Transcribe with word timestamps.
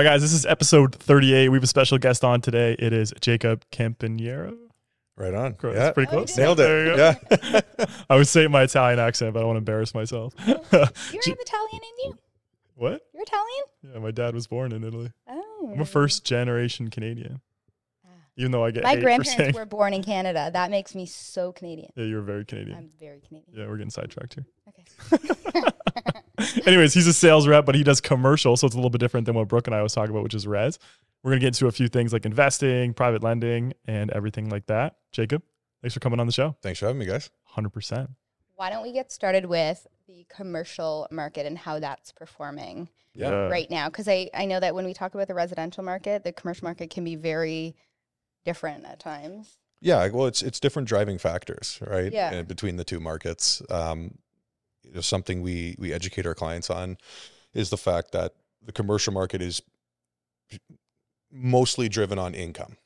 All 0.00 0.04
right, 0.06 0.12
guys, 0.12 0.22
this 0.22 0.32
is 0.32 0.46
episode 0.46 0.94
38. 0.94 1.50
We 1.50 1.58
have 1.58 1.62
a 1.62 1.66
special 1.66 1.98
guest 1.98 2.24
on 2.24 2.40
today. 2.40 2.74
It 2.78 2.94
is 2.94 3.12
Jacob 3.20 3.66
Campanero. 3.70 4.56
Right 5.14 5.34
on. 5.34 5.54
That's 5.60 5.76
Yeah. 5.76 5.92
pretty 5.92 6.08
Oh, 6.08 6.24
close. 6.24 6.32
did. 6.34 6.40
Nailed 6.40 6.56
There 6.58 6.86
you 6.86 6.92
it. 6.94 6.96
go. 6.96 7.16
Yeah. 7.52 7.84
I 8.08 8.16
was 8.16 8.30
saying 8.30 8.50
my 8.50 8.62
Italian 8.62 8.98
accent, 8.98 9.34
but 9.34 9.40
I 9.40 9.42
don't 9.42 9.48
want 9.48 9.56
to 9.56 9.58
embarrass 9.58 9.92
myself. 9.92 10.32
You're 10.46 10.56
J- 10.56 10.62
Italian, 10.72 11.74
and 11.74 11.82
you? 12.02 12.14
what? 12.76 13.02
You're 13.12 13.24
Italian? 13.24 13.64
Yeah, 13.92 13.98
my 13.98 14.10
dad 14.10 14.32
was 14.32 14.46
born 14.46 14.72
in 14.72 14.84
Italy. 14.84 15.12
Oh. 15.28 15.70
I'm 15.74 15.80
a 15.82 15.84
first 15.84 16.24
generation 16.24 16.88
Canadian, 16.88 17.42
Ah. 18.06 18.08
even 18.38 18.52
though 18.52 18.64
I 18.64 18.70
get 18.70 18.84
My 18.84 18.90
hate 18.92 19.00
for 19.00 19.02
grandparents 19.02 19.36
saying. 19.36 19.54
were 19.54 19.66
born 19.66 19.92
in 19.92 20.02
Canada. 20.02 20.48
That 20.50 20.70
makes 20.70 20.94
me 20.94 21.04
so 21.04 21.52
Canadian. 21.52 21.92
Yeah, 21.94 22.04
you're 22.06 22.22
very 22.22 22.46
Canadian. 22.46 22.78
I'm 22.78 22.90
very 22.98 23.20
Canadian. 23.20 23.52
yeah, 23.54 23.66
we're 23.66 23.76
getting 23.76 23.90
sidetracked 23.90 24.32
here. 24.34 24.46
Okay. 24.66 25.68
Anyways, 26.66 26.94
he's 26.94 27.06
a 27.06 27.12
sales 27.12 27.46
rep, 27.46 27.64
but 27.66 27.74
he 27.74 27.82
does 27.82 28.00
commercial, 28.00 28.56
so 28.56 28.66
it's 28.66 28.74
a 28.74 28.78
little 28.78 28.90
bit 28.90 28.98
different 29.00 29.26
than 29.26 29.34
what 29.34 29.48
Brooke 29.48 29.66
and 29.66 29.74
I 29.76 29.82
was 29.82 29.92
talking 29.94 30.10
about, 30.10 30.22
which 30.22 30.34
is 30.34 30.46
res. 30.46 30.78
We're 31.22 31.32
gonna 31.32 31.40
get 31.40 31.48
into 31.48 31.66
a 31.66 31.72
few 31.72 31.88
things 31.88 32.12
like 32.12 32.24
investing, 32.24 32.94
private 32.94 33.22
lending, 33.22 33.74
and 33.86 34.10
everything 34.10 34.48
like 34.48 34.66
that. 34.66 34.96
Jacob, 35.12 35.42
thanks 35.82 35.94
for 35.94 36.00
coming 36.00 36.18
on 36.20 36.26
the 36.26 36.32
show. 36.32 36.56
Thanks 36.62 36.78
for 36.80 36.86
having 36.86 36.98
me, 36.98 37.06
guys. 37.06 37.30
Hundred 37.44 37.70
percent. 37.70 38.10
Why 38.56 38.70
don't 38.70 38.82
we 38.82 38.92
get 38.92 39.10
started 39.12 39.46
with 39.46 39.86
the 40.06 40.26
commercial 40.28 41.06
market 41.10 41.46
and 41.46 41.56
how 41.56 41.78
that's 41.78 42.12
performing 42.12 42.88
Yeah. 43.14 43.30
right 43.48 43.70
now? 43.70 43.88
Because 43.88 44.06
I, 44.08 44.28
I 44.34 44.44
know 44.44 44.60
that 44.60 44.74
when 44.74 44.84
we 44.84 44.92
talk 44.92 45.14
about 45.14 45.28
the 45.28 45.34
residential 45.34 45.82
market, 45.82 46.24
the 46.24 46.32
commercial 46.32 46.64
market 46.66 46.90
can 46.90 47.02
be 47.04 47.16
very 47.16 47.74
different 48.44 48.84
at 48.84 48.98
times. 49.00 49.56
Yeah. 49.80 50.06
Well, 50.08 50.26
it's 50.26 50.42
it's 50.42 50.60
different 50.60 50.88
driving 50.88 51.16
factors, 51.18 51.78
right? 51.86 52.12
Yeah. 52.12 52.30
uh, 52.40 52.42
between 52.42 52.76
the 52.76 52.84
two 52.84 53.00
markets, 53.00 53.62
um, 53.70 54.16
you 54.90 54.96
know, 54.96 55.00
something 55.00 55.40
we 55.42 55.76
we 55.78 55.92
educate 55.92 56.26
our 56.26 56.34
clients 56.34 56.68
on 56.68 56.98
is 57.54 57.70
the 57.70 57.76
fact 57.78 58.10
that 58.12 58.34
the 58.62 58.72
commercial 58.72 59.12
market 59.12 59.40
is 59.40 59.62
mostly 61.32 61.88
driven 61.88 62.18
on 62.18 62.34
income, 62.34 62.76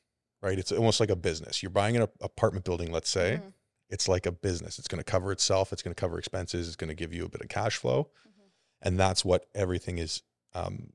right? 0.41 0.57
It's 0.59 0.71
almost 0.71 0.99
like 0.99 1.09
a 1.09 1.15
business. 1.15 1.63
You're 1.63 1.71
buying 1.71 1.97
an 1.97 2.07
apartment 2.21 2.63
building, 2.65 2.91
let's 2.91 3.09
say. 3.09 3.41
Mhm. 3.43 3.53
It's 3.89 4.07
like 4.07 4.25
a 4.25 4.31
business. 4.31 4.77
It's 4.79 4.87
going 4.87 4.99
to 5.03 5.11
cover 5.11 5.31
itself. 5.31 5.73
It's 5.73 5.81
going 5.81 5.93
to 5.93 5.99
cover 5.99 6.17
expenses. 6.19 6.67
It's 6.67 6.75
going 6.75 6.89
to 6.89 6.95
give 6.95 7.11
you 7.13 7.25
a 7.25 7.29
bit 7.29 7.41
of 7.41 7.49
cash 7.49 7.77
flow, 7.77 8.11
Mhm. 8.27 8.49
and 8.81 8.99
that's 8.99 9.25
what 9.25 9.47
everything 9.55 9.97
is 9.97 10.21
um, 10.53 10.93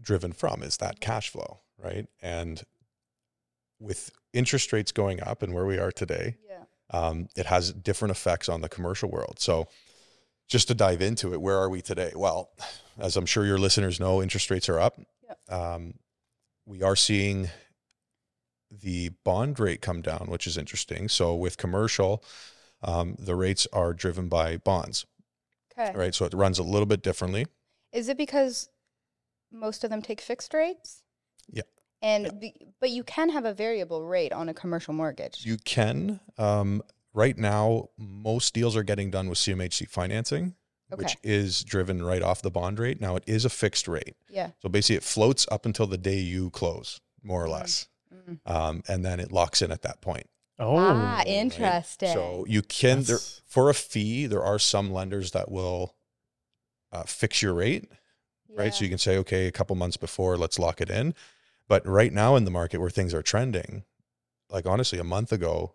driven 0.00 0.32
from 0.32 0.62
is 0.64 0.78
that 0.78 0.98
cash 1.00 1.28
flow, 1.28 1.60
right? 1.78 2.08
And 2.20 2.64
with 3.78 4.10
interest 4.32 4.72
rates 4.72 4.90
going 4.90 5.22
up 5.22 5.42
and 5.44 5.54
where 5.54 5.64
we 5.64 5.78
are 5.78 5.92
today, 5.92 6.38
Yeah. 6.48 6.64
um, 6.90 7.28
it 7.36 7.46
has 7.46 7.72
different 7.72 8.10
effects 8.10 8.48
on 8.48 8.62
the 8.62 8.68
commercial 8.68 9.08
world. 9.08 9.38
So, 9.38 9.68
just 10.48 10.68
to 10.68 10.74
dive 10.74 11.02
into 11.02 11.32
it, 11.32 11.40
where 11.40 11.56
are 11.58 11.68
we 11.68 11.82
today? 11.82 12.12
Well, 12.14 12.50
as 12.98 13.16
I'm 13.16 13.26
sure 13.26 13.44
your 13.44 13.58
listeners 13.58 13.98
know, 14.00 14.22
interest 14.22 14.50
rates 14.50 14.68
are 14.68 14.78
up. 14.78 14.98
Yep. 15.24 15.38
Um, 15.60 15.94
we 16.64 16.82
are 16.82 16.96
seeing 16.96 17.48
the 18.70 19.10
bond 19.24 19.58
rate 19.60 19.80
come 19.80 20.02
down, 20.02 20.26
which 20.28 20.46
is 20.46 20.56
interesting. 20.56 21.08
So, 21.08 21.34
with 21.34 21.56
commercial, 21.56 22.22
um, 22.82 23.16
the 23.18 23.34
rates 23.34 23.66
are 23.72 23.92
driven 23.92 24.28
by 24.28 24.56
bonds, 24.56 25.06
Okay. 25.76 25.96
right? 25.96 26.14
So, 26.14 26.24
it 26.26 26.34
runs 26.34 26.58
a 26.58 26.62
little 26.64 26.86
bit 26.86 27.02
differently. 27.02 27.46
Is 27.92 28.08
it 28.08 28.16
because 28.16 28.68
most 29.52 29.84
of 29.84 29.90
them 29.90 30.02
take 30.02 30.20
fixed 30.20 30.52
rates? 30.52 31.02
Yeah. 31.48 31.62
And 32.02 32.40
be, 32.40 32.54
but 32.80 32.90
you 32.90 33.04
can 33.04 33.30
have 33.30 33.44
a 33.44 33.54
variable 33.54 34.04
rate 34.04 34.32
on 34.32 34.48
a 34.48 34.54
commercial 34.54 34.92
mortgage. 34.92 35.44
You 35.46 35.56
can. 35.56 36.20
Um, 36.38 36.82
right 37.16 37.36
now, 37.36 37.88
most 37.98 38.52
deals 38.54 38.76
are 38.76 38.82
getting 38.84 39.10
done 39.10 39.28
with 39.28 39.38
CMHC 39.38 39.88
financing, 39.88 40.54
which 40.94 41.16
is 41.24 41.64
driven 41.64 42.04
right 42.04 42.22
off 42.22 42.42
the 42.42 42.50
bond 42.50 42.78
rate. 42.78 43.00
Now, 43.00 43.16
it 43.16 43.24
is 43.26 43.44
a 43.44 43.50
fixed 43.50 43.88
rate. 43.88 44.14
yeah. 44.28 44.50
So 44.60 44.68
basically, 44.68 44.96
it 44.96 45.02
floats 45.02 45.46
up 45.50 45.64
until 45.66 45.86
the 45.86 45.98
day 45.98 46.18
you 46.18 46.50
close, 46.50 47.00
more 47.22 47.42
or 47.44 47.48
Mm. 47.48 47.52
less, 47.52 47.88
Mm. 48.14 48.38
um, 48.46 48.82
and 48.86 49.04
then 49.04 49.18
it 49.18 49.32
locks 49.32 49.62
in 49.62 49.72
at 49.72 49.82
that 49.82 50.00
point. 50.00 50.28
Oh, 50.58 50.76
ah, 50.76 51.16
right? 51.18 51.26
interesting. 51.26 52.12
So 52.12 52.44
you 52.48 52.62
can 52.62 53.02
there, 53.02 53.18
for 53.46 53.68
a 53.70 53.74
fee. 53.74 54.26
There 54.26 54.42
are 54.44 54.58
some 54.58 54.92
lenders 54.92 55.32
that 55.32 55.50
will 55.50 55.94
uh, 56.92 57.02
fix 57.02 57.42
your 57.42 57.52
rate, 57.52 57.90
right? 58.48 58.72
So 58.72 58.84
you 58.84 58.88
can 58.88 58.98
say, 58.98 59.16
okay, 59.18 59.46
a 59.48 59.52
couple 59.52 59.74
months 59.76 59.96
before, 59.98 60.36
let's 60.38 60.58
lock 60.58 60.80
it 60.80 60.88
in. 60.88 61.14
But 61.68 61.84
right 61.86 62.12
now 62.12 62.36
in 62.36 62.44
the 62.44 62.50
market 62.50 62.78
where 62.78 62.88
things 62.90 63.12
are 63.12 63.22
trending, 63.22 63.84
like 64.48 64.64
honestly, 64.66 64.98
a 64.98 65.04
month 65.04 65.32
ago, 65.32 65.74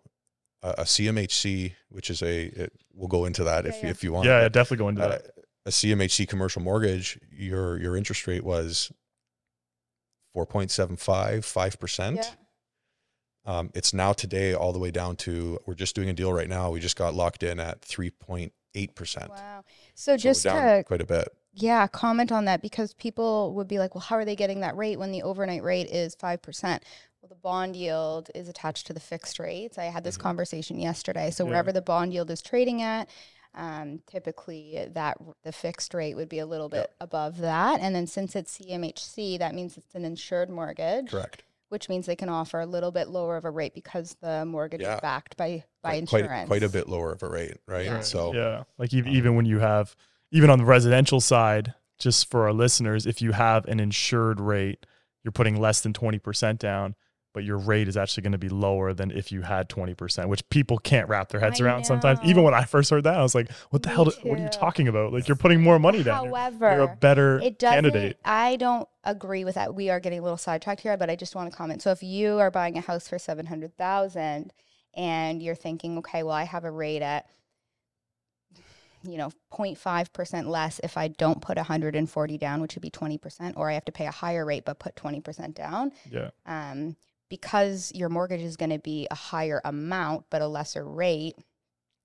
a, 0.62 0.70
a 0.78 0.82
CMHC, 0.84 1.72
which 1.90 2.10
is 2.10 2.22
a, 2.22 2.44
it, 2.46 2.72
we'll 2.94 3.08
go 3.08 3.24
into 3.24 3.44
that 3.44 3.64
Yeah, 3.64 3.70
if 3.70 3.82
yeah. 3.82 3.90
if 3.90 4.04
you 4.04 4.12
want. 4.12 4.26
yeah, 4.26 4.42
yeah, 4.42 4.48
definitely 4.48 4.84
go 4.84 4.88
into 4.88 5.02
uh, 5.04 5.08
that. 5.08 5.22
a 5.66 5.70
CMHC 5.70 6.28
commercial 6.28 6.62
mortgage, 6.62 7.18
your 7.30 7.78
your 7.78 7.96
interest 7.96 8.26
rate 8.26 8.44
was 8.44 8.90
4.75, 10.36 10.96
5%. 11.40 12.16
Yeah. 12.16 12.22
Um, 13.44 13.70
it's 13.74 13.92
now 13.92 14.12
today 14.12 14.54
all 14.54 14.72
the 14.72 14.78
way 14.78 14.90
down 14.90 15.16
to, 15.16 15.58
we're 15.66 15.74
just 15.74 15.94
doing 15.96 16.08
a 16.08 16.12
deal 16.12 16.32
right 16.32 16.48
now. 16.48 16.70
We 16.70 16.80
just 16.80 16.96
got 16.96 17.12
locked 17.14 17.42
in 17.42 17.58
at 17.58 17.80
3.8%. 17.82 19.28
Wow. 19.28 19.64
So 19.94 20.12
So 20.12 20.12
we're 20.12 20.16
just 20.18 20.44
down 20.44 20.76
to 20.78 20.84
quite 20.84 21.00
a 21.00 21.06
bit. 21.06 21.28
yeah, 21.52 21.86
comment 21.88 22.30
on 22.32 22.44
that 22.46 22.62
because 22.62 22.94
people 22.94 23.52
would 23.54 23.66
be 23.68 23.78
like, 23.80 23.94
well, 23.94 24.02
how 24.02 24.16
are 24.16 24.24
they 24.24 24.36
getting 24.36 24.60
that 24.60 24.76
rate 24.76 24.98
when 24.98 25.10
the 25.12 25.22
overnight 25.22 25.62
rate 25.64 25.88
is 25.90 26.14
5%? 26.16 26.80
Well, 27.22 27.28
the 27.28 27.34
bond 27.36 27.76
yield 27.76 28.30
is 28.34 28.48
attached 28.48 28.88
to 28.88 28.92
the 28.92 28.98
fixed 29.00 29.38
rates. 29.38 29.78
I 29.78 29.84
had 29.84 30.02
this 30.02 30.16
Mhm. 30.18 30.22
conversation 30.22 30.78
yesterday. 30.80 31.30
So 31.30 31.44
Yeah. 31.44 31.50
wherever 31.50 31.70
the 31.70 31.80
bond 31.80 32.12
yield 32.12 32.30
is 32.32 32.42
trading 32.42 32.82
at, 32.82 33.08
um, 33.54 34.00
typically 34.08 34.88
that 34.90 35.18
the 35.44 35.52
fixed 35.52 35.94
rate 35.94 36.14
would 36.16 36.28
be 36.28 36.40
a 36.40 36.46
little 36.46 36.68
bit 36.68 36.78
Yep. 36.78 36.94
above 37.00 37.38
that. 37.38 37.80
And 37.80 37.94
then 37.94 38.08
since 38.08 38.34
it's 38.34 38.50
CMHC, 38.50 39.38
that 39.38 39.54
means 39.54 39.76
it's 39.78 39.94
an 39.94 40.04
insured 40.04 40.50
mortgage, 40.50 41.10
Correct. 41.12 41.44
which 41.68 41.88
means 41.88 42.06
they 42.06 42.16
can 42.16 42.28
offer 42.28 42.58
a 42.58 42.66
little 42.66 42.90
bit 42.90 43.06
lower 43.08 43.36
of 43.36 43.44
a 43.44 43.50
rate 43.52 43.72
because 43.74 44.16
the 44.20 44.44
mortgage 44.44 44.80
Yeah. 44.80 44.96
is 44.96 45.00
backed 45.00 45.36
by 45.36 45.64
by 45.82 45.90
Quite, 45.90 45.98
insurance. 45.98 46.28
quite, 46.28 46.46
quite 46.46 46.62
a 46.62 46.68
bit 46.68 46.88
lower 46.88 47.10
of 47.12 47.22
a 47.24 47.28
rate, 47.28 47.56
right? 47.66 47.86
Yeah. 47.86 48.00
So, 48.02 48.32
yeah, 48.32 48.62
like 48.78 48.92
even, 48.94 49.10
um, 49.10 49.16
even 49.16 49.34
when 49.36 49.46
you 49.46 49.58
have, 49.58 49.96
even 50.30 50.48
on 50.48 50.58
the 50.60 50.64
residential 50.64 51.20
side, 51.20 51.74
just 51.98 52.30
for 52.30 52.44
our 52.44 52.52
listeners, 52.52 53.04
if 53.04 53.20
you 53.20 53.32
have 53.32 53.64
an 53.66 53.80
insured 53.80 54.38
rate, 54.40 54.86
you're 55.24 55.32
putting 55.32 55.60
less 55.60 55.80
than 55.80 55.92
20% 55.92 56.60
down, 56.60 56.94
but 57.34 57.44
your 57.44 57.56
rate 57.56 57.88
is 57.88 57.96
actually 57.96 58.22
going 58.22 58.32
to 58.32 58.38
be 58.38 58.48
lower 58.48 58.92
than 58.92 59.10
if 59.10 59.32
you 59.32 59.42
had 59.42 59.68
20%, 59.68 60.26
which 60.28 60.46
people 60.50 60.76
can't 60.78 61.08
wrap 61.08 61.30
their 61.30 61.40
heads 61.40 61.60
I 61.60 61.64
around 61.64 61.84
sometimes. 61.84 62.18
Even 62.24 62.42
when 62.44 62.52
I 62.54 62.64
first 62.64 62.90
heard 62.90 63.04
that, 63.04 63.14
I 63.18 63.22
was 63.22 63.34
like, 63.34 63.50
what 63.70 63.82
the 63.82 63.88
Me 63.88 63.94
hell, 63.94 64.04
do- 64.04 64.12
what 64.22 64.38
are 64.38 64.42
you 64.42 64.48
talking 64.50 64.86
about? 64.88 65.12
Like 65.12 65.28
you're 65.28 65.36
putting 65.36 65.62
more 65.62 65.78
money 65.78 66.02
down. 66.02 66.24
You're- 66.24 66.38
However, 66.38 66.72
You're 66.74 66.92
a 66.92 66.96
better 66.96 67.38
it 67.40 67.58
candidate. 67.58 68.18
i 68.24 68.56
don't 68.56 68.88
agree 69.04 69.44
with 69.44 69.54
that 69.56 69.74
we 69.74 69.90
are 69.90 69.98
getting 70.00 70.18
a 70.18 70.22
little 70.22 70.36
sidetracked 70.36 70.80
here 70.80 70.96
but 70.96 71.10
i 71.10 71.16
just 71.16 71.34
want 71.34 71.50
to 71.50 71.56
comment 71.56 71.82
so 71.82 71.90
if 71.90 72.02
you 72.02 72.38
are 72.38 72.50
buying 72.50 72.76
a 72.78 72.80
house 72.80 73.08
for 73.08 73.18
700000 73.18 74.52
and 74.94 75.42
you're 75.42 75.54
thinking 75.56 75.98
okay 75.98 76.22
well 76.22 76.34
i 76.34 76.44
have 76.44 76.64
a 76.64 76.70
rate 76.70 77.02
at 77.02 77.26
you 79.04 79.18
know 79.18 79.32
0.5% 79.52 80.46
less 80.46 80.80
if 80.84 80.96
i 80.96 81.08
don't 81.08 81.40
put 81.42 81.56
140 81.56 82.38
down 82.38 82.60
which 82.60 82.74
would 82.76 82.82
be 82.82 82.90
20% 82.90 83.54
or 83.56 83.68
i 83.70 83.74
have 83.74 83.84
to 83.84 83.92
pay 83.92 84.06
a 84.06 84.10
higher 84.12 84.44
rate 84.44 84.64
but 84.64 84.78
put 84.78 84.94
20% 84.94 85.54
down 85.54 85.90
Yeah. 86.10 86.30
um, 86.46 86.96
because 87.32 87.90
your 87.94 88.10
mortgage 88.10 88.42
is 88.42 88.58
going 88.58 88.68
to 88.70 88.78
be 88.78 89.08
a 89.10 89.14
higher 89.14 89.62
amount 89.64 90.26
but 90.28 90.42
a 90.42 90.46
lesser 90.46 90.84
rate 90.86 91.34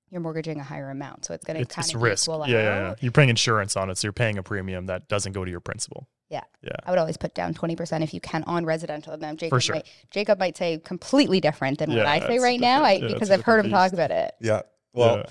you're 0.09 0.21
mortgaging 0.21 0.57
a 0.57 0.63
higher 0.63 0.89
amount 0.89 1.25
so 1.25 1.33
it's 1.33 1.43
going 1.43 1.55
to 1.57 1.63
It's, 1.63 1.75
kind 1.75 1.83
it's 1.85 1.93
of 1.93 2.01
risk. 2.01 2.23
equal 2.29 2.47
Yeah, 2.47 2.55
yeah, 2.61 2.79
yeah. 2.89 2.95
You're 3.01 3.11
paying 3.11 3.27
insurance 3.27 3.75
on 3.75 3.89
it. 3.89 3.97
So 3.97 4.07
you're 4.07 4.13
paying 4.13 4.37
a 4.37 4.43
premium 4.43 4.85
that 4.85 5.09
doesn't 5.09 5.33
go 5.33 5.43
to 5.43 5.51
your 5.51 5.59
principal. 5.59 6.07
Yeah. 6.29 6.43
Yeah. 6.61 6.71
I 6.85 6.91
would 6.91 6.97
always 6.99 7.17
put 7.17 7.35
down 7.35 7.53
20% 7.53 8.03
if 8.03 8.13
you 8.13 8.21
can 8.21 8.43
on 8.45 8.65
residential. 8.65 9.17
Now, 9.17 9.33
Jacob, 9.33 9.61
sure. 9.61 9.75
might, 9.75 9.87
Jacob 10.09 10.39
might 10.39 10.55
say 10.55 10.77
completely 10.79 11.41
different 11.41 11.79
than 11.79 11.93
what 11.93 12.05
I 12.05 12.19
say 12.25 12.39
right 12.39 12.59
now 12.59 12.83
I. 12.83 12.93
Yeah, 12.93 13.07
because 13.07 13.23
it's 13.23 13.29
a 13.31 13.33
I've 13.33 13.41
heard 13.43 13.65
him 13.65 13.69
talk 13.71 13.91
about 13.91 14.11
it. 14.11 14.33
yeah. 14.39 14.61
Well, 14.93 15.17
Yeah. 15.17 15.25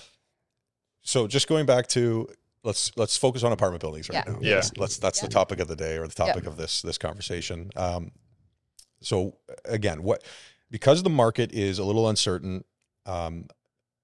so 1.02 1.26
just 1.26 1.48
going 1.48 1.64
back 1.64 1.86
to, 1.88 2.28
let's, 2.62 2.92
let's 2.96 3.16
focus 3.16 3.44
on 3.44 3.52
apartment 3.52 3.80
buildings 3.80 4.10
right 4.10 4.24
Yeah. 4.26 4.32
now. 4.32 4.38
Yeah. 4.42 4.54
Let's, 4.56 4.76
let's 4.76 4.96
that's 4.98 5.20
the 5.22 5.28
topic 5.28 5.58
of 5.60 5.68
the 5.68 5.76
day 5.76 5.96
or 5.96 6.06
the 6.06 6.14
topic 6.14 6.44
of 6.46 6.58
this, 6.58 6.82
this 6.82 6.98
conversation. 6.98 7.70
Um, 7.76 8.10
so 9.00 9.36
again, 9.64 10.02
what, 10.02 10.22
because 10.70 11.02
the 11.02 11.10
market 11.10 11.52
is 11.52 11.78
a 11.78 11.84
little 11.84 12.08
uncertain, 12.08 12.64
um, 13.04 13.46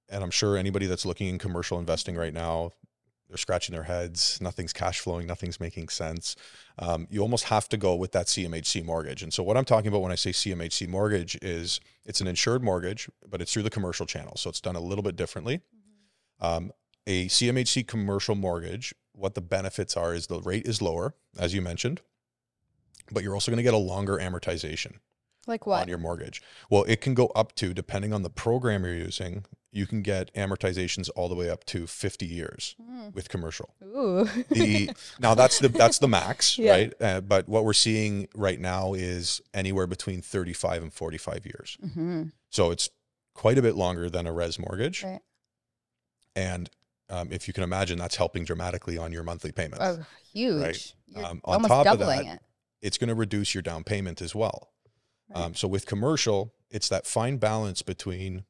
and 0.09 0.23
I'm 0.23 0.31
sure 0.31 0.57
anybody 0.57 0.87
that's 0.87 1.07
looking 1.07 1.29
in 1.29 1.39
commercial 1.39 1.79
investing 1.79 2.17
right 2.17 2.35
now, 2.35 2.73
they're 3.33 3.39
scratching 3.39 3.73
their 3.73 3.85
heads. 3.85 4.39
Nothing's 4.43 4.75
cash 4.75 5.01
flowing. 5.01 5.27
Nothing's 5.27 5.59
making 5.59 5.89
sense. 5.89 6.37
Um, 6.79 7.07
you 7.09 7.23
almost 7.23 7.45
have 7.45 7.67
to 7.71 7.79
go 7.79 7.95
with 7.95 8.13
that 8.13 8.27
CMHC 8.27 8.85
mortgage. 8.85 9.23
And 9.23 9.33
so, 9.33 9.43
what 9.43 9.57
I'm 9.57 9.65
talking 9.65 9.89
about 9.89 10.03
when 10.03 10.13
I 10.13 10.17
say 10.17 10.33
CMHC 10.33 10.87
mortgage 10.87 11.39
is 11.41 11.81
it's 12.05 12.21
an 12.21 12.27
insured 12.27 12.63
mortgage, 12.63 13.09
but 13.27 13.41
it's 13.41 13.51
through 13.51 13.63
the 13.63 13.71
commercial 13.71 14.05
channel. 14.05 14.37
So 14.37 14.51
it's 14.51 14.61
done 14.61 14.77
a 14.77 14.81
little 14.81 15.03
bit 15.03 15.17
differently. 15.17 15.63
Um, 16.41 16.73
a 17.07 17.27
CMHC 17.29 17.87
commercial 17.87 18.35
mortgage, 18.35 18.95
what 19.13 19.35
the 19.35 19.41
benefits 19.41 19.97
are 19.97 20.15
is 20.15 20.27
the 20.27 20.41
rate 20.41 20.67
is 20.67 20.83
lower, 20.83 21.15
as 21.39 21.55
you 21.55 21.63
mentioned, 21.63 22.03
but 23.11 23.23
you're 23.23 23.35
also 23.35 23.51
going 23.51 23.57
to 23.59 23.63
get 23.63 23.75
a 23.75 23.79
longer 23.79 24.19
amortization 24.19 24.95
Like 25.47 25.67
what? 25.67 25.83
on 25.83 25.89
your 25.89 25.99
mortgage. 25.99 26.43
Well, 26.71 26.85
it 26.85 27.01
can 27.01 27.15
go 27.15 27.27
up 27.29 27.55
to, 27.57 27.73
depending 27.75 28.13
on 28.13 28.23
the 28.23 28.31
program 28.31 28.85
you're 28.85 28.95
using, 28.95 29.45
you 29.75 29.87
can 29.87 30.03
get 30.03 30.33
amortizations 30.35 31.09
all 31.17 31.29
the 31.31 31.35
way 31.35 31.49
up 31.49 31.65
to 31.65 31.87
50 31.87 32.27
years 32.27 32.77
with 33.15 33.29
commercial. 33.31 33.75
Ooh. 33.83 34.29
The 34.51 34.91
now 35.19 35.35
that's 35.35 35.59
the 35.61 35.69
that's 35.69 35.99
the 35.99 36.09
max, 36.09 36.59
Yeah. 36.59 36.71
right? 36.73 36.93
Uh, 37.01 37.21
but 37.23 37.49
what 37.49 37.65
we're 37.65 37.73
seeing 37.73 38.29
right 38.35 38.61
now 38.61 38.93
is 38.93 39.41
anywhere 39.55 39.87
between 39.87 40.21
35 40.21 40.83
and 40.83 40.93
45 40.93 41.47
years. 41.47 41.79
hmm 41.95 42.25
So 42.51 42.71
it's 42.71 42.91
quite 43.35 43.57
a 43.57 43.63
bit 43.63 43.75
longer 43.75 44.11
than 44.11 44.27
a 44.27 44.33
res 44.33 44.59
mortgage. 44.59 45.05
Right. 45.05 45.21
And 46.37 46.69
um, 47.09 47.29
if 47.31 47.47
you 47.49 47.55
can 47.55 47.63
imagine, 47.65 47.99
that's 47.99 48.17
helping 48.17 48.45
dramatically 48.45 48.97
on 48.99 49.13
your 49.13 49.23
monthly 49.23 49.53
payments. 49.53 49.85
Oh, 49.85 50.05
huge. 50.33 50.95
You're 51.09 51.25
Um, 51.25 51.41
on 51.45 51.55
almost 51.55 51.69
top 51.71 51.87
of 51.87 51.99
doubling 51.99 52.27
that, 52.27 52.35
it. 52.37 52.41
It's 52.83 52.99
going 52.99 53.09
to 53.09 53.15
reduce 53.15 53.55
your 53.55 53.63
down 53.63 53.85
payment 53.85 54.21
as 54.21 54.35
well. 54.35 54.71
Right. 55.31 55.41
Um, 55.45 55.55
so 55.55 55.69
with 55.69 55.87
commercial, 55.87 56.53
it's 56.71 56.89
that 56.89 57.07
fine 57.07 57.37
balance 57.39 57.81
between 57.83 58.45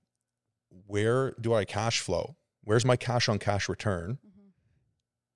where 0.86 1.32
do 1.40 1.54
I 1.54 1.64
cash 1.64 2.00
flow? 2.00 2.36
Where's 2.64 2.84
my 2.84 2.96
cash 2.96 3.28
on 3.28 3.38
cash 3.38 3.68
return? 3.68 4.18
Mhm. 4.26 4.50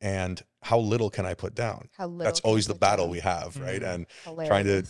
And 0.01 0.43
how 0.63 0.79
little 0.79 1.11
can 1.11 1.27
I 1.27 1.35
put 1.35 1.55
down? 1.55 1.91
How 1.97 2.07
little 2.07 2.25
That's 2.25 2.41
always 2.41 2.67
the 2.67 2.75
battle 2.75 3.07
down? 3.07 3.13
we 3.13 3.21
have, 3.21 3.57
right? 3.59 3.83
Mhm. 3.83 3.95
And 3.95 4.07
Hilarious. 4.25 4.49
trying 4.49 4.65
to- 4.65 4.87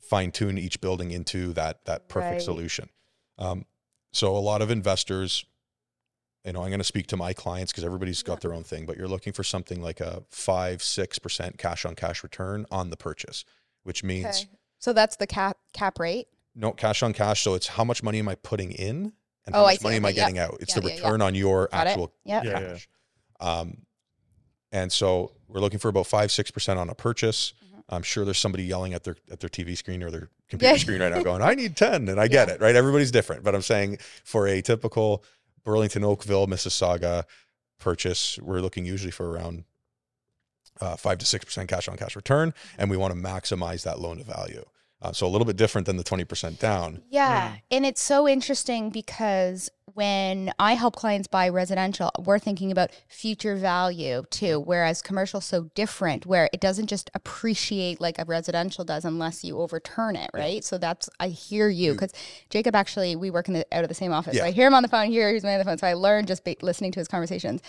fine 0.00 0.30
tune 0.30 0.56
each 0.58 0.80
building 0.80 1.10
into 1.10 1.52
that 1.54 1.84
that 1.86 2.08
perfect 2.08 2.32
Right. 2.34 2.42
solution. 2.42 2.90
Um, 3.38 3.66
so 4.12 4.36
a 4.36 4.38
lot 4.38 4.62
of 4.62 4.70
investors, 4.70 5.44
you 6.46 6.52
know, 6.52 6.62
I'm 6.62 6.68
going 6.68 6.78
to 6.78 6.84
speak 6.84 7.08
to 7.08 7.16
my 7.16 7.32
clients 7.32 7.72
because 7.72 7.84
everybody's 7.84 8.22
got 8.22 8.40
their 8.40 8.54
own 8.54 8.62
thing, 8.62 8.86
but 8.86 8.96
you're 8.96 9.08
looking 9.08 9.32
for 9.32 9.42
something 9.44 9.82
like 9.82 10.00
a 10.00 10.22
five 10.30 10.82
six 10.82 11.18
percent 11.18 11.58
cash 11.58 11.84
on 11.84 11.94
cash 11.96 12.22
return 12.22 12.64
on 12.70 12.90
the 12.90 12.96
purchase, 12.96 13.44
which 13.82 14.04
means 14.04 14.24
Okay. 14.26 14.48
So 14.78 14.92
that's 14.92 15.16
the 15.16 15.26
cap 15.26 15.58
cap 15.72 15.98
rate. 15.98 16.28
no 16.54 16.70
cash 16.72 17.02
on 17.02 17.12
cash. 17.12 17.42
So 17.42 17.54
it's 17.54 17.66
how 17.66 17.82
much 17.84 18.02
money 18.02 18.18
am 18.20 18.28
I 18.28 18.36
putting 18.36 18.70
in 18.72 19.12
and 19.44 19.54
Oh, 19.54 19.60
how 19.60 19.64
I 19.64 19.72
much 19.72 19.78
see. 19.80 19.84
money 19.84 19.96
am 19.96 20.04
I 20.04 20.08
Okay, 20.10 20.16
yeah. 20.18 20.22
getting 20.22 20.38
out? 20.38 20.56
It's 20.60 20.74
Yeah, 20.76 20.80
the 20.80 20.88
yeah, 20.88 20.94
yeah. 20.94 21.00
return 21.06 21.22
on 21.22 21.34
your 21.34 21.68
Got 21.72 21.86
actual 21.88 22.12
Yep. 22.24 22.44
Yeah, 22.44 22.50
yeah. 22.50 22.58
cash. 22.68 22.88
Um, 23.40 23.78
and 24.72 24.92
so 24.92 25.32
we're 25.48 25.60
looking 25.60 25.78
for 25.78 25.88
about 25.88 26.06
five, 26.06 26.30
six 26.30 26.50
percent 26.50 26.78
on 26.78 26.88
a 26.90 26.94
purchase. 26.94 27.54
Mhm. 27.64 27.82
I'm 27.88 28.02
sure 28.02 28.24
there's 28.24 28.38
somebody 28.38 28.64
yelling 28.64 28.94
at 28.94 29.04
their 29.04 29.16
at 29.30 29.40
their 29.40 29.48
TV 29.50 29.76
screen 29.76 30.02
or 30.02 30.10
their 30.10 30.28
computer 30.48 30.78
screen 30.78 31.00
right 31.00 31.12
now, 31.12 31.22
going, 31.22 31.42
"I 31.42 31.54
need 31.54 31.76
10," 31.76 32.08
and 32.08 32.20
I 32.20 32.28
get 32.28 32.48
Yeah. 32.48 32.54
it, 32.54 32.60
right? 32.60 32.74
Everybody's 32.76 33.10
different, 33.10 33.42
but 33.44 33.54
I'm 33.54 33.62
saying 33.62 33.98
for 34.24 34.46
a 34.48 34.60
typical 34.62 35.24
Burlington, 35.66 36.04
Oakville, 36.04 36.46
Mississauga 36.46 37.24
purchase, 37.78 38.38
we're 38.38 38.60
looking 38.60 38.86
usually 38.86 39.10
for 39.10 39.28
around 39.28 39.64
uh, 40.80 40.96
five 40.96 41.18
to 41.18 41.26
six 41.26 41.44
percent 41.44 41.68
cash 41.68 41.88
on 41.88 41.96
cash 41.96 42.16
return, 42.16 42.54
and 42.78 42.88
we 42.88 42.96
want 42.96 43.12
to 43.12 43.20
maximize 43.20 43.82
that 43.82 43.98
loan 43.98 44.18
to 44.18 44.24
value. 44.24 44.64
Uh, 45.02 45.12
so 45.12 45.26
a 45.26 45.28
little 45.28 45.44
bit 45.44 45.56
different 45.56 45.86
than 45.86 45.98
the 45.98 46.04
20% 46.04 46.58
down. 46.58 47.02
Yeah. 47.10 47.56
And 47.70 47.84
it's 47.84 48.00
so 48.00 48.26
interesting 48.26 48.88
because 48.88 49.70
when 49.92 50.52
I 50.58 50.74
help 50.74 50.96
clients 50.96 51.28
buy 51.28 51.48
residential, 51.50 52.10
we're 52.18 52.38
thinking 52.38 52.72
about 52.72 52.90
future 53.06 53.56
value 53.56 54.24
too, 54.30 54.58
whereas 54.60 55.02
commercial's 55.02 55.44
so 55.44 55.70
different 55.74 56.24
where 56.24 56.48
it 56.52 56.60
doesn't 56.60 56.86
just 56.86 57.10
appreciate 57.14 58.00
like 58.00 58.18
a 58.18 58.24
residential 58.24 58.84
does 58.84 59.04
unless 59.04 59.44
you 59.44 59.58
overturn 59.58 60.16
it, 60.16 60.30
right? 60.34 60.64
So 60.64 60.78
that's 60.78 61.10
I 61.20 61.28
hear 61.28 61.68
you 61.68 61.92
because 61.92 62.12
Jacob 62.48 62.74
actually 62.74 63.16
we 63.16 63.30
work 63.30 63.48
in 63.48 63.54
the 63.54 63.66
out 63.72 63.84
of 63.84 63.88
the 63.88 63.94
same 63.94 64.12
office. 64.12 64.36
So 64.38 64.44
I 64.44 64.50
hear 64.50 64.66
him 64.66 64.74
on 64.74 64.82
the 64.82 64.88
phone, 64.88 65.08
here 65.08 65.32
he's 65.32 65.44
on 65.44 65.58
the 65.58 65.64
phone. 65.64 65.78
So 65.78 65.86
I 65.86 65.94
learned 65.94 66.28
just 66.28 66.44
ba- 66.44 66.56
listening 66.62 66.92
to 66.92 67.00
his 67.00 67.08
conversations. 67.08 67.60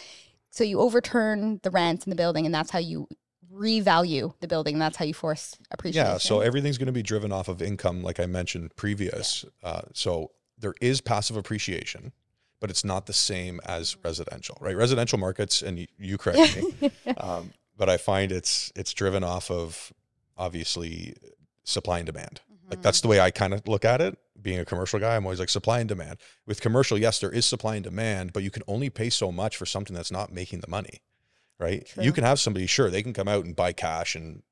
So 0.50 0.64
you 0.64 0.80
overturn 0.80 1.60
the 1.64 1.72
rents 1.72 2.06
in 2.06 2.10
the 2.10 2.16
building 2.16 2.46
and 2.46 2.56
that's 2.56 2.72
how 2.72 2.80
you 2.80 3.08
revalue 3.58 4.34
the 4.40 4.48
building 4.48 4.80
that's 4.80 4.98
how 4.98 5.06
you 5.06 5.14
force 5.14 5.58
appreciation. 5.72 6.12
Yeah, 6.12 6.18
so 6.18 6.42
everything's 6.42 6.78
going 6.78 6.88
to 6.88 6.94
be 6.94 7.04
driven 7.04 7.32
off 7.32 7.48
of 7.48 7.62
income, 7.62 8.04
like 8.04 8.20
I 8.20 8.26
mentioned 8.26 8.76
previous. 8.76 9.46
Uh, 9.64 9.82
so 9.94 10.32
there 10.58 10.76
is 10.82 11.02
passive 11.02 11.38
appreciation, 11.38 12.12
but 12.60 12.70
it's 12.70 12.84
not 12.84 13.06
the 13.06 13.14
same 13.14 13.60
as 13.66 13.98
residential, 14.04 14.58
right? 14.62 14.76
Residential 14.76 15.18
markets, 15.18 15.62
and 15.62 15.80
you, 15.80 15.88
you 15.98 16.18
correct 16.18 16.58
me, 16.58 16.92
um, 17.18 17.52
but 17.78 17.90
I 17.90 17.98
find 17.98 18.32
it's 18.32 18.72
it's 18.76 18.94
driven 18.94 19.24
off 19.24 19.52
of 19.52 19.94
obviously 20.38 21.16
supply 21.64 22.00
and 22.00 22.06
demand. 22.06 22.42
Like 22.70 22.82
that's 22.82 23.02
the 23.02 23.08
way 23.08 23.20
I 23.20 23.32
kind 23.32 23.54
of 23.54 23.68
look 23.68 23.86
at 23.86 24.02
it. 24.02 24.18
Being 24.42 24.60
a 24.60 24.66
commercial 24.66 25.00
guy, 25.00 25.16
I'm 25.16 25.26
always 25.26 25.40
like 25.40 25.50
supply 25.50 25.80
and 25.80 25.88
demand. 25.88 26.18
With 26.46 26.62
commercial, 26.62 26.98
yes, 26.98 27.20
there 27.20 27.32
is 27.32 27.46
supply 27.46 27.76
and 27.76 27.84
demand, 27.84 28.34
but 28.34 28.44
you 28.44 28.52
can 28.52 28.64
only 28.68 28.90
pay 28.90 29.10
so 29.10 29.32
much 29.32 29.56
for 29.58 29.66
something 29.66 29.96
that's 29.96 30.12
not 30.12 30.34
making 30.34 30.60
the 30.60 30.68
money, 30.68 31.02
right? 31.60 31.86
True. 31.86 32.04
You 32.04 32.12
can 32.12 32.24
have 32.24 32.40
somebody, 32.40 32.66
sure, 32.68 32.90
they 32.90 33.04
can 33.04 33.14
come 33.14 33.28
out 33.28 33.46
and 33.46 33.56
buy 33.56 33.74
cash 33.74 34.16
and 34.16 34.44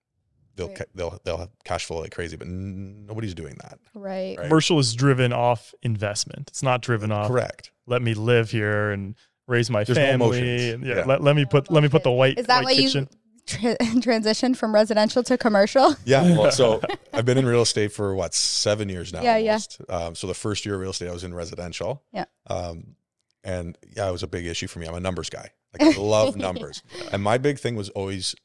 they'll 0.55 0.67
Right. 0.67 0.77
ca- 0.77 0.85
they'll 0.95 1.19
they'll 1.25 1.37
have 1.37 1.49
cash 1.65 1.85
flow 1.85 1.99
like 1.99 2.11
crazy, 2.13 2.37
but 2.37 2.47
n- 2.47 3.05
nobody's 3.05 3.33
doing 3.33 3.57
that. 3.61 3.77
right. 3.93 4.37
Right. 4.37 4.47
Commercial 4.47 4.79
is 4.79 4.93
driven 4.93 5.33
off 5.33 5.73
investment. 5.81 6.49
It's 6.49 6.63
not 6.63 6.81
driven 6.81 7.11
off 7.11 7.27
Correct. 7.27 7.71
let 7.87 8.01
me 8.01 8.13
live 8.13 8.51
here 8.51 8.91
and 8.91 9.15
raise 9.47 9.69
my 9.69 9.83
There's 9.83 9.97
family. 9.97 10.39
emotions. 10.39 10.73
and 10.73 10.85
yeah, 10.85 10.95
Yeah. 10.99 11.03
Let, 11.05 11.21
let 11.21 11.35
me 11.35 11.45
put 11.45 11.69
let 11.71 11.83
me 11.83 11.89
put 11.89 12.03
the 12.03 12.11
white 12.11 12.39
Is 12.39 12.47
that 12.47 12.63
white 12.63 12.75
why 12.77 12.81
kitchen. 12.81 13.09
you 13.11 13.17
tra- 13.45 13.75
transitioned 14.01 14.55
from 14.57 14.73
residential 14.73 15.21
to 15.23 15.37
commercial? 15.37 15.95
Yeah. 16.05 16.23
Well, 16.37 16.51
so 16.51 16.79
I've 17.13 17.25
been 17.25 17.37
in 17.37 17.45
real 17.45 17.61
estate 17.61 17.91
for 17.91 18.15
what 18.15 18.33
seven 18.33 18.87
years 18.89 19.11
now. 19.13 19.21
Yeah, 19.23 19.37
yeah. 19.37 19.59
Um, 19.89 20.15
so 20.15 20.25
the 20.25 20.33
first 20.33 20.65
year 20.65 20.75
of 20.75 20.81
real 20.81 20.91
estate, 20.91 21.09
I 21.09 21.11
was 21.11 21.23
in 21.25 21.33
residential. 21.33 22.01
Yeah. 22.13 22.25
Um, 22.47 22.95
and 23.43 23.77
yeah, 23.95 24.07
it 24.07 24.11
was 24.11 24.23
a 24.23 24.27
big 24.27 24.45
issue 24.47 24.67
for 24.67 24.79
me. 24.79 24.87
I'm 24.87 24.95
a 24.95 24.99
numbers 24.99 25.29
guy. 25.29 25.49
Like 25.79 25.95
I 25.95 25.99
love 26.01 26.35
numbers, 26.35 26.81
and 27.11 27.21
my 27.23 27.37
big 27.37 27.59
thing 27.59 27.75
was 27.75 27.89
always 27.89 28.35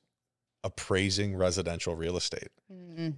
appraising 0.65 1.37
residential 1.37 1.95
real 1.95 2.17
estate. 2.17 2.49
Mm, 2.73 3.15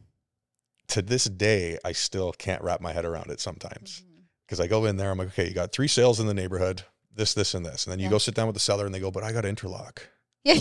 To 0.89 1.03
this 1.03 1.25
day, 1.25 1.79
I 1.85 1.93
still 1.93 2.33
can't 2.33 2.63
wrap 2.63 2.81
my 2.81 2.93
head 2.93 3.05
around 3.05 3.27
it 3.31 3.39
Mm-hmm. 3.39 3.41
sometimes 3.41 4.03
because 4.47 4.61
I 4.61 4.67
go 4.67 4.85
in 4.85 4.97
there, 4.97 5.11
I'm 5.11 5.19
like, 5.19 5.29
okay, 5.29 5.49
you 5.49 5.55
got 5.55 5.73
three 5.73 5.89
sales 5.89 6.21
in 6.21 6.27
the 6.27 6.35
neighborhood, 6.35 6.83
this, 7.15 7.33
this, 7.35 7.55
and 7.55 7.65
this, 7.65 7.87
and 7.87 7.93
then 7.93 7.99
you 7.99 8.05
Yeah. 8.05 8.11
go 8.11 8.19
sit 8.19 8.35
down 8.35 8.47
with 8.47 8.55
the 8.55 8.61
seller, 8.61 8.85
and 8.87 8.95
they 8.95 9.01
go, 9.01 9.11
but 9.11 9.23
I 9.25 9.33
got 9.33 9.45
interlock. 9.45 10.09
Yeah. 10.45 10.59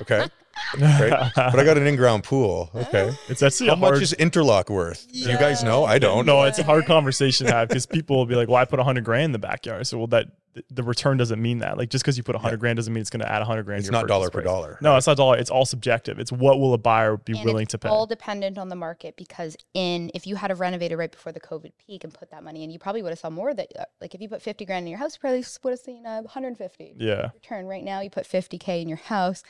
Okay, 0.00 0.26
Right. 0.80 1.30
but 1.36 1.58
I 1.58 1.64
got 1.64 1.76
an 1.76 1.86
in-ground 1.86 2.24
pool. 2.24 2.70
Okay. 2.74 3.12
it's 3.28 3.42
actually 3.42 3.68
How 3.68 3.74
a 3.74 3.76
hard, 3.76 3.94
much 3.94 4.02
is 4.02 4.12
interlock 4.14 4.70
worth? 4.70 5.06
Do 5.12 5.18
you 5.18 5.36
guys 5.38 5.62
know? 5.62 5.84
I 5.84 5.98
don't. 5.98 6.24
No, 6.26 6.42
it's 6.44 6.58
a 6.58 6.62
hard 6.64 6.86
conversation 6.86 7.46
to 7.46 7.52
have 7.52 7.68
because 7.68 7.86
people 7.86 8.16
will 8.16 8.26
be 8.26 8.34
like, 8.36 8.48
"Well, 8.48 8.56
I 8.56 8.64
put 8.64 8.78
a 8.78 8.84
hundred 8.84 9.04
grand 9.04 9.24
in 9.26 9.32
the 9.32 9.38
backyard." 9.38 9.86
So, 9.86 9.98
well, 9.98 10.06
that 10.08 10.26
the 10.70 10.82
return 10.82 11.16
doesn't 11.16 11.40
mean 11.40 11.58
that. 11.58 11.78
Like, 11.78 11.90
just 11.90 12.02
because 12.04 12.16
you 12.16 12.22
put 12.24 12.34
a 12.34 12.38
hundred 12.38 12.56
Yeah. 12.56 12.60
grand 12.60 12.76
doesn't 12.76 12.92
mean 12.92 13.00
it's 13.00 13.10
going 13.10 13.20
to 13.20 13.30
add 13.30 13.40
a 13.40 13.44
hundred 13.44 13.64
grand. 13.64 13.78
It's 13.80 13.88
to 13.88 13.92
your 13.92 14.02
not 14.02 14.08
dollar 14.08 14.30
purchase 14.30 14.34
per 14.34 14.42
dollar. 14.54 14.78
No, 14.80 14.96
it's 14.96 15.06
not 15.06 15.16
dollar. 15.16 15.36
It's 15.38 15.50
all 15.50 15.64
subjective. 15.64 16.18
It's 16.18 16.32
what 16.32 16.58
will 16.58 16.74
a 16.74 16.78
buyer 16.78 17.16
be 17.16 17.34
And 17.34 17.44
willing 17.44 17.62
it's 17.62 17.70
to 17.72 17.78
pay. 17.78 17.88
all 17.88 18.06
dependent 18.06 18.58
on 18.58 18.68
the 18.68 18.76
market 18.76 19.16
because 19.16 19.56
in 19.74 20.10
if 20.14 20.26
you 20.26 20.36
had 20.36 20.50
a 20.50 20.54
renovated 20.54 20.98
right 20.98 21.10
before 21.10 21.32
the 21.32 21.40
COVID 21.40 21.72
peak 21.86 22.02
and 22.04 22.12
put 22.12 22.30
that 22.32 22.42
money 22.42 22.64
in, 22.64 22.70
you 22.70 22.78
probably 22.78 23.02
would 23.02 23.10
have 23.10 23.18
saw 23.18 23.30
more 23.30 23.54
that 23.54 23.68
uh, 23.78 23.84
like 24.00 24.14
if 24.14 24.20
you 24.20 24.28
put 24.28 24.42
50 24.42 24.64
grand 24.64 24.84
in 24.84 24.90
your 24.90 24.98
house, 24.98 25.14
you 25.14 25.20
probably 25.20 25.44
would 25.62 25.70
have 25.70 25.78
seen 25.80 26.04
a 26.06 26.22
150 26.22 26.94
yeah, 26.98 27.30
return. 27.34 27.66
Right 27.66 27.84
now, 27.84 28.00
you 28.00 28.10
put 28.10 28.24
50k 28.26 28.82
in 28.82 28.88
your 28.88 28.98
house, 28.98 29.42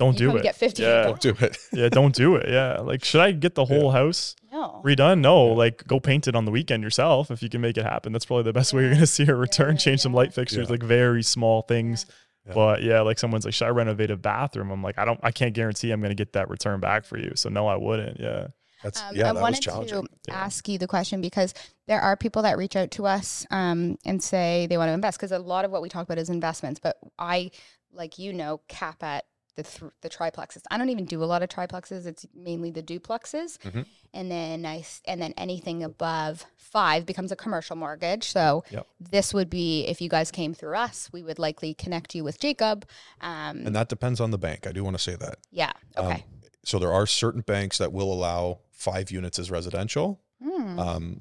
don't 0.00 0.18
you 0.18 0.30
do 0.32 0.36
it. 0.38 0.42
get 0.42 0.56
50 0.56 0.82
Yeah, 0.82 1.02
Don't 1.04 1.20
do 1.20 1.34
it. 1.40 1.56
Yeah, 1.72 1.88
don't 1.88 2.14
do 2.14 2.34
it. 2.36 2.48
Yeah, 2.48 2.78
like 2.80 3.04
should 3.04 3.20
I 3.20 3.30
get 3.30 3.54
the 3.54 3.64
whole 3.66 3.92
house 3.92 4.34
no. 4.52 4.82
redone? 4.84 5.20
No, 5.20 5.44
like 5.44 5.86
go 5.86 6.00
paint 6.00 6.26
it 6.26 6.34
on 6.34 6.44
the 6.46 6.50
weekend 6.50 6.82
yourself 6.82 7.30
if 7.30 7.42
you 7.42 7.48
can 7.48 7.60
make 7.60 7.76
it 7.76 7.84
happen. 7.84 8.12
That's 8.12 8.24
probably 8.26 8.44
the 8.44 8.52
best 8.52 8.72
way 8.74 8.80
you're 8.82 8.90
going 8.90 9.00
to 9.00 9.06
see 9.06 9.26
a 9.28 9.34
return. 9.34 9.74
yeah, 9.74 9.78
Change 9.78 10.00
some 10.00 10.12
light 10.14 10.32
fixtures, 10.34 10.66
Yeah. 10.68 10.72
like 10.72 10.82
very 10.82 11.22
small 11.22 11.62
things. 11.62 12.06
Yeah. 12.46 12.54
But 12.54 12.82
yeah, 12.82 13.02
like 13.02 13.18
someone's 13.18 13.44
like, 13.44 13.54
should 13.54 13.66
I 13.66 13.70
renovate 13.70 14.10
a 14.10 14.16
bathroom? 14.16 14.70
I'm 14.70 14.82
like, 14.82 14.98
I 14.98 15.04
don't, 15.04 15.20
I 15.22 15.30
can't 15.30 15.52
guarantee 15.54 15.90
I'm 15.92 16.00
going 16.00 16.10
to 16.10 16.14
get 16.24 16.32
that 16.32 16.48
return 16.48 16.80
back 16.80 17.04
for 17.04 17.18
you. 17.18 17.32
So 17.36 17.48
no, 17.50 17.66
I 17.68 17.76
wouldn't. 17.76 18.18
Yeah. 18.18 18.48
That's 18.82 19.02
Um, 19.02 19.14
yeah, 19.14 19.24
I 19.24 19.26
that 19.26 19.34
was 19.34 19.42
wanted 19.42 19.60
challenging. 19.60 20.02
to 20.04 20.08
Yeah. 20.28 20.34
ask 20.46 20.66
you 20.66 20.78
the 20.78 20.86
question 20.86 21.20
because 21.20 21.52
there 21.86 22.00
are 22.00 22.16
people 22.16 22.40
that 22.42 22.56
reach 22.56 22.76
out 22.76 22.90
to 22.92 23.04
us 23.06 23.46
um, 23.50 23.98
and 24.06 24.22
say 24.22 24.66
they 24.70 24.78
want 24.78 24.88
to 24.88 24.94
invest 24.94 25.18
because 25.18 25.32
a 25.32 25.38
lot 25.38 25.66
of 25.66 25.70
what 25.70 25.82
we 25.82 25.90
talk 25.90 26.04
about 26.04 26.16
is 26.16 26.30
investments. 26.30 26.80
But 26.82 26.96
I, 27.18 27.50
like 27.92 28.18
you 28.18 28.32
know, 28.32 28.62
cap 28.68 29.02
at 29.02 29.26
the 29.62 29.68
th- 29.78 29.92
the 30.00 30.08
triplexes. 30.10 30.62
I 30.70 30.78
don't 30.78 30.88
even 30.90 31.04
do 31.04 31.22
a 31.22 31.26
lot 31.26 31.42
of 31.42 31.48
triplexes. 31.48 32.06
It's 32.06 32.26
mainly 32.34 32.70
the 32.70 32.82
duplexes, 32.82 33.58
Mhm. 33.58 33.86
and 34.14 34.30
then 34.30 34.64
I 34.66 34.84
and 35.06 35.20
then 35.20 35.34
anything 35.36 35.82
above 35.82 36.46
five 36.56 37.04
becomes 37.06 37.32
a 37.32 37.36
commercial 37.36 37.76
mortgage. 37.76 38.24
So 38.30 38.64
Yep. 38.70 38.86
this 39.00 39.34
would 39.34 39.50
be 39.50 39.84
if 39.86 40.00
you 40.00 40.08
guys 40.08 40.30
came 40.30 40.54
through 40.54 40.76
us, 40.76 41.08
we 41.12 41.22
would 41.22 41.38
likely 41.38 41.74
connect 41.74 42.14
you 42.14 42.22
with 42.24 42.38
Jacob. 42.38 42.86
Um, 43.20 43.66
And 43.66 43.74
that 43.74 43.88
depends 43.88 44.20
on 44.20 44.30
the 44.30 44.38
bank. 44.38 44.66
I 44.66 44.72
do 44.72 44.84
want 44.84 44.96
to 44.96 45.02
say 45.02 45.16
that. 45.16 45.38
yeah. 45.50 45.72
Um, 45.96 46.06
Okay. 46.06 46.24
so 46.64 46.78
there 46.78 46.92
are 46.92 47.06
certain 47.06 47.40
banks 47.42 47.78
that 47.78 47.92
will 47.92 48.12
allow 48.12 48.60
five 48.70 49.10
units 49.10 49.38
as 49.38 49.50
residential. 49.50 50.20
Hmm. 50.42 50.78
Um, 50.78 51.20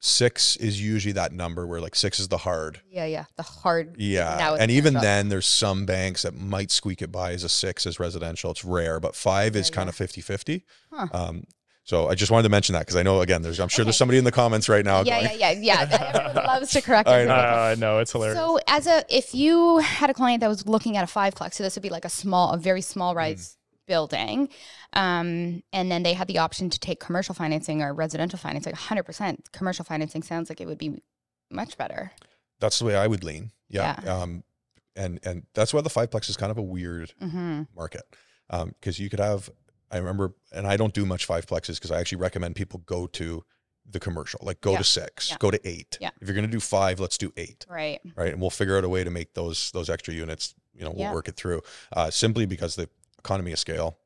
six 0.00 0.56
is 0.56 0.80
usually 0.80 1.12
that 1.12 1.32
number 1.32 1.66
where 1.66 1.80
like 1.80 1.94
six 1.96 2.20
is 2.20 2.28
the 2.28 2.38
hard. 2.38 2.80
yeah. 2.90 3.04
Yeah. 3.04 3.24
The 3.36 3.42
hard. 3.42 3.96
Yeah. 3.98 4.36
Now 4.38 4.54
and 4.54 4.70
even 4.70 4.92
commercial. 4.94 5.02
then, 5.08 5.28
there's 5.28 5.46
some 5.46 5.86
banks 5.86 6.22
that 6.22 6.34
might 6.36 6.70
squeak 6.70 7.02
it 7.02 7.10
by 7.10 7.32
as 7.32 7.42
a 7.44 7.48
six 7.48 7.86
as 7.86 7.98
residential. 7.98 8.50
It's 8.50 8.64
rare, 8.64 9.00
but 9.00 9.14
five 9.16 9.56
is 9.56 9.68
Yeah, 9.70 9.74
kind 9.74 9.86
yeah. 9.86 9.90
of 9.90 9.96
50 9.96 10.20
50. 10.20 10.64
Huh. 10.92 11.06
Um, 11.12 11.44
so 11.84 12.06
I 12.08 12.14
just 12.14 12.30
wanted 12.30 12.42
to 12.42 12.48
mention 12.50 12.74
that 12.74 12.80
because 12.80 12.96
I 12.96 13.02
know, 13.02 13.22
again, 13.22 13.40
there's, 13.42 13.58
I'm 13.58 13.68
sure 13.68 13.82
Okay. 13.82 13.86
there's 13.86 13.96
somebody 13.96 14.18
in 14.18 14.24
the 14.24 14.30
comments 14.32 14.68
right 14.68 14.84
now 14.84 15.00
yeah, 15.02 15.22
going, 15.26 15.40
yeah, 15.40 15.50
yeah, 15.52 15.86
yeah. 15.90 16.10
Everyone 16.26 16.46
loves 16.46 16.70
to 16.72 16.82
correct 16.82 17.08
I 17.08 17.20
everyone. 17.22 17.38
I 17.38 17.74
know 17.76 17.98
it's 18.00 18.12
hilarious. 18.12 18.38
So, 18.38 18.60
as 18.68 18.86
a 18.86 19.04
if 19.08 19.34
you 19.34 19.78
had 19.78 20.10
a 20.10 20.14
client 20.14 20.42
that 20.42 20.48
was 20.48 20.66
looking 20.66 20.96
at 20.96 21.02
a 21.04 21.12
fiveplex, 21.12 21.54
so 21.54 21.62
this 21.64 21.74
would 21.76 21.82
be 21.82 21.88
like 21.88 22.04
a 22.04 22.10
small, 22.10 22.52
a 22.52 22.58
very 22.58 22.82
small 22.82 23.14
Mm. 23.14 23.16
rise 23.16 23.56
building, 23.88 24.48
um, 24.92 25.62
and 25.72 25.90
then 25.90 26.04
they 26.04 26.12
had 26.14 26.28
the 26.28 26.38
option 26.38 26.70
to 26.70 26.78
take 26.78 27.00
commercial 27.00 27.34
financing 27.34 27.82
or 27.82 27.92
residential 27.92 28.38
financing. 28.38 28.72
100% 28.74 29.50
commercial 29.52 29.84
financing 29.84 30.22
sounds 30.22 30.48
like 30.48 30.60
it 30.60 30.66
would 30.66 30.78
be 30.78 31.02
much 31.50 31.76
better. 31.76 32.12
that's 32.60 32.78
the 32.78 32.84
way 32.84 32.94
I 32.96 33.06
would 33.06 33.24
lean. 33.24 33.50
Yeah. 33.68 33.96
Um, 34.06 34.44
and 34.96 35.20
and 35.24 35.46
that's 35.54 35.72
why 35.74 35.80
the 35.80 35.90
fiveplex 35.90 36.28
is 36.28 36.36
kind 36.36 36.50
of 36.50 36.58
a 36.58 36.62
weird 36.62 37.12
Mm-hmm. 37.22 37.62
market 37.76 38.02
because 38.80 38.98
you 38.98 39.08
could 39.10 39.20
have. 39.20 39.50
I 39.90 39.96
remember, 39.96 40.34
and 40.52 40.66
I 40.66 40.76
don't 40.76 40.92
do 40.92 41.06
much 41.06 41.26
fiveplexes 41.26 41.76
because 41.76 41.90
I 41.90 41.98
actually 42.00 42.18
recommend 42.18 42.56
people 42.56 42.80
go 42.84 43.06
to 43.06 43.42
the 43.90 43.98
commercial, 44.00 44.40
like 44.42 44.60
go 44.60 44.72
Yeah. 44.72 44.78
to 44.78 44.84
six, 44.84 45.30
Yeah. 45.30 45.36
go 45.38 45.50
to 45.50 45.60
eight. 45.66 45.96
Yeah. 46.00 46.10
If 46.20 46.28
you're 46.28 46.34
going 46.34 46.46
to 46.46 46.52
do 46.52 46.60
five, 46.60 47.00
let's 47.00 47.16
do 47.16 47.32
eight. 47.38 47.64
Right. 47.70 48.00
right? 48.16 48.32
And 48.32 48.40
we'll 48.40 48.50
figure 48.50 48.76
out 48.76 48.84
a 48.84 48.88
way 48.88 49.02
to 49.04 49.10
make 49.10 49.32
those 49.34 49.70
those 49.72 49.88
extra 49.88 50.12
units. 50.12 50.54
You 50.74 50.84
know, 50.84 50.90
we'll 50.90 51.06
Yeah. 51.08 51.14
work 51.14 51.28
it 51.28 51.36
through. 51.36 51.62
Uh, 51.92 52.10
simply 52.10 52.44
because 52.44 52.74
the 52.76 52.88
economy 53.18 53.52
of 53.52 53.58
scale. 53.58 53.98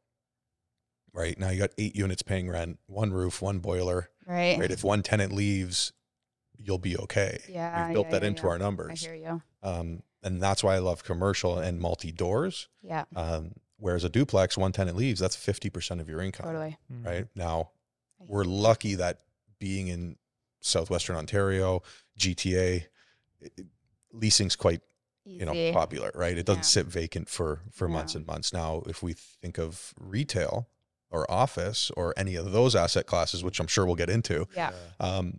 Right 1.15 1.39
now, 1.39 1.51
you 1.51 1.59
got 1.59 1.71
eight 1.77 1.95
units 1.95 2.23
paying 2.23 2.49
rent, 2.49 2.79
one 2.87 3.13
roof, 3.13 3.43
one 3.43 3.59
boiler. 3.59 4.09
Right. 4.27 4.59
Right, 4.59 4.71
if 4.71 4.83
one 4.83 5.03
tenant 5.03 5.33
leaves, 5.33 5.93
you'll 6.57 6.79
be 6.79 6.97
okay. 6.97 7.41
Yeah. 7.49 7.87
We've 7.89 7.95
built 7.95 8.07
yeah, 8.07 8.13
that 8.13 8.23
yeah, 8.23 8.29
into 8.29 8.43
yeah. 8.45 8.49
our 8.49 8.59
numbers. 8.59 9.05
I 9.05 9.09
hear 9.09 9.15
you. 9.17 9.43
um, 9.63 10.03
and 10.23 10.41
that's 10.41 10.63
why 10.63 10.77
I 10.77 10.79
love 10.79 11.03
commercial 11.05 11.59
and 11.59 11.81
multi 11.81 12.13
doors. 12.13 12.69
Yeah. 12.83 13.05
Um, 13.17 13.53
whereas 13.79 14.05
a 14.05 14.09
duplex, 14.09 14.57
one 14.57 14.71
tenant 14.73 14.97
leaves, 14.97 15.19
that's 15.21 15.35
fifty 15.37 15.69
percent 15.69 16.01
of 16.01 16.09
your 16.09 16.21
income. 16.23 16.47
Totally. 16.47 16.79
Mm. 16.91 17.05
Right 17.05 17.27
now, 17.35 17.73
we're 18.21 18.45
lucky 18.45 18.95
that 18.95 19.23
being 19.59 19.89
in 19.89 20.17
southwestern 20.61 21.17
Ontario, 21.17 21.83
GTA, 22.19 22.87
it- 23.41 23.53
it- 23.59 23.67
leasing's 24.13 24.55
quite 24.55 24.81
you 25.25 25.45
know 25.45 25.73
popular 25.73 26.11
right 26.15 26.37
it 26.37 26.45
doesn't 26.47 26.61
Yeah. 26.65 26.83
sit 26.83 26.87
vacant 26.87 27.29
for 27.29 27.61
for 27.71 27.89
months 27.89 28.15
and 28.15 28.27
months 28.27 28.53
now 28.53 28.83
if 28.87 29.03
we 29.03 29.13
think 29.13 29.57
of 29.59 29.95
retail 29.99 30.69
or 31.11 31.31
office 31.31 31.91
or 31.97 32.13
any 32.17 32.35
of 32.35 32.51
those 32.53 32.75
asset 32.75 33.07
classes 33.07 33.45
which 33.45 33.61
i'm 33.61 33.67
sure 33.69 33.87
we'll 33.87 33.95
get 33.95 34.11
into 34.11 34.47
Yeah. 34.57 34.73
um 34.99 35.39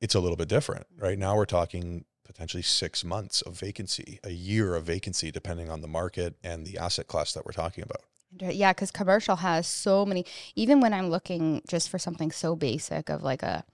it's 0.00 0.14
a 0.14 0.20
little 0.20 0.36
bit 0.36 0.48
different 0.48 0.86
right 0.96 1.18
now 1.18 1.36
we're 1.36 1.44
talking 1.46 2.04
potentially 2.24 2.62
six 2.62 3.04
months 3.04 3.40
of 3.42 3.58
vacancy 3.58 4.18
a 4.24 4.30
year 4.30 4.74
of 4.74 4.84
vacancy 4.84 5.30
depending 5.30 5.70
on 5.70 5.80
the 5.80 5.88
market 5.88 6.36
and 6.42 6.66
the 6.66 6.76
asset 6.76 7.06
class 7.06 7.32
that 7.34 7.44
we're 7.46 7.52
talking 7.52 7.84
about 7.84 8.02
Yeah, 8.40 8.72
because 8.74 8.90
commercial 8.90 9.36
has 9.36 9.66
so 9.66 10.04
many. 10.04 10.26
Even 10.54 10.80
when 10.82 10.92
I'm 10.92 11.08
looking 11.08 11.62
just 11.66 11.88
for 11.88 11.98
something 11.98 12.30
so 12.30 12.54
basic 12.54 13.08
of 13.08 13.22
like 13.22 13.42
a, 13.42 13.64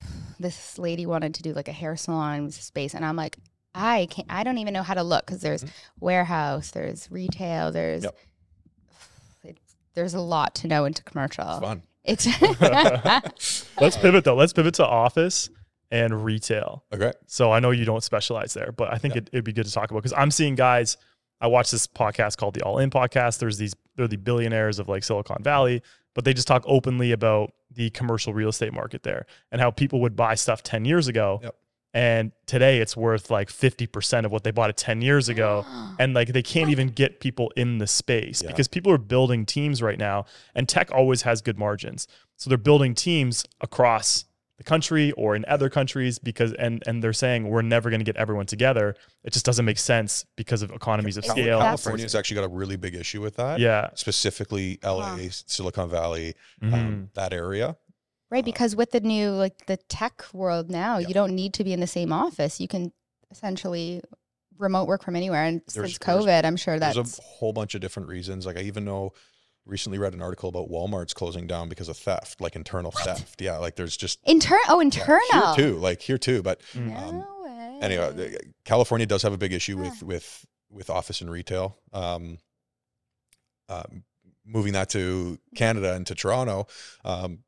this 0.38 0.78
lady 0.78 1.04
wanted 1.06 1.34
to 1.34 1.42
do 1.42 1.52
like 1.52 1.66
a 1.68 1.72
hair 1.72 1.96
salon 1.96 2.50
space, 2.52 2.94
and 2.94 3.04
I'm 3.04 3.16
like, 3.16 3.36
I 3.74 4.06
can't. 4.10 4.26
I 4.30 4.42
don't 4.44 4.58
even 4.58 4.74
know 4.74 4.82
how 4.82 4.94
to 4.94 5.02
look 5.02 5.26
because 5.26 5.40
there's 5.42 5.64
Mhm. 5.64 5.70
warehouse, 6.00 6.70
there's 6.72 7.10
retail, 7.10 7.70
there's, 7.72 8.04
Yep. 8.04 8.16
it's, 9.44 9.76
there's 9.94 10.14
a 10.14 10.20
lot 10.20 10.54
to 10.56 10.68
know 10.68 10.84
into 10.84 11.02
commercial. 11.04 11.44
it's 11.48 11.60
fun 11.60 11.82
It's 12.04 13.70
Let's 13.80 13.96
pivot 13.96 14.24
though. 14.24 14.34
Let's 14.34 14.52
pivot 14.52 14.74
to 14.74 14.86
office 14.86 15.48
and 15.90 16.24
retail. 16.24 16.84
okay 16.92 17.12
So 17.26 17.52
I 17.52 17.60
know 17.60 17.70
you 17.70 17.84
don't 17.84 18.02
specialize 18.02 18.54
there, 18.54 18.72
but 18.72 18.92
I 18.92 18.98
think 18.98 19.14
Yeah. 19.14 19.18
it, 19.22 19.30
it'd 19.32 19.44
be 19.44 19.52
good 19.52 19.66
to 19.66 19.72
talk 19.72 19.90
about 19.90 20.02
because 20.02 20.16
I'm 20.16 20.30
seeing 20.30 20.54
guys. 20.54 20.96
I 21.42 21.46
watch 21.46 21.70
this 21.70 21.86
podcast 21.86 22.36
called 22.36 22.54
the 22.54 22.62
All 22.62 22.78
In 22.78 22.90
Podcast. 22.90 23.38
There's 23.38 23.56
these 23.56 23.74
they're 23.96 24.06
the 24.08 24.16
billionaires 24.16 24.78
of 24.78 24.88
like 24.88 25.02
Silicon 25.04 25.42
Valley, 25.42 25.82
but 26.14 26.24
they 26.24 26.32
just 26.34 26.46
talk 26.48 26.62
openly 26.66 27.12
about 27.12 27.52
the 27.70 27.88
commercial 27.90 28.34
real 28.34 28.48
estate 28.50 28.72
market 28.72 29.02
there 29.04 29.26
and 29.50 29.60
how 29.60 29.70
people 29.70 30.00
would 30.00 30.16
buy 30.16 30.34
stuff 30.34 30.62
10 30.62 30.84
years 30.84 31.06
ago. 31.08 31.40
Yep. 31.42 31.56
And 31.92 32.30
today 32.46 32.78
it's 32.78 32.96
worth 32.96 33.30
like 33.30 33.48
50% 33.48 34.24
of 34.24 34.30
what 34.30 34.44
they 34.44 34.50
bought 34.52 34.70
it 34.70 34.76
10 34.76 35.02
years 35.02 35.28
ago. 35.28 35.64
And 35.98 36.14
like 36.14 36.28
they 36.32 36.42
can't 36.42 36.70
even 36.70 36.88
get 36.88 37.20
people 37.20 37.52
in 37.56 37.76
the 37.76 37.86
space 37.86 38.40
Yeah. 38.42 38.48
because 38.48 38.68
people 38.68 38.90
are 38.90 38.96
building 38.98 39.44
teams 39.44 39.82
right 39.82 39.98
now 39.98 40.24
and 40.54 40.66
tech 40.66 40.90
always 40.92 41.22
has 41.22 41.42
good 41.42 41.58
margins. 41.58 42.06
So 42.36 42.48
they're 42.48 42.56
building 42.56 42.94
teams 42.94 43.44
across 43.60 44.24
the 44.56 44.64
country 44.64 45.12
or 45.12 45.34
in 45.36 45.44
other 45.46 45.68
countries 45.68 46.18
because 46.18 46.52
and 46.54 46.82
and 46.86 47.02
they're 47.02 47.12
saying 47.12 47.48
we're 47.48 47.60
never 47.62 47.90
going 47.90 48.00
to 48.00 48.04
get 48.04 48.16
everyone 48.16 48.46
together. 48.46 48.94
It 49.24 49.32
just 49.34 49.44
doesn't 49.44 49.64
make 49.66 49.78
sense 49.78 50.24
because 50.36 50.62
of 50.62 50.70
economies 50.70 51.16
of 51.18 51.24
scale. 51.26 51.58
California's 51.60 52.14
actually 52.14 52.36
got 52.36 52.44
a 52.44 52.48
really 52.48 52.76
big 52.76 52.94
issue 52.94 53.20
with 53.20 53.36
that 53.36 53.58
Yeah. 53.60 53.88
specifically 53.94 54.78
la 54.82 55.16
Huh. 55.16 55.28
silicon 55.30 55.88
valley 55.90 56.34
Mhm. 56.62 56.72
um, 56.72 57.10
that 57.14 57.32
area 57.34 57.76
right 58.30 58.44
because 58.44 58.74
with 58.76 58.90
the 58.92 59.00
new 59.00 59.30
like 59.30 59.66
the 59.66 59.76
tech 59.88 60.24
world 60.32 60.70
now, 60.70 60.98
Yeah. 60.98 61.08
you 61.08 61.14
don't 61.14 61.34
need 61.34 61.52
to 61.54 61.64
be 61.64 61.72
in 61.72 61.80
the 61.80 61.86
same 61.86 62.12
office. 62.12 62.60
You 62.60 62.68
can 62.68 62.92
essentially 63.30 64.02
remote 64.58 64.86
work 64.88 65.02
from 65.02 65.16
anywhere. 65.16 65.44
And 65.44 65.60
There's- 65.72 65.90
since 65.92 65.98
there's- 65.98 66.24
COVID, 66.24 66.44
I'm 66.44 66.56
sure 66.56 66.78
that's 66.78 66.94
There's 66.96 67.18
a 67.18 67.22
whole 67.22 67.52
bunch 67.52 67.74
of 67.74 67.80
different 67.80 68.08
reasons. 68.08 68.46
Like 68.46 68.56
I 68.56 68.60
even 68.62 68.84
know 68.84 69.12
recently 69.66 69.98
read 69.98 70.14
an 70.14 70.22
article 70.22 70.48
about 70.48 70.68
Walmart's 70.70 71.14
closing 71.14 71.46
down 71.46 71.68
because 71.68 71.88
of 71.88 71.96
theft, 71.96 72.40
like 72.40 72.56
internal 72.56 72.90
theft. 72.90 73.40
Yeah, 73.40 73.58
like 73.58 73.76
there's 73.76 73.96
just 73.96 74.18
Inter- 74.24 74.58
oh, 74.68 74.80
yeah, 74.80 74.84
internal. 74.84 75.54
here 75.54 75.72
too, 75.72 75.76
like 75.78 76.00
here 76.02 76.18
too. 76.18 76.42
But 76.42 76.60
Mm. 76.74 76.96
um, 76.96 77.18
No 77.20 77.42
way. 77.44 77.78
anyway, 77.82 78.36
California 78.64 79.06
does 79.06 79.22
have 79.22 79.32
a 79.32 79.38
big 79.38 79.52
issue 79.52 79.76
with 79.78 80.02
with 80.02 80.44
with 80.70 80.88
office 80.90 81.20
and 81.20 81.30
retail. 81.30 81.78
Um, 81.92 82.38
um, 83.68 84.04
moving 84.44 84.72
that 84.72 84.88
to 84.90 85.38
Canada 85.54 85.94
and 85.94 86.06
to 86.06 86.14
Toronto, 86.14 86.66
um, 87.04 87.44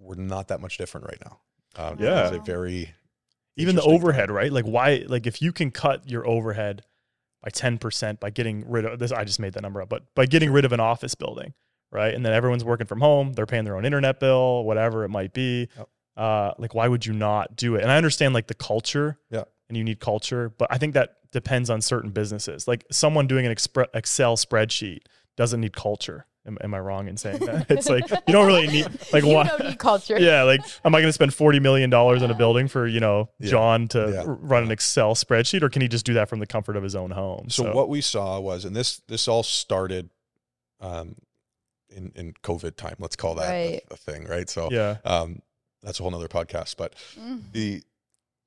we're 0.00 0.14
not 0.16 0.48
that 0.48 0.60
much 0.60 0.78
different 0.78 1.06
right 1.06 1.18
now. 1.24 1.40
Um, 1.76 1.96
Yeah. 2.00 2.26
it's 2.28 2.36
a 2.36 2.40
very 2.40 2.94
even 3.56 3.76
the 3.76 3.82
overhead, 3.82 4.30
right? 4.30 4.50
Like 4.52 4.64
why 4.64 5.04
like 5.06 5.26
if 5.26 5.40
you 5.42 5.52
can 5.52 5.70
cut 5.70 6.08
your 6.08 6.26
overhead 6.26 6.82
by 7.42 7.50
10% 7.50 8.18
by 8.20 8.30
getting 8.30 8.68
rid 8.68 8.84
of 8.84 8.98
this 8.98 9.12
I 9.12 9.24
just 9.24 9.38
made 9.40 9.52
that 9.54 9.62
number 9.62 9.80
up, 9.82 9.88
but 9.88 10.12
by 10.14 10.26
getting 10.26 10.50
rid 10.50 10.64
of 10.64 10.72
an 10.72 10.80
office 10.80 11.14
building, 11.14 11.52
right? 11.92 12.14
And 12.14 12.24
then 12.24 12.32
everyone's 12.32 12.64
working 12.64 12.86
from 12.86 13.00
home, 13.00 13.32
they're 13.34 13.46
paying 13.46 13.64
their 13.64 13.76
own 13.76 13.84
internet 13.84 14.18
bill, 14.20 14.64
whatever 14.64 15.04
it 15.04 15.08
might 15.10 15.32
be. 15.32 15.68
Yep. 15.76 15.88
Uh 16.16 16.52
like 16.58 16.74
why 16.74 16.88
would 16.88 17.04
you 17.06 17.12
not 17.12 17.54
do 17.56 17.76
it? 17.76 17.82
And 17.82 17.90
I 17.92 17.96
understand 17.96 18.34
like 18.34 18.46
the 18.46 18.54
culture. 18.54 19.18
Yeah. 19.30 19.44
And 19.68 19.76
you 19.76 19.84
need 19.84 20.00
culture, 20.00 20.48
but 20.58 20.66
I 20.72 20.78
think 20.78 20.94
that 20.94 21.16
depends 21.30 21.70
on 21.70 21.80
certain 21.80 22.10
businesses. 22.10 22.66
Like 22.66 22.84
someone 22.90 23.28
doing 23.28 23.46
an 23.46 23.52
Excel 23.52 24.36
spreadsheet 24.36 25.02
doesn't 25.36 25.60
need 25.60 25.76
culture. 25.76 26.26
Am, 26.46 26.56
am 26.62 26.72
I 26.72 26.80
wrong 26.80 27.06
in 27.06 27.18
saying 27.18 27.40
that? 27.44 27.70
It's 27.70 27.88
like 27.90 28.08
you 28.10 28.32
don't 28.32 28.46
really 28.46 28.66
need 28.66 28.86
like 29.12 29.24
you 29.24 29.34
why 29.34 29.44
don't 29.46 29.62
need 29.62 29.78
culture. 29.78 30.18
yeah, 30.20 30.42
like, 30.44 30.60
am 30.86 30.94
I 30.94 31.00
going 31.00 31.08
to 31.08 31.12
spend 31.12 31.34
forty 31.34 31.60
million 31.60 31.90
dollars 31.90 32.22
on 32.22 32.30
a 32.30 32.34
building 32.34 32.66
for 32.66 32.86
you 32.86 32.98
know 32.98 33.28
Yeah. 33.38 33.50
John 33.50 33.88
to 33.88 34.10
Yeah. 34.14 34.22
r- 34.22 34.34
run 34.34 34.62
an 34.62 34.70
Excel 34.70 35.14
spreadsheet, 35.14 35.62
or 35.62 35.68
can 35.68 35.82
he 35.82 35.88
just 35.88 36.06
do 36.06 36.14
that 36.14 36.30
from 36.30 36.38
the 36.38 36.46
comfort 36.46 36.76
of 36.76 36.82
his 36.82 36.94
own 36.96 37.10
home? 37.10 37.50
So, 37.50 37.74
what 37.74 37.90
we 37.90 38.00
saw 38.00 38.40
was, 38.40 38.64
and 38.64 38.74
this 38.74 39.02
this 39.06 39.28
all 39.28 39.42
started 39.42 40.08
um, 40.80 41.16
in 41.90 42.10
in 42.14 42.32
COVID 42.42 42.74
time. 42.76 42.96
Let's 42.98 43.16
call 43.16 43.34
that 43.34 43.50
a- 43.50 43.82
a, 43.90 43.96
thing, 43.96 44.24
right? 44.24 44.48
So 44.48 44.68
Yeah, 44.70 44.96
um, 45.04 45.42
that's 45.82 46.00
a 46.00 46.02
whole 46.02 46.10
nother 46.10 46.28
podcast. 46.28 46.76
But 46.78 46.94
Mm. 47.20 47.52
the 47.52 47.82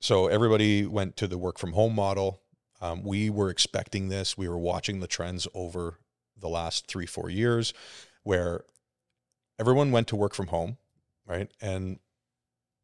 so 0.02 0.28
everybody 0.28 0.86
went 0.88 1.16
to 1.18 1.28
the 1.28 1.38
work 1.38 1.60
from 1.60 1.74
home 1.74 1.94
model. 1.94 2.42
Um, 2.82 3.04
we 3.04 3.30
were 3.30 3.50
expecting 3.52 4.10
this. 4.10 4.36
We 4.36 4.50
were 4.50 4.58
watching 4.58 5.00
the 5.00 5.08
trends 5.08 5.48
over 5.54 6.00
the 6.44 6.50
last 6.50 6.86
three 6.88 7.08
four 7.08 7.30
years, 7.32 7.74
where 8.22 8.64
everyone 9.60 9.92
went 9.92 10.08
to 10.10 10.16
work 10.16 10.36
from 10.36 10.48
home, 10.48 10.78
right? 11.26 11.50
And 11.60 12.00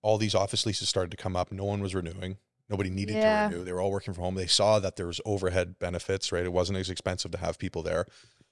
all 0.02 0.18
these 0.18 0.34
office 0.34 0.66
leases 0.66 0.90
started 0.90 1.12
to 1.12 1.18
come 1.18 1.36
up. 1.36 1.52
No 1.52 1.66
one 1.66 1.82
was 1.82 1.94
renewing. 1.94 2.38
Nobody 2.70 2.90
needed 2.90 3.16
Yeah. 3.18 3.48
to 3.50 3.56
renew. 3.56 3.66
They 3.66 3.74
were 3.74 3.82
all 3.82 3.92
working 3.92 4.14
from 4.14 4.24
home. 4.24 4.36
They 4.36 4.48
saw 4.48 4.80
that 4.80 4.96
there 4.96 5.08
was 5.08 5.20
overhead 5.26 5.78
benefits, 5.80 6.32
right? 6.32 6.46
It 6.46 6.54
wasn't 6.54 6.80
as 6.80 6.90
expensive 6.90 7.32
to 7.32 7.38
have 7.38 7.58
people 7.60 7.84
there. 7.84 8.06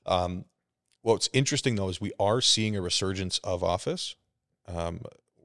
Um, 0.05 0.45
what's 1.01 1.29
interesting 1.33 1.75
though 1.75 1.89
is 1.89 2.01
we 2.01 2.11
are 2.19 2.41
seeing 2.41 2.75
a 2.75 2.81
resurgence 2.81 3.39
of 3.39 3.63
office. 3.63 4.15
Um, 4.67 5.01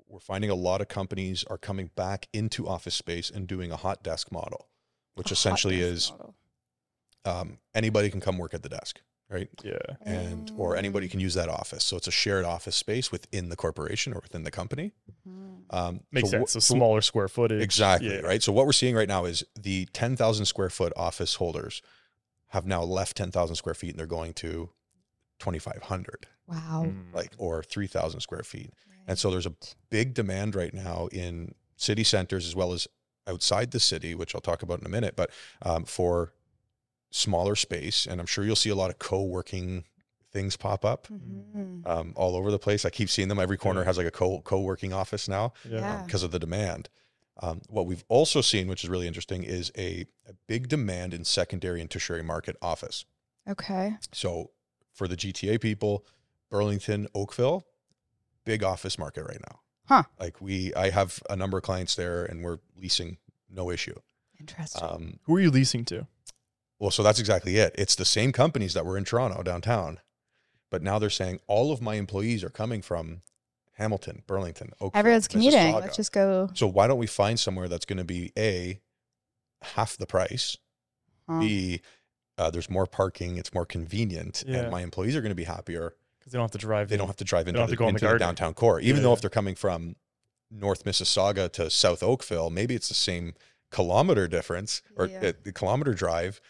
we're 0.09 0.19
finding 0.21 0.51
a 0.51 0.55
lot 0.55 0.81
of 0.81 0.89
companies 0.89 1.45
are 1.45 1.59
coming 1.59 1.91
back 1.95 2.29
into 2.33 2.67
office 2.69 2.95
space 2.95 3.31
and 3.31 3.47
doing 3.47 3.71
a 3.71 3.77
hot 3.77 4.03
desk 4.03 4.33
model, 4.33 4.69
which 5.15 5.31
A 5.31 5.35
essentially 5.35 5.81
is 5.81 6.13
um, 7.25 7.59
anybody 7.75 8.11
can 8.11 8.21
come 8.21 8.39
work 8.39 8.53
at 8.55 8.63
the 8.63 8.69
desk, 8.69 9.01
right? 9.33 9.49
yeah, 9.65 9.79
And 10.03 10.51
or 10.57 10.77
anybody 10.77 11.09
can 11.09 11.19
use 11.21 11.35
that 11.35 11.49
office. 11.49 11.85
So 11.85 11.97
it's 11.97 12.07
a 12.07 12.11
shared 12.13 12.45
office 12.45 12.77
space 12.77 13.11
within 13.11 13.49
the 13.49 13.57
corporation 13.57 14.13
or 14.13 14.21
within 14.23 14.45
the 14.45 14.51
company. 14.51 14.93
Mhm. 15.27 15.63
Um, 15.71 16.01
makes 16.13 16.31
so 16.31 16.39
sense. 16.39 16.53
So 16.53 16.61
so- 16.61 16.75
smaller 16.75 17.01
square 17.01 17.29
footage, 17.29 17.63
Exactly. 17.63 18.11
Yeah. 18.11 18.21
Right. 18.21 18.43
So 18.43 18.53
what 18.53 18.67
we're 18.67 18.73
seeing 18.73 18.95
right 18.95 19.09
now 19.09 19.25
is 19.25 19.43
the 19.59 19.87
10,000 19.93 20.45
square 20.47 20.71
foot 20.71 20.93
office 20.97 21.37
holders 21.37 21.81
have 22.49 22.67
now 22.67 22.83
left 22.83 23.17
10,000 23.17 23.57
square 23.57 23.75
feet 23.75 23.91
and 23.91 23.99
they're 23.99 24.07
going 24.07 24.35
to 24.35 24.69
2,500, 25.39 26.27
Wow. 26.47 26.85
Mm. 26.87 27.15
like, 27.15 27.33
or 27.39 27.63
3,000 27.63 28.21
square 28.21 28.43
feet. 28.43 28.73
Right. 28.89 28.99
And 29.09 29.19
so 29.19 29.31
there's 29.31 29.47
a 29.47 29.55
big 29.91 30.15
demand 30.15 30.55
right 30.55 30.73
now 30.75 31.09
in 31.13 31.55
city 31.77 32.05
centers 32.05 32.47
as 32.47 32.55
well 32.55 32.73
as 32.73 32.87
outside 33.27 33.71
the 33.71 33.81
city, 33.81 34.15
which 34.15 34.35
I'll 34.35 34.41
talk 34.41 34.63
about 34.63 34.81
in 34.81 34.87
a 34.87 34.91
minute, 34.91 35.15
but 35.17 35.31
um, 35.63 35.85
for 35.85 36.33
smaller 37.13 37.55
space. 37.55 38.07
And 38.07 38.21
I'm 38.21 38.27
sure 38.27 38.45
you'll 38.45 38.57
see 38.57 38.71
a 38.71 38.75
lot 38.75 38.91
of 38.91 38.99
co 38.99 39.23
working 39.23 39.85
things 40.33 40.57
pop 40.57 40.85
up 40.85 41.07
Mhm. 41.09 41.87
um, 41.87 42.13
all 42.17 42.35
over 42.35 42.51
the 42.51 42.59
place. 42.59 42.85
I 42.87 42.91
keep 42.91 43.11
seeing 43.11 43.29
them. 43.29 43.39
Every 43.39 43.59
corner 43.59 43.85
has 43.85 43.99
like 43.99 44.07
a 44.07 44.11
co 44.11 44.41
co 44.41 44.61
working 44.61 44.93
office 44.93 45.29
now 45.29 45.53
yeah, 45.69 45.79
Yeah. 45.81 46.03
because 46.05 46.23
of 46.23 46.31
the 46.33 46.39
demand. 46.39 46.89
Um, 47.41 47.61
what 47.69 47.87
we've 47.87 48.05
also 48.09 48.41
seen, 48.41 48.67
which 48.69 48.83
is 48.85 48.91
really 48.91 49.07
interesting, 49.07 49.43
is 49.43 49.71
a, 49.77 50.07
a 50.29 50.33
big 50.47 50.69
demand 50.69 51.13
in 51.15 51.25
secondary 51.25 51.81
and 51.81 51.91
tertiary 51.91 52.23
market 52.23 52.57
office. 52.63 53.05
Okay. 53.49 53.97
So 54.13 54.51
for 54.93 55.07
the 55.09 55.17
GTA 55.17 55.59
people, 55.61 56.05
Burlington, 56.51 57.09
Oakville, 57.15 57.67
big 58.45 58.63
office 58.63 58.99
market 58.99 59.25
right 59.25 59.41
now. 59.41 59.61
Huh. 59.87 60.03
Like 60.21 60.41
we, 60.41 60.73
I 60.75 60.91
have 60.91 61.23
a 61.29 61.37
number 61.37 61.57
of 61.59 61.65
clients 61.65 61.95
there, 61.95 62.25
and 62.25 62.43
we're 62.45 62.59
leasing 62.77 63.19
no 63.51 63.71
issue. 63.71 63.95
Interesting. 64.39 64.83
Um, 64.83 65.19
Who 65.25 65.37
are 65.37 65.41
you 65.41 65.51
leasing 65.51 65.85
to? 65.87 66.07
Well, 66.83 66.91
so 66.91 67.05
that's 67.05 67.21
exactly 67.21 67.59
it. 67.59 67.73
It's 67.79 67.95
the 67.95 68.05
same 68.05 68.33
companies 68.33 68.75
that 68.75 68.85
were 68.85 68.99
in 68.99 69.05
Toronto 69.05 69.45
downtown, 69.45 70.01
but 70.69 70.83
now 70.83 70.99
they're 70.99 71.11
saying 71.11 71.39
all 71.47 71.71
of 71.71 71.81
my 71.81 71.95
employees 71.95 72.43
are 72.43 72.51
coming 72.51 72.83
from 72.83 73.23
Hamilton, 73.75 74.25
Burlington, 74.27 74.73
Oakville, 74.81 74.99
Everyone's 74.99 75.29
commuting. 75.29 75.75
Let's 75.77 75.97
just 75.97 76.11
go. 76.11 76.51
So 76.55 76.67
why 76.67 76.89
don't 76.89 76.99
we 76.99 77.07
find 77.07 77.39
somewhere 77.39 77.69
that's 77.69 77.85
going 77.85 77.99
to 77.99 78.05
be 78.05 78.33
a 78.37 78.81
half 79.63 79.97
the 79.97 80.07
price, 80.07 80.57
huh. 81.29 81.39
b 81.39 81.83
uh, 82.37 82.51
there's 82.51 82.69
more 82.69 82.87
parking, 82.87 83.37
it's 83.37 83.55
more 83.55 83.65
convenient, 83.65 84.43
Yeah. 84.45 84.63
and 84.63 84.73
my 84.73 84.81
employees 84.81 85.15
are 85.15 85.21
going 85.21 85.31
to 85.31 85.37
be 85.37 85.45
happier. 85.45 85.95
Because 86.19 86.33
they 86.33 86.39
don't 86.39 86.47
have 86.47 86.51
to 86.51 86.59
drive. 86.59 86.89
They 86.89 86.97
don't 86.97 87.07
have 87.07 87.17
to 87.17 87.25
drive 87.25 87.47
into, 87.47 87.61
don't 87.61 87.69
the, 87.69 87.75
to 87.75 87.79
go 87.79 87.85
the 87.85 87.91
into 87.91 88.09
the 88.09 88.19
downtown 88.19 88.55
core, 88.55 88.81
even 88.81 88.97
Yeah, 88.97 89.03
though 89.03 89.09
yeah. 89.11 89.15
if 89.15 89.21
they're 89.21 89.31
coming 89.31 89.55
from 89.55 89.95
North 90.51 90.83
Mississauga 90.85 91.53
to 91.53 91.71
South 91.71 92.03
Oakville, 92.03 92.51
maybe 92.51 92.75
it's 92.75 92.89
the 92.89 92.95
same 92.95 93.35
kilometer 93.71 94.27
difference 94.27 94.83
or 94.97 95.07
Yeah. 95.07 95.29
uh, 95.29 95.33
the 95.45 95.53
kilometer 95.53 95.95
drive, 95.95 96.41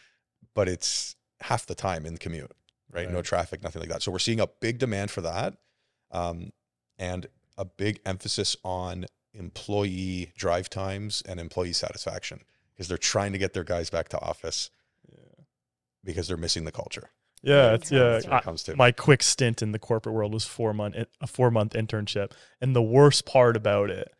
but 0.55 0.69
it's 0.69 1.17
half 1.41 1.67
the 1.67 1.75
time 1.75 2.07
in 2.07 2.15
the 2.15 2.19
commute, 2.19 2.53
right? 2.91 3.11
No 3.11 3.23
traffic, 3.23 3.63
nothing 3.63 3.81
like 3.81 3.91
that. 3.91 4.03
So 4.03 4.13
we're 4.13 4.19
seeing 4.19 4.41
a 4.41 4.47
big 4.47 4.79
demand 4.79 5.11
for 5.11 5.21
that, 5.23 5.55
um, 6.11 6.53
and 6.99 7.27
a 7.59 7.65
big 7.65 8.01
emphasis 8.07 8.57
on 8.65 9.07
employee 9.35 10.33
drive 10.37 10.69
times 10.69 11.23
and 11.27 11.41
employee 11.41 11.73
satisfaction 11.73 12.41
because 12.75 12.89
they're 12.89 12.99
trying 12.99 13.33
to 13.33 13.39
get 13.39 13.55
their 13.55 13.65
guys 13.65 13.91
back 13.91 14.09
to 14.11 14.21
office 14.21 14.71
because 16.05 16.29
they're 16.29 16.37
missing 16.37 16.65
the 16.65 16.73
culture. 16.73 17.11
Yeah, 17.43 17.73
it's 17.73 17.91
yeah. 17.91 18.11
That's 18.11 18.27
what 18.27 18.39
it 18.39 18.45
comes 18.45 18.63
to. 18.65 18.77
my 18.77 18.93
quick 18.93 19.23
stint 19.23 19.63
in 19.63 19.73
the 19.73 19.79
corporate 19.79 20.15
world 20.15 20.33
was 20.33 20.45
four 20.45 20.73
month 20.73 20.97
a 21.21 21.27
four 21.27 21.51
month 21.51 21.73
internship, 21.73 22.33
and 22.61 22.75
the 22.75 22.83
worst 22.83 23.27
part 23.27 23.57
about 23.57 23.91
it, 23.91 24.13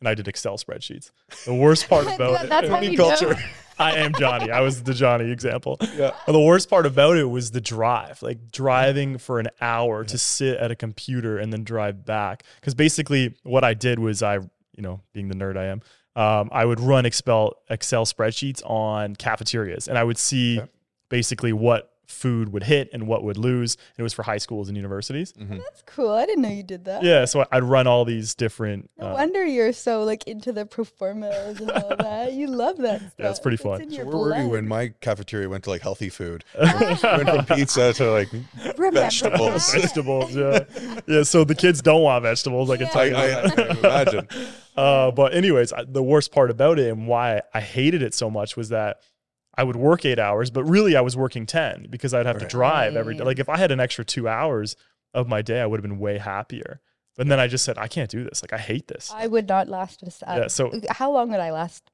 and 0.00 0.08
I 0.08 0.14
did 0.14 0.28
Excel 0.28 0.56
spreadsheets. 0.58 1.10
The 1.44 1.54
worst 1.54 1.88
part 1.88 2.06
about 2.14 2.44
it, 2.44 2.48
That's 2.48 2.68
how 2.68 2.74
Company 2.74 2.92
you 2.92 2.98
culture. 2.98 3.30
know. 3.34 3.40
I 3.78 3.96
am 3.96 4.14
Johnny. 4.14 4.50
I 4.50 4.60
was 4.62 4.82
the 4.84 4.94
Johnny 4.94 5.30
example. 5.30 5.76
Yeah. 5.96 6.12
The 6.26 6.40
worst 6.40 6.70
part 6.70 6.86
about 6.86 7.18
it 7.18 7.24
was 7.24 7.50
the 7.50 7.60
drive, 7.60 8.22
like 8.22 8.50
driving 8.50 9.18
for 9.18 9.38
an 9.38 9.48
hour 9.60 10.02
to 10.04 10.16
sit 10.16 10.56
at 10.56 10.70
a 10.70 10.74
computer 10.74 11.36
and 11.36 11.52
then 11.52 11.62
drive 11.62 12.06
back. 12.06 12.44
Because 12.58 12.74
basically, 12.74 13.36
what 13.42 13.64
I 13.64 13.74
did 13.74 13.98
was 13.98 14.22
I, 14.22 14.36
you 14.36 14.48
know, 14.82 15.02
being 15.12 15.28
the 15.28 15.34
nerd 15.34 15.58
I 15.58 15.66
am, 15.66 15.82
um, 16.16 16.48
I 16.52 16.64
would 16.64 16.80
run 16.80 17.04
Excel 17.04 17.52
Excel 17.68 18.06
spreadsheets 18.06 18.62
on 18.64 19.14
cafeterias, 19.14 19.88
and 19.88 19.98
I 19.98 20.04
would 20.04 20.16
see 20.16 20.58
Okay. 20.60 20.70
basically 21.10 21.52
what 21.52 21.92
food 22.06 22.52
would 22.52 22.62
hit 22.62 22.88
and 22.92 23.06
what 23.06 23.22
would 23.24 23.36
lose. 23.36 23.74
And 23.74 23.98
it 23.98 24.02
was 24.02 24.12
for 24.14 24.22
high 24.22 24.38
schools 24.38 24.68
and 24.68 24.76
universities. 24.76 25.32
Mhm. 25.32 25.58
That's 25.58 25.82
cool. 25.86 26.10
I 26.10 26.24
didn't 26.26 26.42
know 26.42 26.48
you 26.48 26.62
did 26.62 26.84
that. 26.86 27.02
Yeah, 27.02 27.24
so 27.24 27.44
I'd 27.50 27.64
run 27.64 27.86
all 27.86 28.04
these 28.04 28.34
different. 28.34 28.88
No 28.98 29.08
uh, 29.08 29.14
wonder 29.14 29.44
you're 29.44 29.72
so 29.72 30.04
like 30.04 30.24
into 30.26 30.52
the 30.52 30.66
pro 30.66 30.84
formas 30.84 31.60
and 31.60 31.70
all 31.70 31.96
that. 31.96 32.32
You 32.36 32.48
love 32.48 32.78
that 32.78 33.00
stuff. 33.00 33.12
Yeah, 33.18 33.30
it's 33.30 33.40
pretty 33.40 33.56
fun. 33.56 33.80
in 33.82 33.90
So 33.90 33.96
your 33.96 34.06
where 34.06 34.16
were 34.16 34.36
you 34.42 34.48
when 34.48 34.68
my 34.68 34.88
cafeteria 35.00 35.48
went 35.48 35.64
to 35.64 35.70
like 35.70 35.80
healthy 35.82 36.08
food? 36.08 36.44
went 36.58 37.00
from 37.00 37.44
pizza 37.46 37.92
to 37.94 38.10
like 38.12 38.28
Remember 38.76 39.00
vegetables. 39.00 39.72
that? 39.72 39.80
vegetables. 39.82 40.34
Yeah, 40.36 41.00
yeah. 41.06 41.22
So 41.22 41.44
the 41.44 41.54
kids 41.54 41.82
don't 41.82 42.02
want 42.02 42.22
vegetables. 42.22 42.70
I 42.70 42.76
can 42.76 42.86
Yeah. 42.86 42.92
tell 42.92 43.06
you. 43.06 43.16
I, 43.16 43.26
that. 43.26 43.58
I 43.60 43.78
imagine. 43.78 44.28
Uh, 44.76 45.10
but 45.10 45.32
anyways, 45.32 45.72
I- 45.72 45.84
the 45.84 46.02
worst 46.02 46.32
part 46.32 46.50
about 46.50 46.78
it 46.78 46.90
and 46.92 47.08
why 47.08 47.40
I 47.54 47.62
hated 47.62 48.02
it 48.02 48.12
so 48.12 48.28
much 48.28 48.58
was 48.58 48.68
that 48.68 48.98
I 49.56 49.64
would 49.64 49.76
work 49.76 50.04
eight 50.04 50.18
hours, 50.18 50.50
but 50.50 50.64
really 50.64 50.96
I 50.96 51.00
was 51.00 51.16
working 51.16 51.46
ten 51.46 51.86
because 51.88 52.12
I'd 52.12 52.26
have 52.26 52.38
to 52.38 52.46
drive 52.46 52.94
every 52.96 53.14
day. 53.16 53.24
Like 53.24 53.38
if 53.38 53.48
I 53.48 53.56
had 53.56 53.70
an 53.72 53.80
extra 53.80 54.04
two 54.04 54.28
hours 54.28 54.76
of 55.14 55.28
my 55.28 55.40
day, 55.42 55.60
I 55.60 55.66
would 55.66 55.78
have 55.78 55.82
been 55.88 55.98
way 55.98 56.18
happier. 56.18 56.80
But 57.16 57.28
then 57.28 57.40
I 57.40 57.46
just 57.46 57.64
said, 57.64 57.78
I 57.78 57.88
can't 57.88 58.10
do 58.10 58.22
this. 58.24 58.42
Like 58.42 58.52
I 58.52 58.58
hate 58.58 58.88
this. 58.88 59.10
I 59.14 59.26
would 59.26 59.48
not 59.48 59.68
last 59.68 60.02
a 60.02 60.10
second. 60.10 60.36
Yeah, 60.36 60.46
so- 60.48 60.70
how 60.90 61.10
long 61.10 61.30
would 61.30 61.40
I 61.40 61.50
last? 61.52 61.90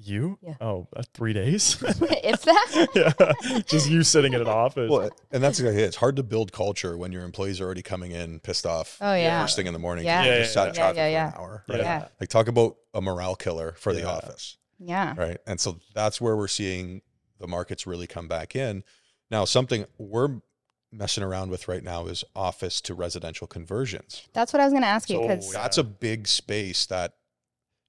You? 0.00 0.38
Yeah. 0.40 0.54
Oh, 0.60 0.86
uh, 0.96 1.02
three 1.12 1.32
days. 1.32 1.76
if 1.82 2.42
that? 2.42 2.88
yeah, 3.50 3.62
just 3.62 3.88
you 3.90 4.04
sitting 4.04 4.32
in 4.32 4.40
an 4.40 4.46
office. 4.46 4.88
Well, 4.88 5.10
and 5.32 5.42
that's 5.42 5.58
exactly 5.58 5.82
it. 5.82 5.86
It's 5.86 5.96
hard 5.96 6.14
to 6.16 6.22
build 6.22 6.52
culture 6.52 6.96
when 6.96 7.10
your 7.10 7.24
employees 7.24 7.60
are 7.60 7.64
already 7.64 7.82
coming 7.82 8.12
in 8.12 8.38
pissed 8.38 8.64
off. 8.64 8.96
Oh, 9.00 9.14
yeah. 9.14 9.42
First 9.42 9.56
thing 9.56 9.66
in 9.66 9.72
the 9.72 9.78
morning. 9.80 10.04
Yeah. 10.04 10.22
Yeah. 10.24 10.30
Yeah, 10.34 10.38
Just 10.42 10.56
yeah, 10.56 10.92
yeah, 10.92 11.08
yeah. 11.08 11.28
an 11.28 11.34
hour. 11.36 11.64
Right? 11.68 11.80
Yeah. 11.80 12.08
Like 12.20 12.28
talk 12.28 12.46
about 12.46 12.76
a 12.94 13.00
morale 13.00 13.34
killer 13.34 13.74
for 13.76 13.92
the 13.92 14.08
office. 14.08 14.56
Yeah. 14.78 15.14
Right. 15.16 15.38
And 15.46 15.60
so 15.60 15.80
that's 15.94 16.20
where 16.20 16.36
we're 16.36 16.48
seeing 16.48 17.02
the 17.38 17.46
markets 17.46 17.86
really 17.86 18.06
come 18.06 18.28
back 18.28 18.54
in. 18.54 18.84
Now, 19.30 19.44
something 19.44 19.84
we're 19.98 20.40
messing 20.90 21.22
around 21.22 21.50
with 21.50 21.68
right 21.68 21.82
now 21.84 22.06
is 22.06 22.24
office 22.34 22.80
to 22.82 22.94
residential 22.94 23.46
conversions. 23.46 24.26
That's 24.32 24.52
what 24.52 24.60
I 24.60 24.64
was 24.64 24.72
going 24.72 24.82
to 24.82 24.88
ask 24.88 25.10
you 25.10 25.16
So, 25.16 25.22
because 25.28 25.52
yeah. 25.52 25.60
That's 25.60 25.78
a 25.78 25.84
big 25.84 26.26
space 26.26 26.86
that 26.86 27.14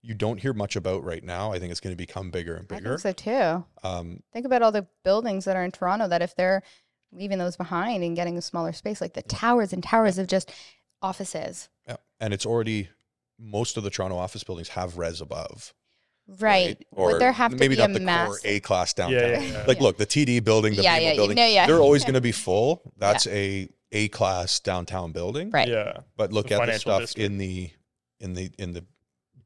you 0.01 0.13
don't 0.13 0.39
hear 0.39 0.53
much 0.53 0.75
about 0.75 1.03
right 1.03 1.23
now. 1.23 1.51
I 1.51 1.59
think 1.59 1.71
it's 1.71 1.79
going 1.79 1.93
to 1.93 1.97
become 1.97 2.31
bigger 2.31 2.55
and 2.55 2.67
bigger. 2.67 2.93
I 2.93 2.97
think 2.97 3.17
so 3.17 3.61
too. 3.63 3.65
Um, 3.83 4.23
Think 4.33 4.45
about 4.45 4.61
all 4.61 4.71
the 4.71 4.87
buildings 5.03 5.45
that 5.45 5.55
are 5.55 5.63
in 5.63 5.71
Toronto 5.71 6.07
that 6.07 6.21
if 6.21 6.35
they're 6.35 6.63
leaving 7.11 7.37
those 7.37 7.57
behind 7.57 8.03
and 8.03 8.15
getting 8.15 8.37
a 8.37 8.41
smaller 8.41 8.71
space, 8.71 9.01
like 9.01 9.13
the 9.13 9.21
towers 9.23 9.73
and 9.73 9.83
towers 9.83 10.17
of 10.17 10.27
just 10.27 10.51
offices. 11.01 11.69
yeah. 11.87 11.97
And 12.19 12.33
it's 12.33 12.45
already, 12.45 12.89
most 13.39 13.77
of 13.77 13.83
the 13.83 13.89
Toronto 13.89 14.17
office 14.17 14.43
buildings 14.43 14.69
have 14.69 14.97
res 14.97 15.21
above. 15.21 15.73
Right. 16.39 16.77
Or 16.91 17.13
Would 17.13 17.21
there 17.21 17.31
have 17.31 17.51
to 17.51 17.57
maybe 17.57 17.75
be 17.75 17.81
not 17.81 17.89
a 17.91 17.93
the 17.93 17.99
mass? 17.99 18.27
core 18.27 18.39
A 18.45 18.59
class 18.59 18.93
downtown. 18.93 19.19
Yeah, 19.19 19.39
yeah, 19.39 19.51
yeah. 19.51 19.63
Like, 19.67 19.79
look, 19.81 19.97
the 19.97 20.05
TD 20.05 20.43
building, 20.43 20.75
the 20.75 20.83
Yeah, 20.83 20.99
BMO 20.99 21.03
yeah, 21.03 21.15
building, 21.15 21.35
know, 21.35 21.45
yeah. 21.45 21.65
they're 21.67 21.79
always 21.79 22.03
going 22.09 22.13
to 22.13 22.21
be 22.21 22.31
full. 22.31 22.93
That's 22.97 23.25
a 23.27 23.67
A 23.91 24.07
class 24.09 24.59
downtown 24.59 25.11
building. 25.11 25.49
Right. 25.49 25.67
yeah. 25.67 25.97
But 26.17 26.31
look 26.31 26.49
The 26.49 26.61
at 26.61 26.65
the 26.67 26.79
stuff 26.79 27.01
district. 27.01 27.25
in 27.25 27.37
the 27.39 27.71
in 28.19 28.33
the 28.33 28.51
in 28.59 28.73
the 28.73 28.85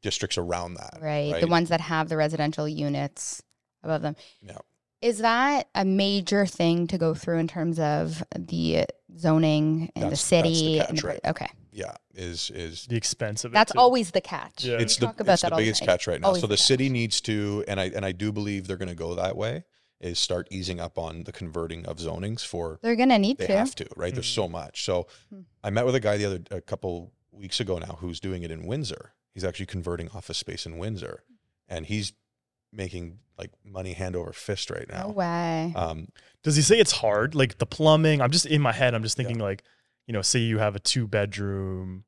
districts 0.02 0.38
around 0.38 0.74
that. 0.76 0.98
Right. 1.02 1.40
The 1.40 1.48
ones 1.48 1.70
that 1.70 1.80
have 1.80 2.10
the 2.10 2.18
residential 2.18 2.68
units 2.68 3.42
above 3.84 4.02
them. 4.02 4.16
Yeah. 4.42 4.58
Is 5.02 5.20
that 5.20 5.68
a 5.76 5.84
major 5.86 6.46
thing 6.46 6.88
to 6.88 6.98
go 6.98 7.14
through 7.14 7.38
in 7.40 7.48
terms 7.48 7.80
of 7.80 8.24
the 8.38 8.86
zoning 9.18 9.92
and 9.96 10.06
the 10.06 10.10
That's- 10.10 10.30
that's 10.30 10.44
the 10.44 10.54
city? 10.56 10.80
and 10.80 11.04
right? 11.04 11.20
Okay. 11.26 11.48
Yeah, 11.74 11.96
is 12.14 12.52
is 12.54 12.86
The 12.86 12.96
expense 12.96 13.44
of 13.46 13.52
it. 13.52 13.56
That's 13.56 13.74
too. 13.74 13.80
always 13.80 14.12
the 14.12 14.22
catch. 14.22 14.64
Yeah. 14.64 14.78
We 14.78 14.84
it's 14.84 14.96
the 14.98 15.08
talk 15.08 15.20
about 15.20 15.34
it's 15.34 15.42
that 15.42 15.50
the 15.52 15.56
biggest 15.58 15.80
time. 15.82 15.88
catch 15.88 16.08
right 16.08 16.22
now. 16.22 16.28
Always 16.28 16.42
so 16.42 16.48
the 16.48 16.54
the 16.54 16.58
city 16.58 16.88
needs 16.90 17.20
to, 17.22 17.64
and 17.68 17.80
I 17.80 17.86
and 17.86 18.06
I 18.06 18.12
do 18.12 18.32
believe 18.32 18.68
they're 18.68 18.78
going 18.78 18.90
to 18.90 18.96
go 18.96 19.16
that 19.16 19.36
way. 19.36 19.64
Is 20.00 20.20
start 20.20 20.48
easing 20.52 20.80
up 20.82 20.98
on 20.98 21.24
the 21.24 21.32
converting 21.32 21.86
of 21.86 21.98
zonings 21.98 22.46
for 22.46 22.78
They're 22.82 22.96
going 22.98 23.10
to 23.10 23.18
need 23.18 23.38
they 23.38 23.48
to. 23.48 23.58
have 23.58 23.74
to 23.76 23.88
right. 23.96 24.14
There's 24.14 24.28
so 24.28 24.48
much. 24.50 24.84
So 24.84 25.08
Hmm. 25.30 25.42
I 25.64 25.70
met 25.70 25.86
with 25.86 25.96
a 25.96 26.00
guy 26.02 26.18
the 26.18 26.26
other 26.26 26.42
a 26.52 26.60
couple 26.62 27.14
weeks 27.32 27.60
ago 27.60 27.78
now 27.80 27.98
who's 28.02 28.20
doing 28.20 28.44
it 28.44 28.52
in 28.52 28.68
Windsor. 28.68 29.14
He's 29.34 29.44
actually 29.46 29.66
converting 29.68 30.10
office 30.10 30.38
space 30.38 30.66
in 30.66 30.78
Windsor, 30.78 31.24
and 31.68 31.86
he's 31.88 32.14
making 32.72 33.20
like 33.38 33.52
money 33.66 33.94
hand 33.94 34.16
over 34.16 34.32
fist 34.34 34.70
right 34.70 34.88
now. 34.90 35.04
No 35.04 35.08
now. 35.08 35.14
way. 35.14 35.74
Um, 35.76 36.08
Does 36.44 36.56
he 36.56 36.62
say 36.62 36.78
it's 36.80 36.92
hard? 36.92 37.34
Like 37.34 37.58
the 37.58 37.66
plumbing? 37.66 38.22
I'm 38.22 38.30
just 38.32 38.46
in 38.46 38.62
my 38.62 38.74
head. 38.74 38.94
I'm 38.94 39.04
just 39.04 39.16
thinking 39.18 39.40
like, 39.40 39.64
you 40.08 40.14
know, 40.14 40.22
say 40.22 40.40
you 40.40 40.58
have 40.60 40.76
a 40.76 40.80
two 40.80 41.08
bedroom 41.08 42.04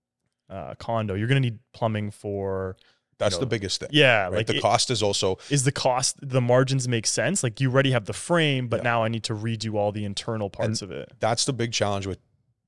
uh, 0.49 0.75
condo, 0.75 1.13
you're 1.15 1.27
gonna 1.27 1.39
need 1.39 1.59
plumbing 1.73 2.11
for. 2.11 2.75
that's 3.17 3.35
know, 3.35 3.39
the 3.41 3.45
biggest 3.45 3.79
thing. 3.79 3.89
Yeah, 3.91 4.23
Right. 4.23 4.33
like 4.33 4.47
the 4.47 4.57
it- 4.57 4.61
cost 4.61 4.91
is 4.91 5.01
also 5.01 5.37
is 5.49 5.63
the 5.63 5.71
cost 5.71 6.17
the 6.21 6.41
margins 6.41 6.87
make 6.87 7.07
sense? 7.07 7.43
Like 7.43 7.59
you 7.61 7.71
already 7.71 7.91
have 7.91 8.05
the 8.05 8.13
frame, 8.13 8.67
but 8.67 8.77
Yeah. 8.81 8.83
now 8.83 9.03
I 9.03 9.07
need 9.07 9.23
to 9.25 9.33
redo 9.33 9.75
all 9.75 9.91
the 9.91 10.03
internal 10.05 10.49
parts 10.49 10.81
of 10.81 10.91
it. 10.91 11.11
that's 11.19 11.45
the 11.45 11.53
big 11.53 11.71
challenge 11.71 12.05
with 12.05 12.19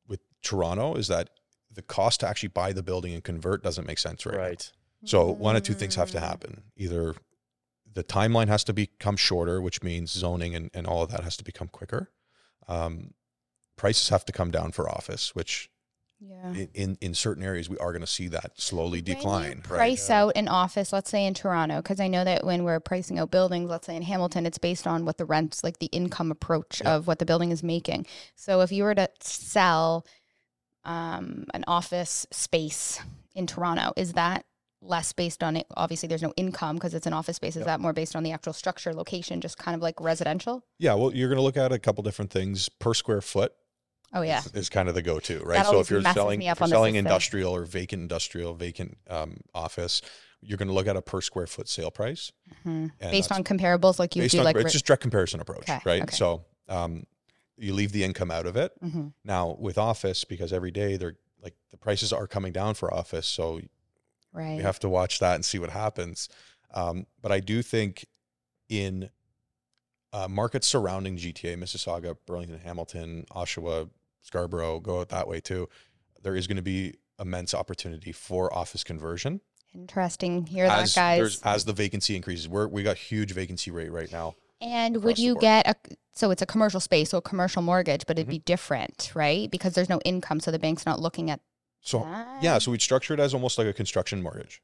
with 0.08 0.22
Toronto 0.42 0.96
is 0.96 1.08
that 1.10 1.30
the 1.72 1.82
cost 1.82 2.22
to 2.22 2.28
actually 2.28 2.50
buy 2.50 2.72
the 2.74 2.82
building 2.82 3.14
and 3.14 3.24
convert 3.24 3.62
doesn't 3.62 3.86
make 3.86 4.00
sense 4.00 4.26
right. 4.26 4.36
now. 4.36 4.42
Right. 4.42 4.72
So 5.06 5.30
one 5.30 5.56
of 5.56 5.62
two 5.64 5.74
things 5.76 5.94
have 5.96 6.10
to 6.12 6.20
happen. 6.20 6.64
Either 6.78 7.14
the 7.94 8.04
timeline 8.04 8.48
has 8.48 8.64
to 8.64 8.74
become 8.74 9.16
shorter, 9.18 9.62
which 9.62 9.84
means 9.84 10.10
zoning 10.12 10.56
and, 10.56 10.72
and 10.74 10.88
all 10.88 11.04
of 11.04 11.12
that 11.12 11.24
has 11.24 11.38
to 11.38 11.44
become 11.44 11.68
quicker. 11.68 12.10
Um, 12.68 13.14
prices 13.78 14.10
have 14.10 14.26
to 14.26 14.32
come 14.34 14.52
down 14.52 14.72
for 14.74 14.90
office, 14.90 15.34
which 15.36 15.70
Yeah. 16.20 16.52
in, 16.52 16.70
in, 16.74 16.98
in 17.00 17.14
certain 17.14 17.44
areas 17.44 17.70
we 17.70 17.78
are 17.78 17.92
going 17.92 18.02
to 18.02 18.08
see 18.08 18.28
that 18.30 18.60
slowly 18.60 19.00
When 19.02 19.08
you 19.08 19.16
decline. 19.16 19.58
Right. 19.58 19.64
price 19.64 20.10
out 20.10 20.34
an 20.36 20.48
office, 20.48 20.92
let's 20.92 21.10
say 21.12 21.26
in 21.26 21.34
Toronto, 21.36 21.78
because 21.78 22.00
I 22.00 22.08
know 22.08 22.24
that 22.24 22.44
when 22.44 22.64
we're 22.64 22.80
pricing 22.80 23.20
out 23.20 23.30
buildings, 23.32 23.70
let's 23.70 23.86
say 23.86 23.96
in 23.96 24.02
Hamilton, 24.02 24.46
it's 24.48 24.58
based 24.58 24.88
on 24.88 25.06
what 25.06 25.18
the 25.18 25.26
rents, 25.26 25.64
like 25.64 25.78
the 25.78 25.86
income 25.88 26.32
approach 26.32 26.82
Yeah. 26.84 26.96
of 26.96 27.06
what 27.08 27.20
the 27.20 27.26
building 27.26 27.52
is 27.52 27.62
making. 27.62 28.08
So 28.36 28.62
if 28.62 28.72
you 28.72 28.84
were 28.84 28.96
to 28.96 29.08
sell 29.22 30.06
um, 30.84 31.46
an 31.54 31.64
office 31.68 32.26
space 32.32 33.00
in 33.36 33.46
Toronto, 33.46 33.94
is 33.96 34.14
that 34.14 34.46
less 34.82 35.12
based 35.14 35.44
on 35.44 35.58
it? 35.58 35.68
Obviously, 35.76 36.08
there's 36.08 36.22
no 36.24 36.34
income 36.38 36.76
because 36.78 36.94
it's 36.94 37.06
an 37.08 37.14
office 37.14 37.36
space. 37.36 37.56
Is 37.56 37.62
Yep. 37.62 37.66
that 37.68 37.80
more 37.82 37.94
based 37.94 38.16
on 38.16 38.24
the 38.24 38.32
actual 38.32 38.54
structure, 38.54 38.94
location, 38.94 39.42
just 39.42 39.58
kind 39.58 39.76
of 39.76 39.82
like 39.82 40.00
residential? 40.00 40.64
Yeah. 40.80 40.94
Well, 40.94 41.14
you're 41.14 41.30
going 41.30 41.38
to 41.38 41.44
look 41.44 41.58
at 41.58 41.72
a 41.72 41.80
couple 41.80 42.04
different 42.04 42.32
things 42.32 42.70
per 42.70 42.94
square 42.94 43.22
foot. 43.22 43.54
Oh 44.14 44.22
yeah, 44.22 44.40
is, 44.40 44.54
is 44.54 44.70
kind 44.70 44.88
of 44.90 44.96
the 44.96 45.02
go-to, 45.02 45.40
right? 45.40 45.58
That 45.58 45.66
so 45.66 45.80
if 45.80 45.90
you're 45.90 46.02
selling, 46.02 46.42
if 46.42 46.60
you're 46.60 46.68
selling 46.68 46.96
industrial 46.96 47.54
or 47.56 47.66
vacant 47.66 48.02
industrial, 48.02 48.54
vacant 48.54 48.98
um, 49.10 49.38
office, 49.54 50.02
you're 50.42 50.58
going 50.58 50.70
to 50.70 50.74
look 50.74 50.88
at 50.88 50.96
a 50.96 51.02
per 51.02 51.22
square 51.22 51.48
foot 51.48 51.68
sale 51.68 51.92
price. 51.92 52.32
Mhm. 52.66 52.92
based 53.00 53.32
on 53.32 53.44
comparables, 53.44 54.00
like 54.00 54.16
you 54.16 54.28
do, 54.28 54.40
on 54.40 54.46
like 54.46 54.56
it's 54.56 54.74
just 54.74 54.86
direct 54.86 55.02
comparison 55.02 55.40
approach, 55.40 55.70
Okay, 55.70 55.80
right? 55.86 56.04
okay. 56.04 56.16
So 56.16 56.46
um, 56.70 57.06
you 57.58 57.74
leave 57.74 57.92
the 57.92 58.04
income 58.04 58.32
out 58.32 58.46
of 58.46 58.56
it. 58.56 58.72
Mhm. 58.84 59.14
Now 59.24 59.56
with 59.60 59.78
office, 59.78 60.24
because 60.24 60.54
every 60.54 60.72
day 60.72 60.96
they're 60.96 61.16
like 61.42 61.56
the 61.72 61.78
prices 61.78 62.14
are 62.14 62.28
coming 62.28 62.54
down 62.54 62.76
for 62.76 62.94
office, 62.94 63.28
so 63.28 63.62
right. 64.32 64.58
we 64.58 64.64
have 64.64 64.80
to 64.80 64.90
watch 64.90 65.20
that 65.20 65.36
and 65.36 65.44
see 65.44 65.60
what 65.60 65.70
happens. 65.70 66.30
Um, 66.74 67.08
but 67.22 67.32
I 67.32 67.40
do 67.40 67.62
think 67.62 68.06
in 68.70 69.10
uh, 70.18 70.28
markets 70.28 70.68
surrounding 70.68 71.18
GTA, 71.18 71.58
Mississauga, 71.58 72.16
Burlington, 72.26 72.60
Hamilton, 72.60 73.26
Oshawa, 73.32 73.90
Scarborough, 74.22 74.80
go 74.80 75.02
out 75.02 75.10
that 75.10 75.28
way 75.28 75.40
too. 75.40 75.70
There 76.24 76.36
is 76.36 76.48
going 76.48 76.58
to 76.58 76.62
be 76.64 76.96
immense 77.20 77.54
opportunity 77.54 78.12
for 78.12 78.54
office 78.54 78.84
conversion 78.84 79.42
Interesting. 79.76 80.46
Hear 80.48 80.68
that, 80.68 80.84
as 80.84 80.96
guys. 80.96 81.42
as 81.44 81.66
the 81.66 81.74
vacancy 81.74 82.16
increases. 82.16 82.48
We're 82.48 82.68
we 82.68 82.82
got 82.84 82.98
huge 82.98 83.32
vacancy 83.34 83.70
rate 83.70 83.92
right 83.92 84.12
now. 84.12 84.34
And 84.62 85.04
would 85.04 85.20
you 85.20 85.36
get 85.40 85.68
a 85.68 85.76
so 86.14 86.32
it's 86.32 86.42
a 86.42 86.46
commercial 86.48 86.80
space, 86.80 87.10
so 87.12 87.18
a 87.20 87.22
commercial 87.22 87.62
mortgage, 87.62 88.06
but 88.08 88.16
Mm-hmm. 88.16 88.22
it'd 88.22 88.30
be 88.30 88.40
different, 88.40 89.12
right? 89.14 89.52
Because 89.52 89.74
there's 89.76 89.90
no 89.90 90.00
income, 90.06 90.40
so 90.40 90.50
the 90.52 90.58
bank's 90.58 90.86
not 90.86 91.00
looking 91.00 91.30
at 91.30 91.42
So 91.82 92.00
that. 92.00 92.42
yeah, 92.42 92.58
so 92.58 92.72
we'd 92.72 92.82
structure 92.82 93.14
it 93.14 93.20
as 93.20 93.34
almost 93.36 93.58
like 93.60 93.68
a 93.68 93.74
construction 93.74 94.24
mortgage, 94.24 94.62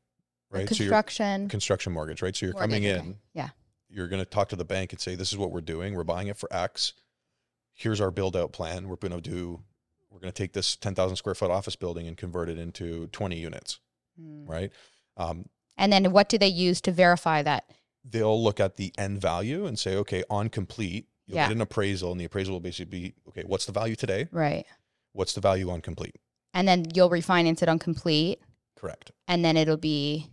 A 0.52 0.58
right? 0.58 0.70
So 0.70 0.76
construction. 0.76 1.48
construction 1.50 1.94
mortgage, 1.94 2.22
right? 2.24 2.36
So 2.36 2.48
you're 2.48 2.54
coming 2.56 2.84
mortgage, 2.84 3.00
okay. 3.02 3.08
in, 3.10 3.18
Yeah. 3.36 3.50
You're 3.94 4.08
going 4.08 4.22
to 4.24 4.30
talk 4.30 4.50
to 4.50 4.56
the 4.56 4.66
bank 4.66 4.92
and 4.92 5.00
say, 5.00 5.16
"This 5.16 5.32
is 5.32 5.38
what 5.38 5.52
we're 5.52 5.62
doing. 5.62 5.94
We're 5.94 6.04
buying 6.04 6.28
it 6.28 6.38
for 6.38 6.52
X. 6.52 6.94
Here's 7.74 8.02
our 8.02 8.12
build 8.12 8.36
out 8.36 8.52
plan. 8.52 8.88
We're 8.88 8.96
going 8.98 9.12
to 9.14 9.22
do. 9.22 9.62
We're 10.10 10.20
going 10.20 10.32
to 10.32 10.38
take 10.38 10.54
this 10.54 10.76
10,000 10.76 11.16
square 11.16 11.34
foot 11.36 11.50
office 11.50 11.76
building 11.76 12.08
and 12.08 12.16
convert 12.16 12.48
it 12.50 12.60
into 12.60 13.08
20 13.08 13.36
units, 13.40 13.80
Hmm. 14.16 14.46
right? 14.46 14.72
Um, 15.18 15.50
And 15.76 15.92
then 15.92 16.12
what 16.12 16.30
do 16.30 16.38
they 16.38 16.48
use 16.48 16.82
to 16.82 16.92
verify 16.92 17.42
that? 17.44 17.66
they'll 18.06 18.44
look 18.44 18.60
at 18.60 18.76
the 18.76 18.94
end 18.98 19.22
value 19.22 19.66
and 19.66 19.80
say, 19.80 19.96
okay, 19.96 20.26
on 20.30 20.50
complete, 20.50 21.08
you'll 21.26 21.38
Yeah. 21.38 21.48
get 21.48 21.56
an 21.56 21.62
appraisal, 21.62 22.12
and 22.12 22.20
the 22.20 22.26
appraisal 22.26 22.52
will 22.52 22.60
basically 22.60 23.00
be, 23.00 23.14
okay, 23.30 23.44
what's 23.46 23.66
the 23.66 23.72
value 23.72 23.96
today? 23.96 24.28
Right. 24.30 24.66
What's 25.14 25.32
the 25.34 25.40
value 25.40 25.70
on 25.70 25.80
complete? 25.80 26.18
And 26.54 26.68
then 26.68 26.84
you'll 26.94 27.10
refinance 27.10 27.62
it 27.64 27.70
on 27.70 27.80
complete, 27.80 28.42
Correct. 28.76 29.14
and 29.30 29.44
then 29.46 29.56
it'll 29.56 29.78
be 29.78 30.30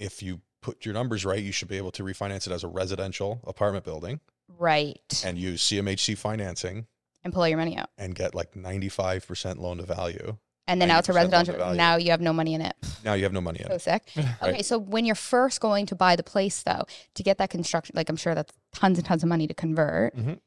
If 0.00 0.20
you 0.20 0.40
put 0.62 0.84
your 0.86 0.94
numbers 0.94 1.24
right, 1.26 1.42
you 1.42 1.52
should 1.52 1.68
be 1.68 1.76
able 1.76 1.90
to 1.92 2.02
refinance 2.02 2.46
it 2.46 2.52
as 2.52 2.64
a 2.64 2.68
residential 2.68 3.40
apartment 3.46 3.84
building 3.84 4.20
right 4.58 5.22
and 5.26 5.36
use 5.38 5.62
CMHC 5.62 6.16
financing 6.16 6.86
and 7.24 7.32
pull 7.34 7.46
your 7.48 7.58
money 7.58 7.76
out. 7.76 7.90
and 7.98 8.14
get 8.14 8.34
like 8.34 8.52
95% 8.54 9.58
loan 9.58 9.76
to 9.78 9.82
value. 9.84 10.36
And 10.68 10.80
then 10.80 10.88
now 10.88 10.98
it's 11.00 11.08
a 11.08 11.12
90% 11.12 11.14
loan 11.14 11.30
to 11.30 11.36
residential. 11.52 11.74
Now 11.74 11.96
you 11.96 12.10
have 12.12 12.20
no 12.20 12.32
money 12.32 12.54
in 12.54 12.60
it. 12.62 12.74
Now 13.04 13.14
you 13.14 13.24
have 13.24 13.32
no 13.32 13.40
money 13.40 13.60
in 13.60 13.66
it. 13.70 13.80
So 13.82 13.92
it. 13.92 14.02
sick. 14.14 14.24
Okay, 14.42 14.62
so 14.62 14.78
when 14.78 15.04
you're 15.04 15.14
first 15.16 15.60
going 15.60 15.86
to 15.86 15.94
buy 15.96 16.14
the 16.16 16.22
place, 16.22 16.62
though, 16.62 16.84
to 17.14 17.22
get 17.22 17.38
that 17.38 17.50
construction, 17.50 17.94
like 17.96 18.08
I'm 18.08 18.16
sure 18.16 18.34
that's 18.34 18.52
tons 18.72 18.98
and 18.98 19.06
tons 19.06 19.22
of 19.24 19.28
money 19.28 19.46
to 19.48 19.54
convert. 19.54 20.16
Mhm. 20.16 20.38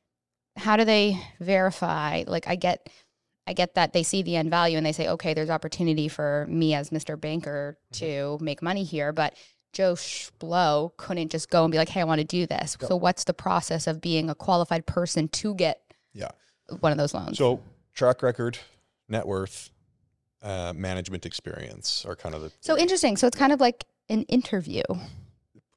How 0.58 0.78
do 0.78 0.86
they 0.86 1.19
verify? 1.41 2.23
Like 2.28 2.47
I 2.47 2.56
get, 2.56 2.89
I 3.47 3.54
get 3.54 3.75
that 3.75 3.91
they 3.93 4.04
see 4.04 4.21
the 4.21 4.36
end 4.38 4.49
value 4.49 4.78
and 4.78 4.86
they 4.86 4.93
say, 4.93 5.08
okay, 5.10 5.34
there's 5.34 5.49
opportunity 5.49 6.08
for 6.08 6.45
me 6.49 6.73
as 6.73 6.89
Mr. 6.91 7.19
Banker 7.19 7.78
Mm-hmm. 7.93 8.06
to 8.39 8.43
make 8.43 8.62
money 8.62 8.84
here, 8.84 9.12
but 9.13 9.36
Joe 9.75 9.93
Schblow 9.93 10.95
couldn't 10.95 11.29
just 11.31 11.49
go 11.49 11.65
and 11.65 11.71
be 11.71 11.77
like, 11.77 11.89
hey, 11.89 11.99
I 11.99 12.05
want 12.05 12.21
to 12.21 12.25
do 12.25 12.47
this. 12.47 12.77
Yep. 12.79 12.88
So 12.88 12.95
what's 12.95 13.25
the 13.25 13.33
process 13.33 13.88
of 13.88 13.99
being 13.99 14.29
a 14.29 14.35
qualified 14.35 14.85
person 14.85 15.27
to 15.27 15.53
get 15.53 15.81
Yeah. 16.13 16.29
one 16.79 16.93
of 16.93 16.97
those 16.97 17.13
loans? 17.13 17.38
So 17.38 17.59
track 17.93 18.23
record, 18.23 18.57
net 19.09 19.27
worth, 19.27 19.71
uh, 20.41 20.71
management 20.73 21.25
experience 21.25 22.05
are 22.05 22.15
kind 22.15 22.33
of 22.33 22.41
the 22.41 22.51
so 22.61 22.77
interesting. 22.77 23.17
So 23.17 23.27
it's 23.27 23.38
kind 23.38 23.51
of 23.51 23.59
like 23.59 23.83
an 24.07 24.21
interview, 24.23 24.83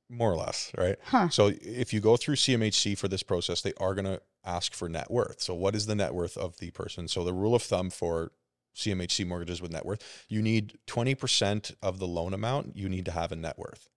more 0.09 0.31
or 0.31 0.37
less, 0.37 0.71
right? 0.79 0.97
huh? 1.07 1.29
So 1.31 1.51
if 1.61 1.93
you 1.93 1.99
go 1.99 2.17
through 2.17 2.37
CMHC 2.37 2.97
for 2.97 3.09
this 3.09 3.25
process, 3.25 3.63
they 3.63 3.73
are 3.81 3.95
going 3.95 4.05
to 4.05 4.21
ask 4.45 4.75
for 4.75 4.89
net 4.89 5.11
worth. 5.11 5.41
So 5.43 5.55
what 5.55 5.75
is 5.75 5.87
the 5.87 5.97
net 5.97 6.15
worth 6.15 6.37
of 6.37 6.59
the 6.59 6.71
person? 6.71 7.09
So 7.09 7.25
the 7.25 7.35
rule 7.35 7.55
of 7.57 7.63
thumb 7.63 7.91
for 7.91 8.31
CMHC 8.79 9.27
mortgages 9.27 9.61
with 9.61 9.73
net 9.73 9.85
worth, 9.85 10.25
you 10.29 10.41
need 10.41 10.79
20% 10.87 11.75
of 11.83 11.99
the 11.99 12.07
loan 12.07 12.33
amount 12.33 12.77
you 12.77 12.89
need 12.89 13.05
to 13.07 13.11
have 13.11 13.33
a 13.33 13.37
net 13.37 13.59
worth. 13.59 13.89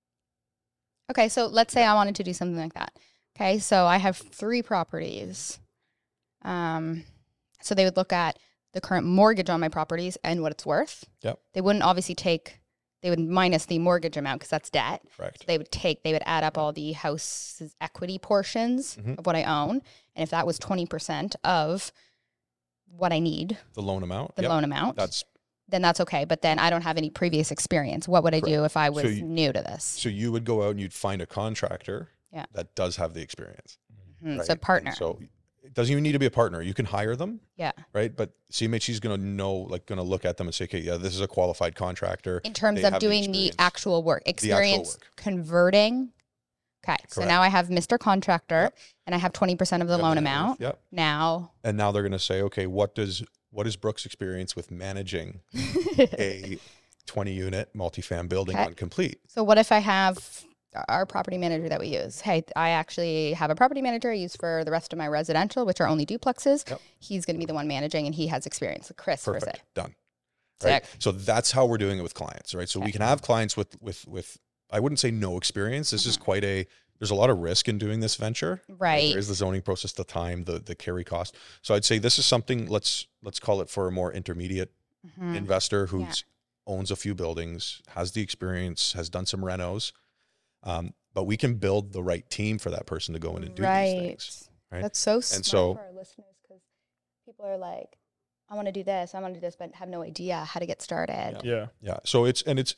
Okay, 1.12 1.30
so 1.30 1.46
let's 1.48 1.74
say 1.74 1.84
I 1.86 1.94
wanted 1.94 2.15
to 2.15 2.24
do 2.24 2.34
something 2.34 2.58
like 2.58 2.74
that. 2.74 2.98
Okay, 3.36 3.60
so 3.60 3.86
I 3.86 3.98
have 3.98 4.17
three 4.17 4.62
properties. 4.62 5.60
Um, 6.44 7.04
so 7.62 7.76
they 7.76 7.86
would 7.86 7.98
look 7.98 8.12
at 8.13 8.39
the 8.74 8.82
current 8.82 9.06
mortgage 9.06 9.50
on 9.50 9.60
my 9.60 9.70
properties 9.70 10.17
and 10.24 10.41
what 10.41 10.52
it's 10.52 10.65
worth. 10.65 11.06
Yep. 11.22 11.39
They 11.54 11.62
wouldn't 11.62 11.84
obviously 11.84 12.15
take. 12.15 12.60
They 13.04 13.10
would 13.10 13.20
minus 13.20 13.65
the 13.65 13.80
mortgage 13.80 14.15
amount 14.17 14.39
because 14.39 14.50
that's 14.50 14.70
debt. 14.70 15.02
Correct. 15.17 15.46
They 15.48 15.58
would 15.58 15.72
take. 15.72 16.04
They 16.04 16.13
would 16.13 16.24
add 16.26 16.44
up 16.44 16.58
all 16.58 16.72
the 16.72 16.94
house's 16.94 17.76
equity 17.82 18.17
portions 18.20 18.96
Mhm. 18.98 19.17
of 19.20 19.26
what 19.26 19.36
I 19.36 19.44
own, 19.44 19.82
and 20.15 20.24
if 20.24 20.30
that 20.30 20.46
was 20.48 20.58
twenty 20.60 20.86
percent 20.86 21.36
of 21.44 21.91
what 22.97 23.12
I 23.12 23.19
need, 23.19 23.58
The 23.73 23.82
loan 23.82 24.04
amount. 24.04 24.36
the 24.36 24.43
yep, 24.43 24.49
loan 24.51 24.63
amount, 24.63 24.95
That's 24.97 25.23
then 25.69 25.82
that's 25.82 26.01
okay. 26.01 26.25
But 26.25 26.41
then 26.41 26.60
I 26.60 26.69
don't 26.69 26.82
have 26.82 26.97
any 26.97 27.10
previous 27.10 27.49
experience. 27.49 28.08
What 28.08 28.23
would 28.23 28.36
I 28.36 28.41
do 28.41 28.65
if 28.65 28.75
I 28.75 28.89
was 28.89 29.04
So 29.04 29.10
you- 29.10 29.23
new 29.23 29.54
to 29.54 29.62
this? 29.62 29.84
so 29.86 30.10
you 30.10 30.32
would 30.32 30.43
go 30.43 30.63
out 30.63 30.71
and 30.71 30.80
you'd 30.82 30.93
find 30.93 31.21
a 31.21 31.25
contractor 31.25 32.10
Yeah. 32.34 32.45
that 32.54 32.75
does 32.75 32.97
have 32.97 33.13
the 33.13 33.21
experience. 33.21 33.77
Hmm, 34.21 34.38
right? 34.38 34.45
So 34.45 34.51
And 34.54 34.62
partner. 34.62 34.91
So 34.93 35.19
it 35.63 35.73
doesn't 35.73 35.91
even 35.91 36.04
need 36.04 36.12
to 36.12 36.19
be 36.19 36.25
a 36.25 36.32
partner. 36.32 36.62
You 36.62 36.73
can 36.73 36.86
hire 36.86 37.15
them. 37.15 37.39
Yeah. 37.56 37.71
Right. 37.93 38.13
But 38.13 38.32
CMHC 38.51 38.89
is 38.89 38.99
going 38.99 39.17
to 39.17 39.25
know, 39.25 39.54
like, 39.54 39.86
going 39.86 39.97
to 39.97 40.04
look 40.04 40.25
at 40.25 40.36
them 40.38 40.47
and 40.47 40.54
say, 40.54 40.65
okay, 40.65 40.80
yeah, 40.80 40.97
this 40.97 41.13
is 41.15 41.21
a 41.21 41.27
qualified 41.27 41.75
contractor. 41.75 42.41
in 42.43 42.51
terms 42.54 42.82
they 42.82 42.88
of 42.88 42.93
have 42.93 42.99
the 42.99 43.08
doing 43.08 43.32
the, 43.32 43.54
actual 43.58 44.04
work, 44.04 44.23
actual 44.25 44.30
experience 44.32 44.95
work. 44.95 45.12
converting. 45.15 46.12
Okay, 46.88 46.98
so 47.08 47.15
Correct. 47.22 47.30
now 47.30 47.41
I 47.41 47.48
have 47.50 47.67
Mr. 47.67 48.00
Contractor, 48.00 48.62
Yep. 48.63 48.78
and 49.06 49.15
I 49.15 49.17
have 49.20 49.34
twenty 49.34 49.56
percent 49.56 49.82
of 49.84 49.88
the 49.88 49.96
Have 49.96 50.02
loan 50.02 50.15
the 50.15 50.22
net 50.22 50.32
worth, 50.34 50.41
amount. 50.41 50.62
Yep. 50.62 50.80
Now, 50.91 51.52
And 51.63 51.78
now 51.78 51.91
they're 51.91 52.02
going 52.02 52.12
to 52.12 52.20
say, 52.20 52.41
okay, 52.44 52.65
what 52.67 52.96
does 52.96 53.24
what 53.52 53.67
is 53.67 53.76
Brooke's 53.76 54.06
experience 54.06 54.56
with 54.56 54.72
managing 54.72 55.41
a 55.56 56.58
20 57.06 57.34
unit 57.34 57.70
multifam 57.76 58.30
building 58.30 58.56
Okay. 58.56 58.65
on 58.65 58.74
complete? 58.76 59.20
so 59.28 59.44
what 59.44 59.58
if 59.58 59.72
I 59.72 59.80
have 59.80 60.44
our 60.88 61.06
property 61.06 61.38
manager 61.38 61.67
that 61.67 61.80
we 61.82 61.88
use? 61.88 62.22
Hey, 62.22 62.44
I 62.56 62.70
actually 62.70 63.34
have 63.34 63.50
a 63.52 63.56
property 63.56 63.82
manager 63.82 64.10
I 64.10 64.13
use 64.15 64.36
for 64.38 64.63
the 64.63 64.72
rest 64.72 64.94
of 64.94 64.98
my 64.98 65.08
residential, 65.08 65.65
which 65.65 65.82
are 65.82 65.88
only 65.88 66.06
duplexes. 66.06 66.67
Yep. 66.70 66.80
He's 67.00 67.26
going 67.26 67.36
to 67.36 67.39
be 67.39 67.46
the 67.46 67.54
one 67.54 67.67
managing, 67.67 68.06
and 68.06 68.15
he 68.15 68.28
has 68.28 68.46
experience. 68.46 68.88
With 68.88 68.96
Chris, 68.98 69.24
for 69.24 69.34
Perfect. 69.34 69.63
Done. 69.76 69.94
Right. 70.63 70.84
Sick. 70.86 70.86
So 71.00 71.12
that's 71.12 71.52
how 71.52 71.65
we're 71.65 71.78
doing 71.80 72.00
it 72.00 72.04
with 72.04 72.13
clients, 72.13 72.56
right? 72.56 72.70
So 72.70 72.80
we 72.80 72.91
can 72.94 73.02
have 73.02 73.22
clients 73.22 73.58
with 73.58 73.76
with 73.82 74.08
with 74.08 74.38
I 74.71 74.79
wouldn't 74.79 74.99
say 74.99 75.12
no 75.12 75.38
experience. 75.38 75.89
This 75.91 76.05
is 76.05 76.17
Mhm. 76.17 76.21
quite 76.21 76.43
a 76.43 76.67
there's 76.99 77.10
a 77.12 77.15
lot 77.15 77.31
of 77.31 77.39
risk 77.39 77.67
in 77.67 77.79
doing 77.79 77.99
this 77.99 78.15
venture. 78.15 78.62
Right. 78.69 79.10
There 79.10 79.17
is 79.17 79.27
the 79.27 79.34
zoning 79.34 79.63
process, 79.63 79.91
the 79.91 80.03
time, 80.03 80.43
the 80.43 80.60
the 80.60 80.75
carry 80.75 81.03
cost. 81.03 81.36
So 81.63 81.73
I'd 81.73 81.84
say 81.86 81.97
this 81.97 82.19
is 82.19 82.25
something 82.27 82.67
let's 82.67 83.07
let's 83.23 83.39
call 83.39 83.60
it 83.62 83.69
for 83.69 83.88
a 83.88 83.91
more 83.91 84.13
intermediate 84.13 84.71
Mhm. 85.17 85.36
investor 85.36 85.88
who's 85.88 86.23
owns 86.67 86.91
a 86.91 86.95
few 86.95 87.15
buildings, 87.15 87.81
has 87.89 88.12
the 88.12 88.21
experience, 88.21 88.93
has 88.93 89.10
done 89.10 89.25
some 89.25 89.41
renos. 89.41 89.93
Um, 90.63 90.93
but 91.13 91.23
we 91.23 91.38
can 91.38 91.55
build 91.55 91.91
the 91.91 92.03
right 92.03 92.29
team 92.29 92.60
for 92.60 92.69
that 92.69 92.86
person 92.86 93.13
to 93.13 93.19
go 93.19 93.36
in 93.36 93.43
and 93.43 93.55
do 93.55 93.63
right. 93.63 93.86
these 93.93 94.01
things. 94.01 94.49
right? 94.71 94.81
That's 94.84 94.99
so 94.99 95.19
smart 95.21 95.45
so- 95.45 95.73
for 95.73 95.81
our 95.81 95.91
listeners 95.91 96.36
because 96.43 96.62
people 97.25 97.45
are 97.45 97.57
like, 97.57 97.97
I 98.47 98.53
want 98.55 98.67
to 98.67 98.71
do 98.71 98.84
this, 98.84 99.15
I 99.15 99.19
want 99.21 99.34
to 99.34 99.39
do 99.39 99.45
this, 99.45 99.55
but 99.55 99.73
have 99.75 99.89
no 99.89 100.03
idea 100.03 100.45
how 100.45 100.60
to 100.60 100.65
get 100.67 100.81
started. 100.84 101.41
Yeah. 101.43 101.67
Yeah. 101.81 101.97
So 102.05 102.25
it's 102.25 102.41
and 102.43 102.60
it's 102.60 102.75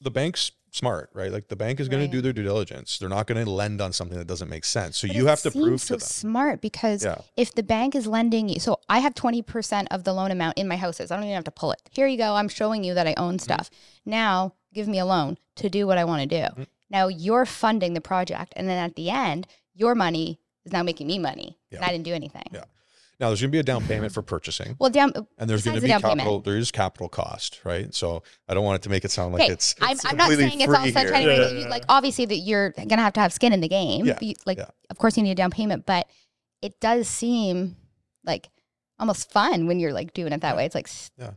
the 0.00 0.10
bank's 0.12 0.52
smart, 0.76 1.10
right? 1.14 1.32
Like 1.32 1.48
the 1.48 1.56
bank 1.56 1.80
is 1.80 1.88
going 1.88 2.02
Right. 2.02 2.10
to 2.10 2.16
do 2.16 2.20
their 2.20 2.32
due 2.32 2.42
diligence. 2.42 2.98
They're 2.98 3.08
not 3.08 3.26
going 3.26 3.42
to 3.44 3.50
lend 3.50 3.80
on 3.80 3.92
something 3.92 4.16
that 4.18 4.26
doesn't 4.26 4.48
make 4.48 4.64
sense. 4.64 4.98
So 4.98 5.08
But 5.08 5.16
you 5.16 5.26
have 5.26 5.40
to 5.42 5.50
prove 5.50 5.80
so 5.80 5.94
to 5.94 5.98
them. 5.98 6.06
smart 6.06 6.60
because 6.60 7.04
Yeah. 7.04 7.18
if 7.36 7.54
the 7.54 7.62
bank 7.62 7.94
is 7.94 8.06
lending 8.06 8.48
you, 8.48 8.60
so 8.60 8.78
I 8.88 8.98
have 9.00 9.14
20% 9.14 9.88
of 9.90 10.04
the 10.04 10.12
loan 10.12 10.30
amount 10.30 10.58
in 10.58 10.68
my 10.68 10.76
houses. 10.76 11.10
I 11.10 11.16
don't 11.16 11.24
even 11.24 11.34
have 11.34 11.44
to 11.44 11.50
pull 11.50 11.72
it. 11.72 11.80
Here 11.90 12.06
you 12.06 12.18
go. 12.18 12.34
I'm 12.36 12.48
showing 12.48 12.84
you 12.84 12.94
that 12.94 13.06
I 13.06 13.14
own 13.16 13.34
Mm-hmm. 13.36 13.44
stuff. 13.44 13.70
Now 14.04 14.54
give 14.74 14.86
me 14.86 14.98
a 14.98 15.06
loan 15.06 15.38
to 15.56 15.68
do 15.70 15.86
what 15.86 15.98
I 15.98 16.04
want 16.04 16.22
to 16.22 16.28
do. 16.28 16.62
Mhm. 16.62 16.66
Now 16.90 17.08
you're 17.08 17.46
funding 17.46 17.94
the 17.94 18.00
project. 18.00 18.52
And 18.56 18.68
then 18.68 18.78
at 18.78 18.94
the 18.96 19.10
end, 19.10 19.46
your 19.74 19.94
money 19.94 20.38
is 20.64 20.72
now 20.72 20.82
making 20.82 21.06
me 21.06 21.18
money. 21.18 21.58
And 21.72 21.82
I 21.84 21.88
didn't 21.88 22.04
do 22.04 22.14
anything. 22.14 22.44
Yeah. 22.52 22.64
Now 23.18 23.28
there's 23.28 23.40
going 23.40 23.50
to 23.50 23.52
be 23.52 23.58
a 23.58 23.62
down 23.62 23.82
payment 23.86 24.12
for 24.12 24.20
purchasing. 24.20 24.76
Well, 24.78 24.90
down, 24.90 25.12
And 25.38 25.48
there's 25.48 25.64
going 25.64 25.76
to 25.76 25.80
be 25.80 25.86
the 25.86 25.88
down 25.88 26.02
capital. 26.02 26.26
payment. 26.26 26.44
There 26.44 26.56
is 26.58 26.70
capital 26.70 27.08
cost, 27.08 27.60
right? 27.64 27.94
So 27.94 28.22
I 28.46 28.52
don't 28.54 28.64
want 28.64 28.76
it 28.76 28.82
to 28.82 28.90
make 28.90 29.04
it 29.06 29.10
sound 29.10 29.32
like 29.32 29.44
okay, 29.44 29.52
it's. 29.52 29.74
I'm, 29.80 29.96
I'm 30.04 30.16
not 30.18 30.28
completely 30.28 30.48
saying 30.50 30.60
it's 30.60 30.72
all 30.74 30.82
free 30.82 30.92
sunshine 30.92 31.20
here. 31.22 31.30
and 31.30 31.38
Yeah, 31.40 31.46
yeah, 31.46 31.52
You- 31.52 31.58
yeah. 31.60 31.68
Like, 31.68 31.84
obviously, 31.88 32.26
that 32.26 32.36
you're 32.36 32.70
going 32.72 32.88
to 32.88 32.96
have 32.98 33.14
to 33.14 33.20
have 33.20 33.32
skin 33.32 33.52
in 33.54 33.60
the 33.60 33.68
game. 33.68 34.04
Yeah, 34.04 34.18
You- 34.20 34.34
like, 34.44 34.58
yeah. 34.58 34.66
of 34.90 34.98
course, 34.98 35.16
you 35.16 35.22
need 35.22 35.30
a 35.30 35.34
down 35.34 35.50
payment, 35.50 35.86
but 35.86 36.06
it 36.60 36.78
does 36.80 37.08
seem 37.08 37.76
like 38.24 38.48
almost 38.98 39.30
fun 39.32 39.66
when 39.66 39.78
you're 39.80 39.92
like 39.94 40.12
doing 40.12 40.32
it 40.32 40.40
that 40.42 40.50
Yeah. 40.50 40.56
way. 40.56 40.66
It's 40.66 40.74
like, 40.74 40.88
yeah. 41.18 41.30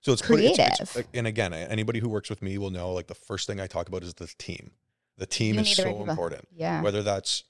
So 0.00 0.12
it's 0.12 0.22
pretty- 0.22 0.46
it's- 0.46 0.58
it's- 0.80 0.92
creative. 0.92 1.10
and 1.12 1.26
again, 1.26 1.52
anybody 1.52 1.98
who 1.98 2.08
works 2.08 2.30
with 2.30 2.40
me 2.40 2.56
will 2.56 2.70
know. 2.70 2.92
Like 2.92 3.08
the 3.08 3.14
first 3.14 3.46
thing 3.46 3.60
I 3.60 3.66
talk 3.66 3.88
about 3.88 4.02
is 4.02 4.14
the 4.14 4.28
team. 4.38 4.70
The 5.18 5.26
team 5.26 5.56
You 5.56 5.60
is 5.62 5.78
need 5.78 5.84
right 5.84 5.94
so 5.96 6.04
important. 6.08 6.48
yeah. 6.54 6.80
Whether 6.82 7.02
that's 7.02 7.44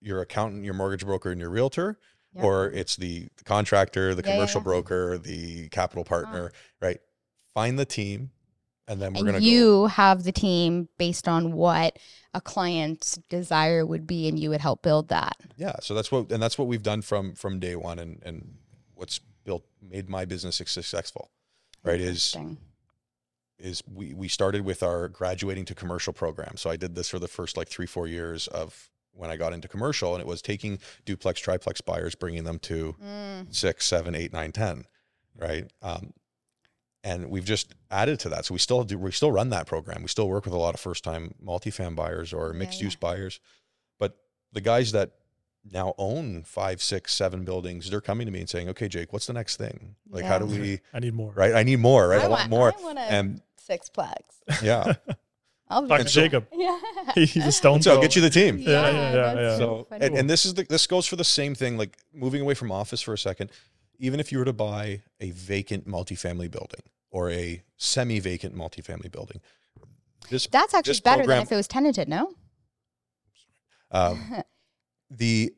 your 0.00 0.20
accountant, 0.20 0.64
your 0.64 0.74
mortgage 0.74 1.04
broker, 1.04 1.30
and 1.30 1.40
your 1.40 1.48
realtor, 1.50 1.98
Or 2.42 2.66
it's 2.70 2.96
the 2.96 3.28
contractor, 3.44 4.14
the 4.14 4.22
Yeah, 4.24 4.32
commercial 4.34 4.60
yeah. 4.60 4.64
broker, 4.64 5.18
the 5.18 5.68
capital 5.68 6.02
uh-huh. 6.02 6.22
partner, 6.22 6.52
right? 6.80 7.00
Find 7.54 7.78
the 7.78 7.84
team, 7.84 8.30
and 8.88 9.00
then 9.00 9.12
we're 9.12 9.20
and 9.20 9.26
gonna 9.28 9.40
go. 9.40 9.44
you 9.44 9.86
have 9.86 10.24
the 10.24 10.32
team 10.32 10.88
based 10.98 11.28
on 11.28 11.52
what 11.52 11.98
a 12.34 12.40
client's 12.40 13.18
desire 13.28 13.86
would 13.86 14.06
be, 14.06 14.28
and 14.28 14.38
you 14.38 14.50
would 14.50 14.60
help 14.60 14.82
build 14.82 15.08
that. 15.08 15.36
Yeah, 15.56 15.76
so 15.80 15.94
that's 15.94 16.10
what 16.10 16.32
and 16.32 16.42
that's 16.42 16.58
what 16.58 16.66
we've 16.66 16.82
done 16.82 17.02
from 17.02 17.34
from 17.34 17.60
day 17.60 17.76
one, 17.76 17.98
and 17.98 18.20
and 18.24 18.56
what's 18.94 19.20
built 19.44 19.64
made 19.80 20.08
my 20.08 20.24
business 20.24 20.56
successful, 20.56 21.30
right? 21.84 22.00
Is 22.00 22.36
is 23.58 23.82
we 23.92 24.12
we 24.14 24.28
started 24.28 24.64
with 24.64 24.82
our 24.82 25.08
graduating 25.08 25.64
to 25.66 25.74
commercial 25.74 26.12
program. 26.12 26.56
So 26.56 26.70
I 26.70 26.76
did 26.76 26.94
this 26.94 27.08
for 27.08 27.18
the 27.18 27.28
first 27.28 27.56
like 27.56 27.68
three 27.68 27.86
four 27.86 28.06
years 28.06 28.48
of 28.48 28.90
when 29.14 29.30
I 29.30 29.36
got 29.36 29.52
into 29.52 29.68
commercial, 29.68 30.14
and 30.14 30.20
it 30.20 30.26
was 30.26 30.42
taking 30.42 30.78
duplex 31.04 31.40
triplex 31.40 31.80
buyers, 31.80 32.14
bringing 32.14 32.44
them 32.44 32.58
to 32.60 32.94
Mm. 33.02 33.54
six, 33.54 33.86
seven, 33.86 34.14
eight, 34.14 34.32
nine, 34.32 34.52
ten, 34.52 34.84
right? 35.36 35.70
Um, 35.82 36.12
and 37.02 37.30
we've 37.30 37.44
just 37.44 37.74
added 37.90 38.18
to 38.20 38.28
that. 38.30 38.46
So 38.46 38.54
we 38.54 38.58
still 38.58 38.82
do, 38.82 38.98
we 38.98 39.12
still 39.12 39.30
run 39.30 39.50
that 39.50 39.66
program. 39.66 40.02
We 40.02 40.08
still 40.08 40.28
work 40.28 40.44
with 40.44 40.54
a 40.54 40.58
lot 40.58 40.74
of 40.74 40.80
first 40.80 41.04
time 41.04 41.34
multifam 41.44 41.94
buyers 41.94 42.32
or 42.32 42.48
Yeah, 42.52 42.58
mixed 42.58 42.80
yeah. 42.80 42.84
use 42.86 42.96
buyers. 42.96 43.40
But 43.98 44.16
the 44.52 44.60
guys 44.62 44.92
that 44.92 45.10
now 45.70 45.94
own 45.98 46.42
five, 46.44 46.82
six, 46.82 47.14
seven 47.14 47.44
buildings, 47.44 47.90
they're 47.90 48.00
coming 48.00 48.26
to 48.26 48.32
me 48.32 48.40
and 48.40 48.48
saying, 48.48 48.68
okay, 48.70 48.88
Jake, 48.88 49.12
what's 49.12 49.26
the 49.26 49.32
next 49.32 49.56
thing? 49.58 49.96
Like, 50.08 50.24
how 50.24 50.38
do 50.38 50.46
we, 50.46 50.80
I 50.92 50.98
need 51.00 51.14
more. 51.14 51.32
right? 51.32 51.54
I 51.54 51.62
need 51.62 51.78
more, 51.78 52.08
right? 52.08 52.22
I, 52.22 52.28
want, 52.28 52.50
more. 52.50 52.72
I 52.78 52.82
want 52.82 52.98
a 52.98 53.02
And 53.02 53.40
sixplex. 53.68 54.14
yeah. 54.62 54.94
I'll 55.68 55.86
Talk 55.88 56.00
to 56.00 56.04
Jacob. 56.06 56.46
Yeah. 56.52 56.78
He's 57.14 57.46
a 57.46 57.52
stone 57.52 57.80
So 57.82 57.94
I'll 57.94 58.00
get 58.00 58.14
you 58.14 58.22
the 58.22 58.30
team. 58.30 58.58
Yeah, 58.58 58.70
yeah, 58.70 58.90
yeah, 58.90 59.12
that's 59.12 59.38
yeah. 59.38 59.56
So, 59.56 59.86
funny. 59.88 60.06
and, 60.06 60.16
and 60.18 60.30
this 60.30 60.44
is 60.44 60.54
the, 60.54 60.64
this 60.64 60.86
goes 60.86 61.06
for 61.06 61.16
the 61.16 61.24
same 61.24 61.54
thing, 61.54 61.78
like 61.78 61.96
moving 62.12 62.42
away 62.42 62.54
from 62.54 62.70
office 62.70 63.00
for 63.00 63.14
a 63.14 63.18
second. 63.18 63.50
Even 63.98 64.20
if 64.20 64.30
you 64.30 64.38
were 64.38 64.44
to 64.44 64.52
buy 64.52 65.02
a 65.20 65.30
vacant 65.30 65.86
multifamily 65.88 66.50
building 66.50 66.80
or 67.10 67.30
a 67.30 67.62
semi 67.76 68.18
vacant 68.20 68.54
multifamily 68.54 69.10
building, 69.10 69.40
this, 70.30 70.46
That's 70.48 70.74
actually 70.74 70.90
this 70.92 71.00
better 71.00 71.18
program- 71.22 71.38
than 71.38 71.46
if 71.46 71.52
it 71.52 71.56
was 71.56 71.68
tenanted, 71.68 72.08
no? 72.08 72.34
um, 73.90 74.42
the, 75.10 75.52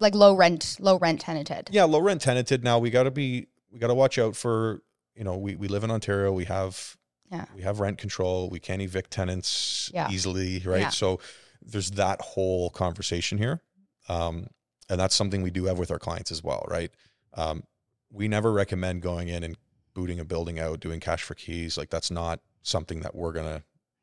Like 0.00 0.14
low 0.14 0.34
rent, 0.34 0.76
low 0.80 0.98
rent 0.98 1.20
tenanted. 1.20 1.68
yeah, 1.72 1.84
low 1.84 2.00
rent 2.00 2.20
tenanted. 2.22 2.64
Now 2.64 2.78
we 2.78 2.90
got 2.90 3.04
to 3.04 3.10
be, 3.10 3.46
we 3.70 3.78
got 3.78 3.88
to 3.88 3.94
watch 3.94 4.18
out 4.18 4.34
for, 4.36 4.82
you 5.14 5.24
know, 5.24 5.36
we, 5.36 5.54
we 5.56 5.68
live 5.68 5.84
in 5.84 5.90
Ontario. 5.90 6.32
We 6.32 6.44
have, 6.46 6.96
Yeah. 7.34 7.44
we 7.56 7.62
have 7.62 7.80
rent 7.80 7.98
control. 7.98 8.48
We 8.50 8.60
can't 8.60 8.80
evict 8.82 9.10
tenants 9.10 9.90
Yeah. 9.92 10.10
easily. 10.10 10.60
Right. 10.64 10.80
Yeah. 10.80 10.88
So 10.90 11.20
there's 11.62 11.90
that 11.92 12.20
whole 12.20 12.70
conversation 12.70 13.38
here. 13.38 13.60
Um, 14.08 14.48
and 14.88 15.00
that's 15.00 15.14
something 15.14 15.42
we 15.42 15.50
do 15.50 15.64
have 15.64 15.78
with 15.78 15.90
our 15.90 15.98
clients 15.98 16.30
as 16.30 16.42
well. 16.44 16.64
Right. 16.68 16.90
Um, 17.34 17.64
we 18.10 18.28
never 18.28 18.52
recommend 18.52 19.02
going 19.02 19.28
in 19.28 19.42
and 19.42 19.56
booting 19.94 20.20
a 20.20 20.24
building 20.24 20.58
out, 20.60 20.80
doing 20.80 21.00
cash 21.00 21.22
for 21.22 21.34
keys. 21.34 21.76
Like 21.78 21.90
that's 21.90 22.10
not 22.10 22.40
something 22.62 23.00
that 23.00 23.14
we're 23.14 23.32
going 23.32 23.46
to, 23.46 23.62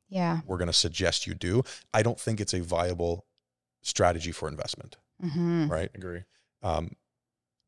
Yeah. 0.10 0.41
we're 0.46 0.58
going 0.58 0.67
to 0.67 0.74
suggest 0.74 1.28
you 1.28 1.34
do. 1.34 1.63
I 1.94 2.02
don't 2.04 2.20
think 2.20 2.39
it's 2.41 2.54
a 2.54 2.62
viable 2.62 3.26
strategy 3.82 4.32
for 4.32 4.48
investment. 4.50 4.98
hmm 5.22 5.67
Right. 5.67 5.89
agree. 5.96 6.24
Um, 6.63 6.91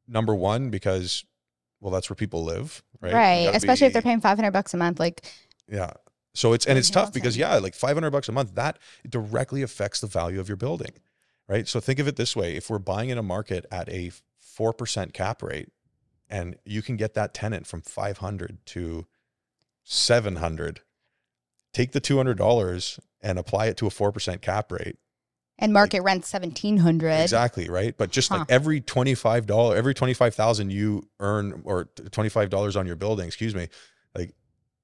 number 0.08 0.34
one, 0.36 0.70
because, 0.70 1.24
well, 1.80 1.92
that's 1.92 2.10
where 2.10 2.16
people 2.16 2.44
live. 2.44 2.84
Right. 3.02 3.14
Right. 3.14 3.40
You 3.40 3.46
gotta 3.48 3.58
Especially 3.58 3.88
if 3.88 3.94
they're 3.94 4.02
paying 4.02 4.22
500 4.22 4.52
bucks 4.52 4.74
a 4.74 4.78
month. 4.78 5.00
Like, 5.00 5.26
Yeah. 5.68 5.92
So 6.36 6.54
it's 6.54 6.66
and 6.66 6.78
it's 6.80 6.90
tough 6.90 7.14
because 7.14 7.38
yeah, 7.38 7.56
like 7.58 7.76
500 7.76 8.10
bucks 8.12 8.28
a 8.28 8.32
month 8.32 8.56
that 8.56 8.80
directly 9.08 9.62
affects 9.62 10.00
the 10.02 10.08
value 10.08 10.40
of 10.40 10.48
your 10.48 10.58
building. 10.58 10.94
Right? 11.48 11.68
So 11.68 11.80
think 11.80 12.00
of 12.00 12.08
it 12.08 12.16
this 12.16 12.36
way, 12.36 12.56
if 12.56 12.70
we're 12.70 12.80
buying 12.80 13.10
in 13.10 13.18
a 13.18 13.24
market 13.24 13.66
at 13.72 13.88
a 13.90 14.12
4% 14.58 15.14
cap 15.14 15.44
rate 15.44 15.70
and 16.30 16.56
you 16.66 16.82
can 16.82 16.96
get 16.96 17.14
that 17.16 17.34
tenant 17.34 17.68
from 17.68 17.82
500 17.82 18.60
to 18.68 19.06
700, 19.84 20.82
take 21.74 21.92
the 21.92 22.02
$200 22.02 23.00
and 23.22 23.38
apply 23.40 23.68
it 23.68 23.78
to 23.78 23.88
a 23.88 23.90
4% 23.90 24.42
cap 24.42 24.72
rate. 24.72 24.98
and 25.60 25.72
market 25.72 26.02
rent 26.02 26.24
1700 26.26 27.22
Exactly, 27.22 27.70
right? 27.70 27.96
But 27.96 28.10
just 28.10 28.30
Huh. 28.30 28.40
like 28.40 28.48
every 28.50 28.82
$25, 28.82 29.76
every 29.76 29.94
25,000 29.94 30.72
you 30.72 31.08
earn 31.20 31.62
or 31.64 31.86
$25 31.86 32.76
on 32.76 32.88
your 32.88 32.96
building, 32.96 33.28
excuse 33.28 33.54
me, 33.54 33.62
like 33.62 33.72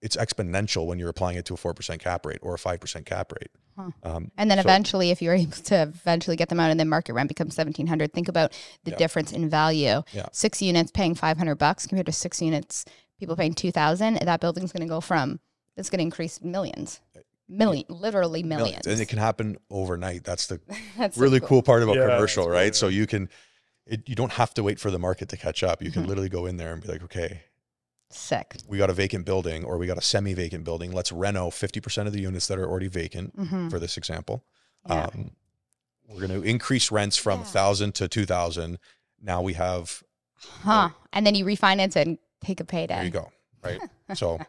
it's 0.02 0.16
exponential 0.16 0.86
when 0.86 0.98
you're 1.00 1.10
applying 1.10 1.38
it 1.38 1.46
to 1.46 1.54
a 1.54 1.58
4% 1.58 2.00
cap 2.00 2.26
rate 2.26 2.40
or 2.42 2.56
a 2.56 2.58
5% 2.58 3.06
cap 3.06 3.32
rate. 3.34 3.52
Huh. 3.78 3.92
Um, 4.04 4.32
And 4.38 4.50
then 4.50 4.58
so- 4.58 4.62
eventually, 4.62 5.10
if 5.12 5.22
you're 5.22 5.34
able 5.36 5.52
to 5.52 5.82
eventually 5.84 6.36
get 6.38 6.50
them 6.50 6.60
out 6.60 6.72
and 6.72 6.80
then 6.80 6.88
market 6.90 7.14
rent 7.14 7.28
becomes 7.28 7.56
1700 7.58 8.14
think 8.14 8.28
about 8.28 8.54
the 8.86 8.92
Yeah. 8.92 8.98
difference 8.98 9.32
in 9.32 9.50
value. 9.50 10.02
Yeah. 10.14 10.28
Six 10.32 10.62
units 10.62 10.92
paying 10.92 11.16
500 11.16 11.56
bucks 11.56 11.86
compared 11.88 12.06
to 12.06 12.12
six 12.12 12.42
units, 12.42 12.86
people 13.20 13.36
paying 13.36 13.54
2000 13.54 14.16
that 14.20 14.40
building's 14.40 14.72
going 14.72 14.88
to 14.88 14.90
go 14.94 15.02
from, 15.02 15.40
it's 15.76 15.90
going 15.90 16.00
to 16.00 16.04
increase 16.04 16.42
millions. 16.42 17.02
Million, 17.52 17.86
literally 17.90 18.44
millions. 18.44 18.86
And 18.86 19.00
it 19.02 19.08
can 19.10 19.18
happen 19.18 19.58
overnight. 19.72 20.24
That's 20.24 20.48
the 20.48 20.62
That's 20.98 21.16
so 21.18 21.22
really 21.22 21.40
cool 21.40 21.62
part 21.64 21.82
about 21.84 21.96
Yeah, 21.96 22.04
commercial, 22.04 22.48
right? 22.48 22.60
really 22.62 22.74
So 22.74 22.88
you 22.90 23.08
can, 23.08 23.28
it, 23.88 24.08
you 24.08 24.14
don't 24.16 24.34
have 24.34 24.54
to 24.54 24.64
wait 24.64 24.80
for 24.80 24.92
the 24.92 25.00
market 25.00 25.30
to 25.30 25.38
catch 25.38 25.64
up. 25.64 25.82
You 25.82 25.92
can 25.92 26.04
Mhm. 26.04 26.08
literally 26.08 26.30
go 26.30 26.46
in 26.46 26.58
there 26.58 26.72
and 26.72 26.82
be 26.82 26.88
like, 26.88 27.02
okay, 27.04 27.42
Sick. 28.12 28.56
we 28.68 28.78
got 28.80 28.90
a 28.90 28.94
vacant 28.94 29.26
building 29.26 29.64
or 29.64 29.78
we 29.78 29.86
got 29.86 29.98
a 29.98 30.02
semi 30.02 30.34
vacant 30.34 30.64
building. 30.64 30.92
Let's 30.92 31.12
reno 31.12 31.50
50% 31.50 32.08
of 32.08 32.14
the 32.14 32.22
units 32.22 32.48
that 32.48 32.58
are 32.58 32.68
already 32.68 32.88
vacant 32.88 33.34
hmm 33.36 33.70
for 33.70 33.78
this 33.80 33.98
example. 33.98 34.44
Yeah. 34.88 35.06
Um, 35.14 35.32
we're 36.08 36.28
going 36.28 36.42
to 36.42 36.48
increase 36.48 36.92
rents 36.92 37.18
from 37.18 37.40
Yeah. 37.40 37.46
1000 37.46 37.94
to 37.96 38.08
2000. 38.08 38.80
Now 39.22 39.42
we 39.44 39.54
have, 39.54 40.02
huh. 40.64 40.90
And 41.14 41.26
then 41.28 41.36
you 41.36 41.46
refinance 41.46 41.96
it 41.96 42.08
and 42.08 42.18
take 42.42 42.60
a 42.60 42.66
payday. 42.66 42.96
there 42.96 43.04
you 43.06 43.12
go. 43.12 43.32
Right. 43.64 43.80
So 44.16 44.40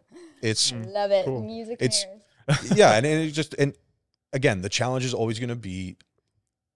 it's, 0.40 0.72
Mm. 0.72 0.90
Love 0.92 1.10
it. 1.10 1.26
Cool. 1.26 1.42
Music 1.42 1.76
It's- 1.82 2.06
yeah. 2.74 2.92
And, 2.96 3.04
and 3.04 3.28
it 3.28 3.32
just, 3.32 3.54
and 3.58 3.74
again, 4.32 4.62
the 4.62 4.70
challenge 4.70 5.04
is 5.04 5.12
always 5.12 5.38
going 5.38 5.50
to 5.50 5.54
be, 5.56 5.96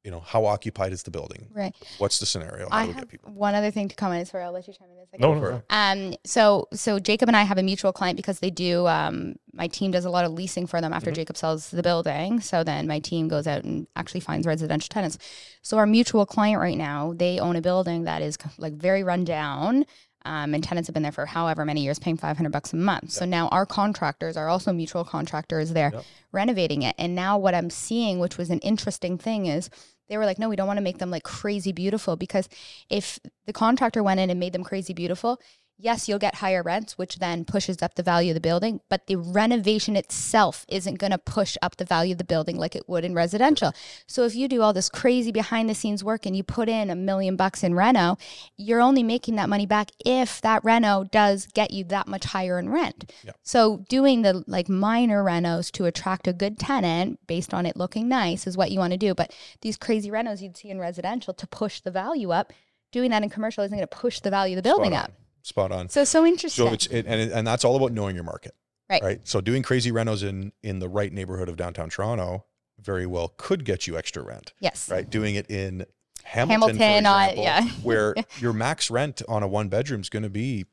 you 0.05 0.11
know, 0.11 0.21
how 0.21 0.45
occupied 0.45 0.93
is 0.93 1.03
the 1.03 1.11
building? 1.11 1.49
Right. 1.53 1.75
What's 1.97 2.19
the 2.19 2.27
scenario? 2.27 2.69
How 2.71 2.77
I 2.77 2.83
do 2.83 2.89
we 2.89 2.93
have 2.95 3.03
get 3.05 3.09
people? 3.11 3.33
one 3.33 3.55
other 3.55 3.71
thing 3.71 3.89
to 3.89 3.97
comment 3.97 4.21
as 4.21 4.33
well. 4.33 4.45
I'll 4.47 4.53
let 4.53 4.69
you 4.69 4.75
chime 4.75 4.91
in 4.91 4.99
in 4.99 5.03
a 5.03 5.07
second. 5.07 5.21
No, 5.23 5.35
no, 5.35 5.41
for 5.41 5.65
Um, 5.71 6.15
so 6.25 6.69
so 6.75 6.99
Jacob 6.99 7.29
and 7.31 7.37
I 7.37 7.43
have 7.43 7.57
a 7.57 7.63
mutual 7.63 7.91
client 7.93 8.17
because 8.17 8.41
they 8.41 8.51
do. 8.51 8.87
Um, 8.87 9.37
my 9.55 9.67
team 9.67 9.91
does 9.91 10.05
a 10.05 10.11
lot 10.11 10.27
of 10.27 10.33
leasing 10.33 10.67
for 10.67 10.81
them 10.83 10.93
after 10.93 11.11
Mhm. 11.11 11.15
Jacob 11.15 11.37
sells 11.39 11.71
the 11.71 11.83
building. 11.83 12.41
So 12.41 12.63
then 12.63 12.87
my 12.87 12.99
team 13.01 13.29
goes 13.29 13.47
out 13.47 13.65
and 13.65 13.87
actually 13.97 14.21
finds 14.21 14.47
residential 14.47 14.89
tenants. 14.93 15.17
So 15.63 15.79
our 15.79 15.87
mutual 15.87 16.27
client 16.27 16.61
right 16.61 16.77
now, 16.77 17.15
they 17.17 17.39
own 17.39 17.57
a 17.57 17.63
building 17.63 18.05
that 18.05 18.21
is 18.21 18.37
like 18.59 18.75
very 18.75 19.03
run 19.03 19.25
down. 19.25 19.87
Um, 20.27 20.55
and 20.55 20.65
tenants 20.65 20.87
have 20.89 20.95
been 20.95 21.03
there 21.03 21.13
for 21.13 21.27
however 21.27 21.67
many 21.67 21.83
years, 21.83 21.99
paying 21.99 22.17
500 22.17 22.51
bucks 22.51 22.73
a 22.73 22.77
month. 22.77 23.11
So 23.11 23.27
now 23.27 23.49
our 23.49 23.67
contractors 23.67 24.39
are 24.39 24.49
also 24.49 24.73
mutual 24.73 25.05
contractors 25.05 25.75
there 25.75 25.91
Yep. 25.93 26.05
renovating 26.33 26.81
it. 26.81 26.95
And 26.97 27.15
now 27.15 27.37
what 27.37 27.55
I'm 27.55 27.69
seeing, 27.69 28.19
which 28.21 28.39
was 28.39 28.49
an 28.49 28.59
interesting 28.61 29.19
thing, 29.19 29.45
is 29.45 29.69
they 30.09 30.19
were 30.19 30.27
like, 30.27 30.39
no, 30.39 30.49
we 30.49 30.57
don't 30.57 30.67
want 30.67 30.77
to 30.79 30.83
make 30.83 30.99
them 30.99 31.11
like 31.11 31.23
crazy 31.23 31.73
beautiful 31.73 32.17
because 32.17 32.49
if 32.91 33.19
the 33.47 33.53
contractor 33.53 34.03
went 34.03 34.21
in 34.21 34.31
and 34.31 34.41
made 34.41 34.53
them 34.53 34.65
crazy 34.65 34.93
beautiful, 34.93 35.41
yes, 35.77 36.09
you'll 36.09 36.19
get 36.19 36.37
higher 36.37 36.63
rents, 36.63 36.97
which 36.97 37.17
then 37.17 37.45
pushes 37.45 37.83
up 37.83 37.95
the 37.95 38.03
value 38.03 38.31
of 38.31 38.35
the 38.35 38.41
building, 38.41 38.81
but 38.89 39.07
the 39.07 39.17
renovation 39.17 39.97
itself 39.97 40.65
isn't 40.69 40.99
going 40.99 41.11
to 41.11 41.19
push 41.19 41.57
up 41.63 41.77
the 41.77 41.85
value 41.85 42.13
of 42.13 42.19
the 42.19 42.25
building 42.25 42.57
like 42.57 42.77
it 42.77 42.89
would 42.89 43.05
in 43.05 43.15
residential. 43.15 43.73
So 44.07 44.25
if 44.25 44.35
you 44.35 44.49
do 44.49 44.63
all 44.63 44.73
this 44.73 44.89
crazy 44.89 45.33
behind 45.33 45.69
the 45.69 45.75
scenes 45.75 46.05
work 46.05 46.27
and 46.27 46.37
you 46.37 46.43
put 46.43 46.69
in 46.69 46.91
a 46.91 46.95
million 46.95 47.37
bucks 47.37 47.63
in 47.65 47.75
reno, 47.75 48.17
you're 48.57 48.81
only 48.81 49.03
making 49.03 49.37
that 49.37 49.49
money 49.49 49.67
back 49.67 49.91
if 50.05 50.41
that 50.43 50.65
reno 50.65 51.05
does 51.05 51.47
get 51.55 51.73
you 51.73 51.85
that 51.85 52.07
much 52.07 52.25
higher 52.25 52.59
in 52.59 52.71
rent. 52.71 53.11
Yeah. 53.25 53.33
So 53.43 53.85
doing 53.89 54.23
the 54.23 54.45
like 54.47 54.69
minor 54.69 55.25
renos 55.25 55.71
to 55.73 55.87
attract 55.87 56.29
a 56.29 56.33
good 56.33 56.59
tenant 56.59 57.19
based 57.27 57.53
on 57.53 57.67
it 57.67 57.77
looking 57.77 58.09
nice 58.09 58.47
is 58.47 58.57
what 58.57 58.71
you 58.71 58.79
want 58.79 58.93
to 58.93 58.99
do. 58.99 59.15
But 59.15 59.35
these 59.61 59.77
crazy 59.77 60.11
renos 60.11 60.41
you'd 60.41 60.57
see 60.57 60.71
in 60.71 60.79
residential 60.79 61.35
to 61.35 61.47
push 61.47 61.81
the 61.81 61.91
value 61.91 62.31
up, 62.31 62.53
doing 62.93 63.11
that 63.11 63.23
in 63.23 63.31
commercial 63.31 63.65
isn't 63.65 63.77
going 63.77 63.87
to 63.87 63.97
push 63.97 64.21
the 64.21 64.31
value 64.31 64.57
of 64.57 64.63
the 64.63 64.69
building 64.69 64.95
up. 64.95 65.11
Spot 65.45 65.71
on. 65.71 65.89
So 65.91 66.05
so 66.05 66.25
interesting. 66.25 66.67
So 66.67 66.73
it's 66.73 66.87
it, 66.87 67.05
and 67.07 67.31
and 67.31 67.47
that's 67.47 67.65
all 67.67 67.77
about 67.77 67.93
knowing 67.93 68.15
your 68.15 68.25
market, 68.25 68.55
Right. 68.89 69.03
Right. 69.03 69.29
So 69.29 69.43
doing 69.43 69.63
crazy 69.63 69.93
renos 69.93 70.27
in 70.27 70.53
in 70.63 70.79
the 70.79 70.89
right 70.89 71.13
neighborhood 71.13 71.51
of 71.51 71.57
downtown 71.57 71.91
Toronto 71.91 72.47
very 72.81 73.05
well 73.07 73.35
could 73.37 73.65
get 73.67 73.87
you 73.87 73.97
extra 73.99 74.23
rent, 74.23 74.55
yes. 74.59 74.89
right? 74.89 75.09
Doing 75.09 75.35
it 75.35 75.51
in 75.51 75.85
Hamilton, 76.23 76.77
Hamilton, 76.79 77.05
for 77.05 77.09
uh, 77.41 77.43
yeah. 77.43 77.63
where 77.83 78.15
your 78.39 78.55
max 78.55 78.91
rent 78.91 79.21
on 79.29 79.43
a 79.43 79.47
one 79.47 79.69
bedroom 79.69 80.01
is 80.01 80.09
going 80.09 80.23
to 80.23 80.31
be 80.31 80.65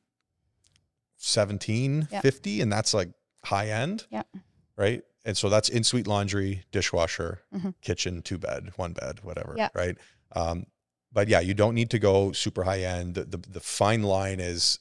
seventeen 1.17 2.07
fifty, 2.21 2.61
and 2.61 2.71
that's 2.71 2.93
like 2.93 3.09
high 3.43 3.67
end, 3.67 4.05
Yeah. 4.09 4.23
right? 4.77 5.03
And 5.25 5.37
so 5.37 5.49
that's 5.49 5.69
in 5.69 5.83
suite 5.83 6.07
laundry, 6.07 6.63
dishwasher, 6.71 7.41
Mhm. 7.53 7.75
kitchen, 7.81 8.21
two 8.21 8.37
bed, 8.37 8.71
one 8.77 8.93
bed, 8.93 9.19
whatever, 9.23 9.53
Yeah. 9.57 9.69
right? 9.75 9.97
Um, 10.31 10.65
but 11.13 11.27
yeah, 11.27 11.39
you 11.39 11.53
don't 11.53 11.75
need 11.75 11.89
to 11.91 11.99
go 11.99 12.31
super 12.31 12.63
high 12.63 12.81
end. 12.81 13.15
The, 13.15 13.23
the 13.25 13.37
the 13.37 13.59
fine 13.59 14.03
line 14.03 14.39
is 14.39 14.79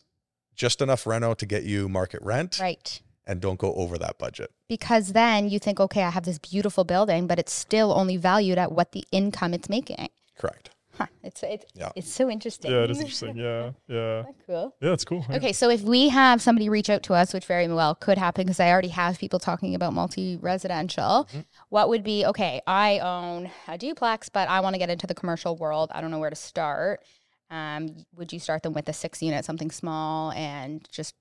just 0.55 0.81
enough 0.83 1.07
reno 1.07 1.35
to 1.35 1.47
get 1.47 1.63
you 1.65 1.89
market 1.89 2.21
rent, 2.23 2.59
Right. 2.61 3.01
and 3.27 3.41
don't 3.41 3.59
go 3.59 3.73
over 3.75 3.97
that 3.99 4.19
budget. 4.19 4.51
Because 4.69 5.13
then 5.13 5.49
you 5.49 5.59
think, 5.59 5.81
okay, 5.81 6.03
I 6.03 6.11
have 6.11 6.25
this 6.25 6.39
beautiful 6.39 6.85
building, 6.85 7.27
but 7.27 7.39
it's 7.39 7.53
still 7.53 7.93
only 7.93 8.17
valued 8.19 8.59
at 8.59 8.71
what 8.73 8.93
the 8.93 9.05
income 9.11 9.55
it's 9.55 9.69
making. 9.69 10.09
Correct. 10.39 10.71
Huh. 11.01 11.07
It's 11.23 11.43
it's 11.43 11.65
Yeah. 11.75 11.91
it's 11.97 12.13
so 12.13 12.29
interesting. 12.31 12.71
Yeah, 12.71 12.85
it 12.85 12.91
is 12.91 12.99
interesting. 13.01 13.37
Yeah, 13.37 13.71
yeah, 13.89 14.23
cool? 14.47 14.75
yeah. 14.81 14.93
It's 14.93 15.05
cool. 15.05 15.25
yeah. 15.29 15.37
Okay, 15.37 15.53
so 15.53 15.69
if 15.71 15.83
we 15.83 16.09
have 16.09 16.41
somebody 16.43 16.69
reach 16.69 16.91
out 16.91 17.03
to 17.05 17.15
us, 17.15 17.33
which 17.35 17.47
very 17.47 17.69
well 17.69 17.95
could 17.95 18.19
happen 18.19 18.45
because 18.47 18.61
I 18.61 18.71
already 18.71 18.89
have 18.89 19.19
people 19.19 19.39
talking 19.39 19.75
about 19.75 19.93
multi 19.93 20.37
residential, 20.37 21.27
Mhm. 21.33 21.45
what 21.69 21.89
would 21.89 22.03
be 22.05 22.25
okay? 22.27 22.61
I 22.67 22.99
own 23.01 23.51
a 23.69 23.77
duplex, 23.79 24.29
but 24.29 24.49
I 24.49 24.61
want 24.61 24.75
to 24.75 24.79
get 24.79 24.91
into 24.91 25.07
the 25.07 25.15
commercial 25.15 25.57
world. 25.57 25.91
I 25.95 26.01
don't 26.01 26.11
know 26.11 26.19
where 26.19 26.31
to 26.31 26.37
start. 26.37 27.03
Um, 27.51 28.05
would 28.17 28.33
you 28.33 28.39
start 28.39 28.63
them 28.63 28.73
with 28.75 28.89
a 28.89 28.93
six 28.93 29.21
unit, 29.23 29.45
something 29.45 29.71
small, 29.71 30.33
and 30.33 30.87
just 30.93 31.15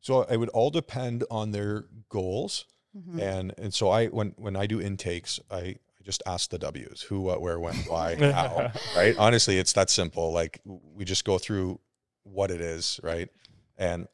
So 0.00 0.22
it 0.22 0.36
would 0.38 0.50
all 0.50 0.70
depend 0.70 1.24
on 1.30 1.50
their 1.50 1.86
goals. 2.08 2.64
Mhm. 2.96 3.20
And 3.20 3.54
and 3.58 3.74
so 3.74 3.88
I 3.90 4.06
when 4.06 4.28
when 4.36 4.56
I 4.56 4.66
do 4.66 4.80
intakes, 4.80 5.40
I, 5.50 5.56
I 5.58 5.87
just 6.08 6.22
ask 6.24 6.48
the 6.48 6.58
W's 6.58 7.02
who, 7.02 7.20
what, 7.20 7.42
where, 7.42 7.60
when, 7.60 7.74
why, 7.86 8.14
how. 8.32 8.72
Right? 8.96 9.14
Honestly, 9.18 9.58
it's 9.58 9.74
that 9.74 9.90
simple. 9.90 10.32
Like 10.32 10.58
we 10.64 11.04
just 11.04 11.22
go 11.26 11.36
through 11.36 11.80
what 12.22 12.50
it 12.50 12.62
is, 12.62 12.98
right? 13.02 13.28
And 13.76 14.08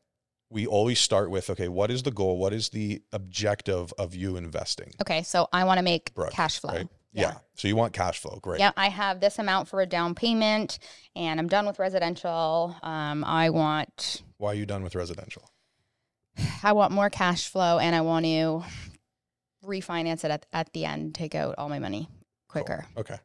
we 0.51 0.67
always 0.67 0.99
start 0.99 1.31
with 1.31 1.51
okay, 1.51 1.69
what 1.69 1.93
is 1.93 2.03
the 2.03 2.11
goal? 2.11 2.37
What 2.37 2.53
is 2.53 2.71
the 2.71 3.01
objective 3.13 3.93
of 3.97 4.13
you 4.13 4.37
investing? 4.37 4.93
Okay, 5.01 5.23
so 5.23 5.49
I 5.53 5.63
want 5.63 5.79
to 5.79 5.85
make 5.85 6.13
Brooke, 6.15 6.33
cash 6.33 6.59
flow. 6.59 6.73
Right? 6.73 6.89
Yeah. 7.13 7.23
Yeah. 7.23 7.35
So 7.55 7.69
you 7.69 7.77
want 7.77 7.93
cash 7.93 8.19
flow, 8.19 8.41
great. 8.43 8.59
Yeah, 8.59 8.73
I 8.77 8.89
have 8.89 9.21
this 9.21 9.39
amount 9.39 9.69
for 9.69 9.81
a 9.81 9.87
down 9.87 10.17
payment, 10.17 10.81
and 11.15 11.39
I'm 11.39 11.47
done 11.47 11.65
with 11.65 11.79
residential. 11.79 12.75
Um, 12.83 13.23
I 13.23 13.51
want 13.51 14.25
Why 14.39 14.51
are 14.51 14.55
you 14.55 14.67
done 14.67 14.83
with 14.83 14.97
residential? 14.97 15.49
I 16.65 16.73
want 16.73 16.91
more 16.91 17.09
cash 17.09 17.47
flow, 17.47 17.79
and 17.79 17.95
I 17.95 18.01
want 18.01 18.27
to 18.27 18.65
refinance 19.65 20.25
it 20.25 20.31
at, 20.31 20.47
at 20.53 20.73
the 20.73 20.85
end, 20.85 21.15
take 21.15 21.35
out 21.35 21.55
all 21.59 21.69
my 21.69 21.79
money 21.79 22.09
Cool. 22.49 22.63
quicker. 22.63 22.87
Okay. 22.97 23.17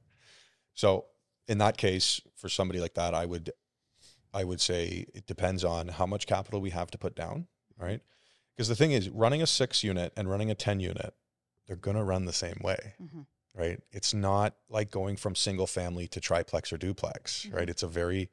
So 0.74 1.06
in 1.48 1.58
that 1.60 1.78
case, 1.78 2.22
for 2.36 2.50
somebody 2.50 2.80
like 2.80 2.94
that, 2.96 3.14
I 3.14 3.26
would, 3.26 3.52
I 4.34 4.44
would 4.44 4.62
say 4.62 5.06
it 5.14 5.26
depends 5.26 5.64
on 5.64 5.88
how 5.88 6.06
much 6.06 6.28
capital 6.28 6.62
we 6.62 6.70
have 6.70 6.92
to 6.92 6.98
put 6.98 7.16
down, 7.16 7.48
right? 7.78 8.02
Because 8.56 8.68
the 8.68 8.76
thing 8.76 8.92
is, 8.92 9.10
running 9.10 9.42
a 9.42 9.48
six 9.48 9.84
unit 9.84 10.14
and 10.18 10.30
running 10.30 10.52
a 10.52 10.56
ten 10.56 10.80
unit, 10.80 11.14
they're 11.68 11.76
gonna 11.76 12.04
run 12.04 12.26
the 12.26 12.34
same 12.34 12.60
way, 12.64 12.94
Mhm. 13.02 13.26
right? 13.56 13.82
It's 13.92 14.14
not 14.14 14.56
like 14.70 14.92
going 14.92 15.16
from 15.16 15.36
single 15.36 15.68
family 15.68 16.08
to 16.10 16.20
triplex 16.20 16.72
or 16.74 16.78
duplex, 16.78 17.46
Mhm. 17.46 17.54
right? 17.56 17.70
It's 17.70 17.84
a 17.84 17.88
very 17.88 18.30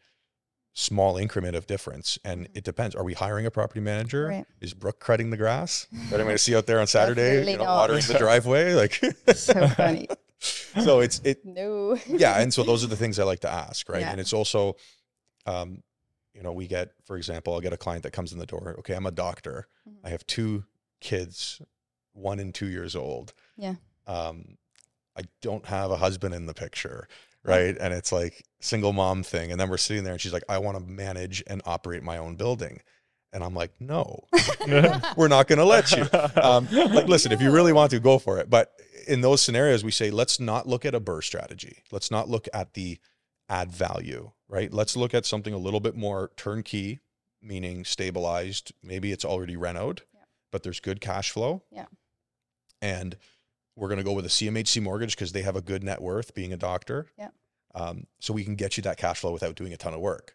small 0.81 1.17
increment 1.17 1.57
of 1.57 1.67
difference, 1.67 2.19
and 2.23 2.47
Mhm. 2.47 2.57
it 2.59 2.63
depends. 2.65 2.95
Are 2.95 3.03
we 3.03 3.15
hiring 3.15 3.47
a 3.47 3.51
property 3.51 3.81
manager? 3.81 4.27
Right. 4.27 4.47
Is 4.61 4.75
Brooke 4.75 5.01
cutting 5.01 5.31
the 5.31 5.39
grass? 5.39 5.87
That 6.11 6.21
I'm 6.21 6.27
going 6.27 6.35
to 6.37 6.39
see 6.39 6.55
out 6.55 6.67
there 6.67 6.81
on 6.81 6.87
Saturday, 6.87 7.51
you 7.51 7.57
know, 7.57 7.65
watering 7.65 8.05
the 8.07 8.15
driveway, 8.19 8.75
like 8.75 9.01
So 9.35 9.69
funny. 9.69 10.07
so 10.39 11.01
it's 11.01 11.19
it 11.25 11.43
No. 11.47 11.99
yeah 12.07 12.39
and 12.43 12.53
so 12.53 12.63
those 12.63 12.85
are 12.85 12.89
the 12.89 12.97
things 12.97 13.19
i 13.19 13.25
like 13.25 13.41
to 13.41 13.51
ask 13.51 13.89
right 13.89 14.03
Yeah. 14.03 14.11
and 14.11 14.21
it's 14.21 14.35
also 14.35 14.77
um 15.47 15.83
you 16.35 16.43
know 16.43 16.53
we 16.53 16.67
get 16.67 16.91
for 17.07 17.17
example 17.17 17.55
i'll 17.55 17.63
get 17.63 17.73
a 17.73 17.79
client 17.79 18.03
that 18.03 18.11
comes 18.13 18.35
in 18.35 18.39
the 18.39 18.45
door 18.45 18.77
okay 18.81 18.95
i'm 18.95 19.07
a 19.07 19.11
doctor 19.11 19.67
Mhm. 19.89 19.95
i 20.05 20.11
have 20.11 20.27
two 20.27 20.65
kids 21.01 21.63
one 22.13 22.39
and 22.39 22.55
two 22.55 22.67
years 22.67 22.95
old 22.95 23.33
Yeah. 23.57 23.77
um 24.07 24.59
i 25.17 25.23
don't 25.41 25.65
have 25.67 25.91
a 25.91 25.97
husband 25.97 26.35
in 26.35 26.45
the 26.45 26.55
picture 26.55 27.09
right? 27.47 27.77
And 27.79 27.93
it's 27.95 28.13
like 28.13 28.45
single 28.61 28.93
mom 28.93 29.23
thing 29.23 29.53
and 29.53 29.61
then 29.61 29.69
we're 29.69 29.77
sitting 29.77 30.03
there 30.03 30.15
and 30.15 30.21
she's 30.21 30.33
like 30.33 30.43
i 30.49 30.59
want 30.59 30.77
to 30.79 30.85
manage 30.85 31.43
and 31.47 31.61
operate 31.67 32.03
my 32.03 32.17
own 32.19 32.37
building. 32.37 32.81
And 33.33 33.45
i'm 33.45 33.55
like 33.55 33.73
no 33.81 34.25
we're 35.17 35.29
not 35.29 35.47
going 35.47 35.59
to 35.59 35.65
let 35.65 35.93
you. 35.93 36.07
Um, 36.41 36.67
like 36.73 37.07
listen 37.15 37.33
if 37.33 37.41
you 37.43 37.51
really 37.53 37.73
want 37.73 37.91
to 37.91 38.01
go 38.01 38.19
for 38.19 38.39
it. 38.39 38.49
But 38.49 38.73
in 39.07 39.21
those 39.21 39.43
scenarios 39.43 39.85
we 39.85 39.91
say 39.91 40.11
let's 40.11 40.41
not 40.41 40.67
look 40.67 40.85
at 40.85 40.95
a 40.95 41.01
BRRRR 41.01 41.23
strategy. 41.25 41.83
Let's 41.93 42.11
not 42.11 42.29
look 42.29 42.49
at 42.55 42.75
the 42.75 42.99
add 43.49 43.71
value 43.71 44.33
right? 44.49 44.73
Let's 44.73 44.97
look 44.97 45.13
at 45.15 45.27
something 45.27 45.53
a 45.53 45.59
little 45.59 45.81
bit 45.81 45.97
more 45.97 46.31
turnkey 46.37 47.01
meaning 47.43 47.85
stabilized. 47.85 48.73
Maybe 48.83 49.13
it's 49.13 49.25
already 49.25 49.55
renoed 49.57 50.01
Yeah. 50.15 50.21
but 50.51 50.63
there's 50.63 50.81
good 50.81 51.01
cash 51.01 51.31
flow. 51.31 51.63
Yeah. 51.71 51.87
and 52.81 53.17
we're 53.77 53.89
going 53.89 53.99
to 53.99 54.05
go 54.05 54.13
with 54.13 54.25
a 54.25 54.29
cmhc 54.29 54.83
mortgage 54.83 55.15
because 55.15 55.33
they 55.33 55.43
have 55.43 55.57
a 55.57 55.61
good 55.63 55.85
net 55.85 56.01
worth 56.03 56.35
being 56.35 56.53
a 56.53 56.57
doctor 56.57 57.07
Yeah. 57.19 57.29
um, 57.75 58.07
so 58.21 58.33
we 58.35 58.45
can 58.45 58.55
get 58.57 58.77
you 58.77 58.83
that 58.85 58.97
cash 58.97 59.21
flow 59.21 59.33
without 59.33 59.55
doing 59.55 59.73
a 59.73 59.77
ton 59.77 59.95
of 59.95 60.01
work 60.01 60.35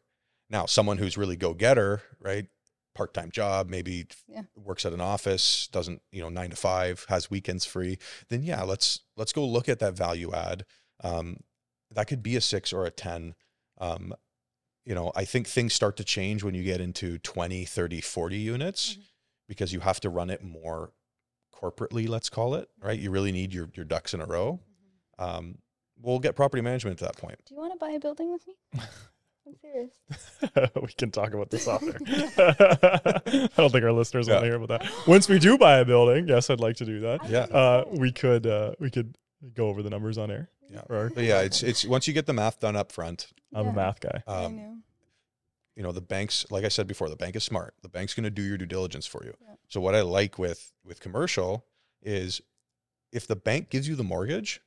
now 0.49 0.65
someone 0.65 0.97
who's 0.97 1.17
really 1.17 1.36
go-getter 1.36 2.01
right 2.19 2.47
part-time 2.93 3.32
job 3.32 3.69
maybe 3.69 4.06
Yeah. 4.27 4.43
works 4.56 4.86
at 4.86 4.93
an 4.93 5.01
office 5.01 5.67
doesn't 5.71 6.01
you 6.12 6.21
know 6.21 6.30
nine 6.30 6.49
to 6.49 6.56
five 6.56 7.06
has 7.10 7.30
weekends 7.32 7.65
free 7.65 7.97
then 8.30 8.43
yeah 8.43 8.63
let's 8.63 8.99
let's 9.17 9.32
go 9.34 9.45
look 9.47 9.69
at 9.69 9.80
that 9.80 9.95
value 9.95 10.34
add 10.34 10.65
um, 11.04 11.38
that 11.89 12.08
could 12.08 12.21
be 12.21 12.36
a 12.36 12.41
six 12.41 12.71
or 12.73 12.86
a 12.86 12.91
10 12.91 13.34
um, 13.80 14.13
you 14.86 14.93
know 14.93 15.12
i 15.15 15.23
think 15.23 15.47
things 15.47 15.73
start 15.73 15.95
to 15.97 16.04
change 16.04 16.43
when 16.43 16.54
you 16.54 16.63
get 16.63 16.82
into 16.82 17.17
20 17.19 17.63
30 17.65 18.01
40 18.01 18.38
units 18.38 18.95
Mhm. 18.95 19.04
because 19.47 19.71
you 19.71 19.80
have 19.80 19.99
to 20.01 20.10
run 20.10 20.30
it 20.30 20.43
more 20.43 20.91
corporately 21.62 22.08
let's 22.08 22.30
call 22.30 22.56
it 22.56 22.69
right 22.82 23.00
you 23.00 23.12
really 23.12 23.32
need 23.32 23.54
your, 23.54 23.69
your 23.76 23.86
ducks 23.86 24.13
in 24.13 24.21
a 24.21 24.26
row 24.26 24.60
um, 25.19 25.58
we'll 26.02 26.19
get 26.19 26.36
property 26.36 26.62
management 26.62 27.02
at 27.02 27.08
that 27.08 27.17
point 27.21 27.38
Do 27.45 27.54
you 27.56 27.60
want 27.60 27.74
to 27.74 27.78
buy 27.78 27.91
a 27.91 28.00
building 28.00 28.32
with 28.32 28.47
me? 28.47 28.56
I'm 29.47 29.56
serious. 29.56 29.93
we 30.82 30.93
can 30.97 31.10
talk 31.10 31.34
about 31.34 31.50
this 31.50 31.67
off 31.67 31.82
there. 31.82 31.97
I 33.36 33.50
don't 33.58 33.71
think 33.71 33.84
our 33.84 33.91
listeners 33.91 34.30
want 34.30 34.41
to 34.41 34.45
hear 34.45 34.56
about 34.56 34.82
that. 34.82 35.08
Once 35.08 35.28
we 35.28 35.39
do 35.39 35.58
buy 35.58 35.80
a 35.80 35.86
building, 35.86 36.28
yes, 36.28 36.52
I'd 36.52 36.60
like 36.60 36.76
to 36.78 36.86
do 36.86 37.00
that. 37.02 37.28
Yeah. 37.28 37.41
Uh, 37.45 37.86
we 37.89 38.12
could 38.12 38.45
uh, 38.45 38.74
we 38.80 38.91
could 38.91 39.15
go 39.56 39.67
over 39.67 39.82
the 39.82 39.89
numbers 39.89 40.19
on 40.19 40.30
air. 40.30 40.50
Yeah. 40.69 40.82
Our, 40.89 41.10
but 41.10 41.24
yeah 41.24 41.41
it's 41.41 41.63
it's 41.63 41.84
once 41.84 42.08
you 42.08 42.13
get 42.13 42.28
the 42.28 42.34
math 42.34 42.60
done 42.60 42.76
up 42.76 42.91
front 42.91 43.28
I'm 43.54 43.65
Yeah. 43.65 43.71
a 43.71 43.76
math 43.76 44.00
guy. 44.00 44.24
I 44.28 44.45
um, 44.45 44.56
know. 44.56 44.78
You 45.75 45.84
know 45.84 45.91
the 45.91 46.01
banks 46.01 46.45
like 46.51 46.65
i 46.65 46.67
said 46.67 46.88
before 46.88 47.10
the 47.10 47.15
bank 47.15 47.36
is 47.36 47.43
smart 47.43 47.73
the 47.81 47.89
bank's 47.89 48.13
going 48.13 48.23
to 48.23 48.29
do 48.29 48.41
your 48.41 48.57
due 48.57 48.65
diligence 48.65 49.05
for 49.05 49.23
you 49.23 49.34
Yeah. 49.41 49.55
so 49.67 49.79
what 49.81 49.95
i 49.95 50.01
like 50.01 50.38
with 50.38 50.71
with 50.84 50.99
commercial 50.99 51.65
is 52.01 52.41
if 53.12 53.27
the 53.27 53.36
bank 53.36 53.69
gives 53.69 53.88
you 53.88 53.95
the 53.95 54.03
mortgage 54.03 54.62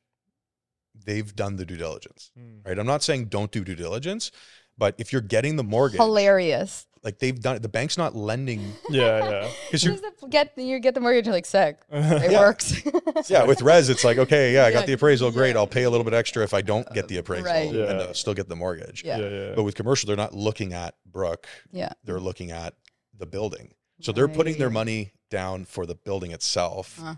they've 0.95 1.35
done 1.35 1.57
the 1.57 1.67
due 1.67 1.77
diligence 1.77 2.31
Hmm. 2.37 2.67
right 2.67 2.79
i'm 2.79 2.87
not 2.87 3.03
saying 3.03 3.27
don't 3.27 3.51
do 3.51 3.65
due 3.65 3.75
diligence 3.75 4.31
but 4.79 4.95
if 4.99 5.13
you're 5.13 5.21
getting 5.23 5.57
the 5.57 5.65
mortgage 5.65 6.01
Hilarious. 6.01 6.87
Like 7.05 7.19
they've 7.19 7.39
done 7.39 7.57
it 7.57 7.63
the 7.63 7.69
bank's 7.69 7.97
not 7.99 8.17
lending 8.17 8.73
Yeah, 8.89 9.19
yeah. 9.31 9.51
because 9.67 9.85
you're 9.85 9.95
Just 9.95 10.21
the- 10.21 10.29
get 10.29 10.57
you 10.57 10.81
get 10.81 10.95
the 10.95 11.01
mortgage, 11.01 11.27
you're 11.27 11.35
like 11.35 11.47
sick. 11.47 11.79
It 11.93 12.33
Yeah. 12.33 12.41
works. 12.41 12.83
yeah 13.29 13.45
with 13.45 13.63
res 13.63 13.89
it's 13.91 14.05
like 14.05 14.19
okay 14.19 14.53
yeah 14.55 14.65
i 14.65 14.73
got 14.73 14.87
the 14.87 14.95
appraisal 14.95 15.31
great 15.31 15.51
yeah. 15.55 15.59
i'll 15.61 15.67
pay 15.67 15.85
a 15.85 15.91
little 15.91 16.05
bit 16.05 16.15
extra 16.15 16.43
if 16.43 16.53
i 16.55 16.61
don't 16.63 16.91
get 16.95 17.09
the 17.09 17.19
appraisal 17.19 17.45
Right. 17.47 17.69
and 17.69 17.77
Yeah. 17.77 18.07
uh, 18.07 18.13
still 18.13 18.35
get 18.35 18.49
the 18.49 18.57
mortgage 18.57 19.05
Yeah. 19.05 19.19
yeah, 19.19 19.29
yeah. 19.29 19.53
but 19.55 19.63
with 19.65 19.75
commercial 19.75 20.07
they're 20.07 20.17
not 20.17 20.35
looking 20.35 20.73
at 20.73 20.95
brooke 21.07 21.47
yeah. 21.71 21.93
they're 22.05 22.21
looking 22.21 22.51
at 22.51 22.75
the 23.17 23.27
building. 23.27 23.73
So 24.01 24.11
they're 24.11 24.27
putting 24.27 24.59
their 24.59 24.71
money 24.71 25.13
down 25.31 25.65
for 25.67 25.87
the 25.87 25.95
building 25.95 26.33
itself. 26.33 27.01
Uh. 27.03 27.15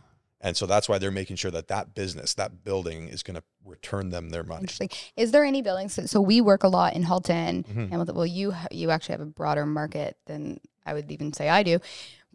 And 0.46 0.56
so 0.56 0.64
that's 0.64 0.88
why 0.88 0.98
they're 0.98 1.10
making 1.10 1.34
sure 1.34 1.50
that 1.50 1.66
that 1.66 1.92
business, 1.92 2.34
that 2.34 2.62
building 2.62 3.08
is 3.08 3.24
going 3.24 3.34
to 3.34 3.42
return 3.64 4.10
them 4.10 4.30
their 4.30 4.44
money. 4.44 4.60
Interesting. 4.60 4.90
Is 5.16 5.32
there 5.32 5.42
any 5.44 5.60
buildings? 5.60 5.92
So, 5.94 6.06
so 6.06 6.20
we 6.20 6.40
work 6.40 6.62
a 6.62 6.68
lot 6.68 6.94
in 6.94 7.02
Halton, 7.02 7.64
Mhm. 7.64 7.90
Hamilton. 7.90 8.14
Well, 8.14 8.26
you 8.26 8.54
you 8.70 8.92
actually 8.92 9.14
have 9.14 9.20
a 9.22 9.26
broader 9.26 9.66
market 9.66 10.16
than 10.26 10.60
I 10.86 10.94
would 10.94 11.10
even 11.10 11.32
say 11.32 11.48
I 11.48 11.64
do. 11.64 11.80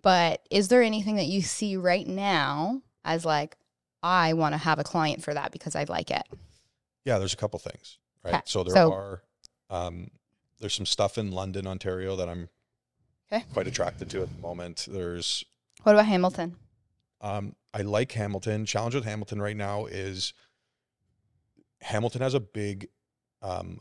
But 0.02 0.46
is 0.52 0.68
there 0.68 0.82
anything 0.84 1.16
that 1.16 1.28
you 1.28 1.42
see 1.42 1.78
right 1.78 2.06
now 2.06 2.82
as 3.06 3.24
like 3.24 3.56
I 4.04 4.34
want 4.34 4.56
to 4.56 4.58
have 4.58 4.78
a 4.78 4.84
client 4.84 5.24
for 5.24 5.34
that 5.34 5.54
because 5.54 5.74
I 5.78 5.86
like 5.86 6.12
it? 6.12 6.24
Yeah, 7.06 7.18
there's 7.18 7.34
a 7.34 7.38
couple 7.38 7.60
things, 7.60 7.98
right? 8.26 8.34
Okay, 8.34 8.44
So 8.46 8.66
there 8.66 8.76
so- 8.76 8.92
are, 8.92 9.24
um, 9.70 10.12
there's 10.60 10.74
some 10.76 10.86
stuff 10.86 11.18
in 11.18 11.32
London, 11.32 11.66
Ontario 11.66 12.18
that 12.18 12.28
I'm 12.28 12.50
Okay. 13.32 13.46
quite 13.54 13.68
attracted 13.68 14.10
to 14.10 14.22
at 14.24 14.30
the 14.36 14.42
moment. 14.42 14.86
There's, 14.92 15.46
What 15.84 15.94
about 15.94 16.08
Hamilton? 16.08 16.58
um, 17.22 17.56
I 17.74 17.82
like 17.82 18.12
Hamilton. 18.12 18.66
Challenge 18.66 18.96
with 18.96 19.06
Hamilton 19.06 19.42
right 19.42 19.56
now 19.56 19.86
is 19.86 20.34
Hamilton 21.82 22.22
has 22.22 22.34
a 22.34 22.40
big 22.40 22.90
um, 23.42 23.80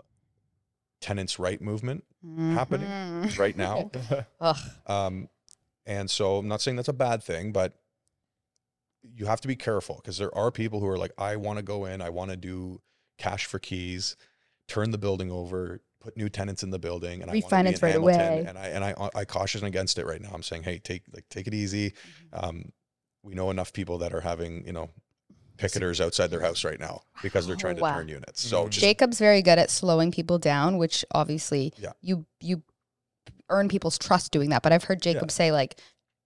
tenants' 1.01 1.39
right 1.39 1.61
movement 1.61 2.05
happening 2.55 2.87
Mhm. 2.89 3.39
right 3.39 3.57
now. 3.57 3.91
Um, 4.87 5.29
and 5.87 6.11
so 6.11 6.37
I'm 6.39 6.49
not 6.49 6.61
saying 6.61 6.77
that's 6.77 6.89
a 6.89 6.93
bad 6.93 7.23
thing, 7.23 7.53
but 7.53 7.75
you 9.03 9.27
have 9.27 9.41
to 9.41 9.49
be 9.49 9.57
careful 9.57 9.97
because 9.97 10.19
there 10.19 10.35
are 10.37 10.51
people 10.51 10.79
who 10.81 10.87
are 10.87 10.99
like, 10.99 11.13
I 11.19 11.37
want 11.37 11.59
to 11.59 11.63
go 11.63 11.87
in, 11.87 12.01
I 12.03 12.11
want 12.11 12.31
to 12.31 12.37
do 12.37 12.81
cash 13.19 13.47
for 13.47 13.59
keys, 13.59 14.17
turn 14.69 14.91
the 14.91 14.99
building 14.99 15.31
over, 15.31 15.81
put 16.01 16.17
new 16.17 16.29
tenants 16.29 16.63
in 16.63 16.71
the 16.71 16.79
building, 16.79 17.23
and 17.23 17.31
I 17.31 17.35
want 17.35 17.43
to 17.45 17.49
be 17.49 17.57
Refinance 17.71 17.83
right 17.83 17.93
Hamilton. 17.93 18.21
away. 18.21 18.45
And 18.47 18.59
I 18.59 18.67
and 18.69 18.85
I 18.85 18.95
I 19.15 19.25
caution 19.25 19.65
against 19.65 19.99
it 19.99 20.07
right 20.07 20.21
now. 20.21 20.31
I'm 20.33 20.43
saying, 20.43 20.63
hey, 20.65 20.79
take 20.79 21.03
like 21.15 21.25
take 21.31 21.47
it 21.47 21.55
easy. 21.55 21.91
Mm-hmm. 21.91 22.45
Um, 22.45 22.73
we 23.23 23.35
know 23.35 23.51
enough 23.51 23.73
people 23.73 23.99
that 23.99 24.13
are 24.15 24.21
having 24.21 24.67
you 24.67 24.73
know 24.73 24.91
picketers 25.59 26.01
outside 26.01 26.29
their 26.29 26.41
house 26.41 26.65
right 26.65 26.81
now 26.81 27.03
because 27.23 27.47
they're 27.47 27.57
trying 27.57 27.77
to 27.77 27.83
Oh, 27.83 27.85
wow. 27.85 27.97
turn 27.97 28.09
units. 28.09 28.41
So 28.47 28.65
Mm. 28.65 28.71
just 28.71 28.81
Jacob's 28.81 29.19
very 29.19 29.43
good 29.43 29.59
at 29.59 29.71
slowing 29.71 30.11
people 30.11 30.39
down, 30.39 30.79
which 30.79 31.05
obviously 31.13 31.73
Yeah. 31.77 31.93
you 32.01 32.25
you 32.41 32.63
earn 33.51 33.69
people's 33.69 33.99
trust 33.99 34.33
doing 34.33 34.51
that. 34.51 34.63
But 34.63 34.73
I've 34.73 34.85
heard 34.85 35.03
Jacob 35.03 35.31
say 35.31 35.53
like, 35.53 35.77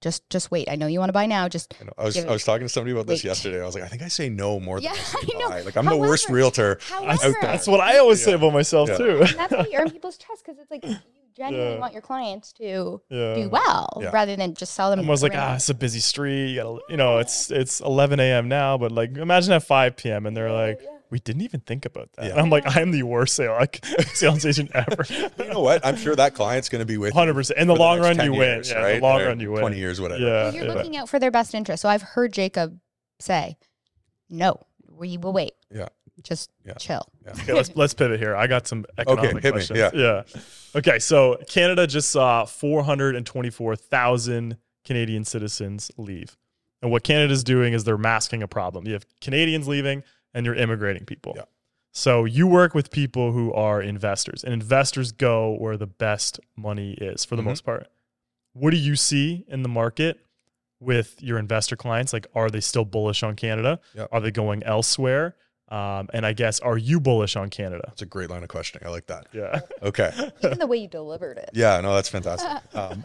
just 0.00 0.28
just 0.30 0.50
wait. 0.52 0.68
I 0.70 0.76
know 0.76 0.86
you 0.86 0.98
want 1.00 1.08
to 1.08 1.14
buy 1.14 1.26
now. 1.26 1.48
Just 1.48 1.74
you 1.80 1.86
know, 1.86 1.92
I 1.98 2.04
was 2.04 2.16
I 2.16 2.30
was 2.30 2.44
talking 2.44 2.66
to 2.66 2.68
somebody 2.68 2.92
about 2.92 3.06
this 3.08 3.24
wait. 3.24 3.30
yesterday. 3.30 3.60
I 3.60 3.66
was 3.66 3.74
like, 3.74 3.82
I 3.84 3.88
think 3.88 4.02
I 4.02 4.08
say 4.08 4.28
no 4.28 4.60
more 4.60 4.76
than 4.80 4.84
Yeah, 4.84 4.92
I, 5.14 5.24
I 5.34 5.38
know. 5.38 5.48
Buy. 5.48 5.60
Like 5.62 5.76
I'm 5.76 5.86
the 5.86 5.96
worst 5.96 6.26
However- 6.26 6.36
realtor. 6.36 6.78
however, 6.82 7.34
That's 7.40 7.66
what 7.66 7.80
I 7.80 7.98
always 7.98 8.22
say 8.22 8.34
about 8.34 8.52
myself 8.52 8.88
Yeah. 8.90 8.98
too. 8.98 9.18
and 9.22 9.28
that's 9.38 9.52
how 9.54 9.64
you 9.64 9.76
earn 9.78 9.90
people's 9.90 10.18
trust 10.18 10.44
because 10.44 10.60
it's 10.60 10.70
like 10.70 10.84
you 10.84 10.94
genuinely 11.36 11.74
Yeah. 11.74 11.80
want 11.80 11.92
your 11.92 12.02
clients 12.02 12.52
to 12.54 13.00
yeah. 13.10 13.34
do 13.34 13.48
well 13.48 13.88
Yeah. 14.00 14.10
rather 14.12 14.36
than 14.36 14.54
just 14.54 14.74
sell 14.74 14.90
them. 14.90 15.00
I 15.00 15.08
was 15.08 15.22
like, 15.22 15.34
ah, 15.34 15.54
it's 15.56 15.68
a 15.68 15.74
busy 15.74 16.00
street. 16.00 16.50
You, 16.52 16.62
gotta, 16.62 16.80
you 16.88 16.96
know, 16.96 17.18
it's 17.18 17.50
it's 17.50 17.80
11 17.80 18.20
a.m. 18.20 18.48
now, 18.48 18.78
but 18.78 18.92
like, 18.92 19.16
imagine 19.16 19.52
at 19.52 19.62
5 19.64 19.96
p.m. 19.96 20.26
and 20.26 20.36
they're 20.36 20.52
like, 20.52 20.80
we 21.10 21.18
didn't 21.20 21.42
even 21.42 21.60
think 21.60 21.84
about 21.84 22.10
that. 22.14 22.24
Yeah. 22.26 22.30
And 22.32 22.40
I'm 22.40 22.50
like, 22.50 22.66
I 22.76 22.80
am 22.80 22.90
the 22.90 23.02
worst 23.04 23.36
sale, 23.36 23.52
like, 23.52 23.84
sales 24.14 24.44
agent 24.44 24.70
ever. 24.74 25.04
you 25.38 25.48
know 25.48 25.60
what? 25.60 25.84
I'm 25.86 25.96
sure 25.96 26.16
that 26.16 26.34
client's 26.34 26.68
going 26.68 26.80
to 26.80 26.86
be 26.86 26.96
with 26.98 27.14
100%. 27.14 27.52
In 27.52 27.68
the 27.68 27.74
for 27.74 27.78
long 27.78 28.00
run, 28.00 28.18
you 28.20 28.32
win. 28.32 28.40
years, 28.40 28.70
Yeah, 28.70 28.86
in 28.88 28.96
the 29.00 29.02
long 29.06 29.20
Or 29.20 29.26
run, 29.26 29.38
you 29.40 29.52
win. 29.52 29.60
20 29.60 29.76
years, 29.78 30.00
whatever. 30.00 30.20
Yeah. 30.22 30.50
You're 30.50 30.64
yeah. 30.66 30.72
looking 30.72 30.96
out 30.96 31.08
for 31.08 31.18
their 31.20 31.30
best 31.30 31.54
interest. 31.54 31.82
So 31.82 31.88
I've 31.88 32.02
heard 32.02 32.32
Jacob 32.32 32.80
say, 33.20 33.56
"No, 34.28 34.60
we 34.90 35.16
will 35.18 35.32
wait. 35.32 35.52
Yeah. 36.16 36.22
just 36.22 36.50
Yeah. 36.64 36.74
chill." 36.74 37.06
Okay, 37.26 37.52
let's 37.52 37.74
let's 37.74 37.94
pivot 37.94 38.20
here. 38.20 38.36
I 38.36 38.46
got 38.46 38.66
some 38.66 38.84
economic 38.98 39.42
hit 39.42 39.44
me, 39.44 39.50
questions. 39.52 39.78
yeah. 39.78 39.90
yeah. 39.94 40.22
Okay, 40.76 40.98
so 40.98 41.38
Canada 41.48 41.86
just 41.86 42.10
saw 42.10 42.44
424,000 42.44 44.56
Canadian 44.84 45.24
citizens 45.24 45.90
leave. 45.96 46.36
And 46.82 46.90
what 46.90 47.02
Canada's 47.04 47.42
doing 47.44 47.72
is 47.72 47.84
they're 47.84 47.96
masking 47.96 48.42
a 48.42 48.48
problem. 48.48 48.86
You 48.86 48.92
have 48.92 49.06
Canadians 49.20 49.66
leaving 49.66 50.02
and 50.34 50.44
you're 50.44 50.54
immigrating 50.54 51.06
people. 51.06 51.32
Yeah. 51.36 51.44
So 51.92 52.24
you 52.24 52.46
work 52.46 52.74
with 52.74 52.90
people 52.90 53.32
who 53.32 53.52
are 53.52 53.80
investors 53.80 54.44
and 54.44 54.52
investors 54.52 55.12
go 55.12 55.56
where 55.58 55.76
the 55.76 55.86
best 55.86 56.40
money 56.56 56.92
is 56.94 57.24
for 57.24 57.36
the 57.36 57.42
Mhm. 57.42 57.46
most 57.46 57.64
part. 57.64 57.86
What 58.52 58.72
do 58.72 58.76
you 58.76 58.96
see 58.96 59.44
in 59.48 59.62
the 59.62 59.68
market 59.68 60.18
with 60.80 61.22
your 61.22 61.38
investor 61.38 61.76
clients? 61.76 62.12
Like, 62.12 62.26
are 62.34 62.50
they 62.50 62.60
still 62.60 62.84
bullish 62.84 63.22
on 63.22 63.36
Canada? 63.36 63.80
Yeah. 63.94 64.06
Are 64.12 64.20
they 64.20 64.32
going 64.32 64.62
elsewhere? 64.64 65.36
Um, 65.74 66.08
and 66.14 66.24
I 66.24 66.34
guess, 66.34 66.60
are 66.60 66.78
you 66.78 67.00
bullish 67.00 67.34
on 67.34 67.50
Canada? 67.50 67.82
That's 67.88 68.02
a 68.02 68.06
great 68.06 68.30
line 68.30 68.44
of 68.44 68.48
questioning. 68.48 68.86
I 68.86 68.90
like 68.90 69.06
that. 69.06 69.26
Yeah. 69.32 69.60
Okay. 69.82 70.12
Even 70.42 70.58
the 70.58 70.66
way 70.66 70.78
you 70.78 70.88
delivered 70.88 71.36
it. 71.36 71.50
Yeah, 71.52 71.80
no, 71.80 71.94
that's 71.94 72.08
fantastic. 72.08 72.48
Um, 72.74 73.04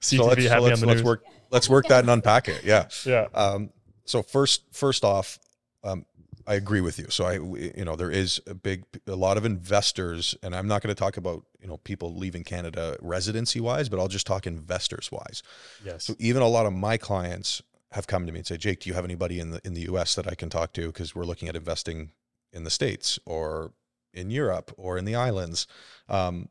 CTV 0.00 0.16
so 0.16 0.24
let's, 0.24 0.44
so 0.44 0.58
let's, 0.58 0.74
on 0.74 0.80
the 0.80 0.86
let's 0.86 0.98
news. 0.98 1.02
work 1.04 1.24
let's 1.50 1.68
work 1.68 1.86
that 1.88 2.00
and 2.00 2.10
unpack 2.10 2.48
it. 2.48 2.64
Yeah. 2.64 2.88
Yeah. 3.06 3.28
Um, 3.34 3.70
so 4.04 4.22
first, 4.22 4.62
first 4.72 5.04
off, 5.04 5.38
um, 5.84 6.04
I 6.46 6.54
agree 6.54 6.80
with 6.80 6.98
you. 6.98 7.06
So 7.10 7.24
I, 7.24 7.34
you 7.34 7.84
know, 7.84 7.94
there 7.94 8.10
is 8.10 8.40
a 8.46 8.54
big, 8.54 8.84
a 9.06 9.14
lot 9.14 9.36
of 9.36 9.44
investors, 9.44 10.34
and 10.42 10.56
I'm 10.56 10.66
not 10.66 10.82
going 10.82 10.94
to 10.94 10.98
talk 10.98 11.16
about 11.16 11.44
you 11.60 11.68
know 11.68 11.76
people 11.78 12.16
leaving 12.16 12.42
Canada 12.42 12.96
residency 13.00 13.60
wise, 13.60 13.88
but 13.88 14.00
I'll 14.00 14.08
just 14.08 14.26
talk 14.26 14.46
investors 14.46 15.10
wise. 15.12 15.42
Yes. 15.84 16.04
So 16.04 16.16
even 16.18 16.42
a 16.42 16.48
lot 16.48 16.66
of 16.66 16.72
my 16.72 16.96
clients 16.96 17.62
have 17.92 18.06
come 18.06 18.26
to 18.26 18.32
me 18.32 18.38
and 18.40 18.46
say, 18.46 18.56
Jake, 18.56 18.80
do 18.80 18.88
you 18.90 18.94
have 18.94 19.04
anybody 19.04 19.38
in 19.40 19.50
the 19.50 19.60
in 19.64 19.74
the 19.74 19.82
US 19.82 20.14
that 20.14 20.26
I 20.26 20.34
can 20.34 20.48
talk 20.50 20.72
to? 20.74 20.86
Because 20.86 21.14
we're 21.14 21.24
looking 21.24 21.48
at 21.48 21.56
investing 21.56 22.10
in 22.52 22.64
the 22.64 22.70
States 22.70 23.18
or 23.24 23.72
in 24.12 24.30
Europe 24.30 24.72
or 24.76 24.98
in 24.98 25.04
the 25.04 25.14
islands. 25.14 25.66
Um, 26.08 26.48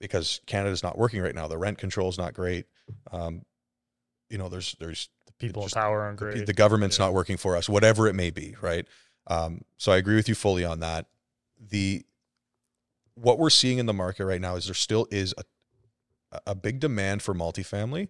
because 0.00 0.40
Canada's 0.46 0.82
not 0.82 0.98
working 0.98 1.22
right 1.22 1.34
now. 1.34 1.46
The 1.48 1.56
rent 1.56 1.78
control 1.78 2.08
is 2.10 2.18
not 2.18 2.34
great. 2.34 2.66
Um, 3.10 3.42
you 4.28 4.36
know, 4.38 4.48
there's 4.48 4.76
there's 4.78 5.08
the 5.26 5.32
people 5.34 5.62
in 5.62 5.66
just 5.66 5.76
power 5.76 6.02
aren't 6.02 6.18
the, 6.18 6.44
the 6.44 6.52
government's 6.52 6.98
Yeah. 6.98 7.06
not 7.06 7.14
working 7.14 7.36
for 7.36 7.56
us, 7.56 7.68
whatever 7.68 8.06
it 8.06 8.14
may 8.14 8.30
be, 8.30 8.54
right? 8.60 8.86
Um, 9.26 9.62
so 9.78 9.92
I 9.92 9.96
agree 9.96 10.16
with 10.16 10.28
you 10.28 10.34
fully 10.34 10.64
on 10.64 10.80
that. 10.80 11.06
The 11.70 12.04
what 13.14 13.38
we're 13.38 13.50
seeing 13.50 13.78
in 13.78 13.86
the 13.86 13.94
market 13.94 14.26
right 14.26 14.40
now 14.40 14.56
is 14.56 14.66
there 14.66 14.74
still 14.74 15.06
is 15.10 15.34
a 15.38 15.44
a 16.46 16.54
big 16.54 16.80
demand 16.80 17.22
for 17.22 17.32
multifamily 17.32 18.08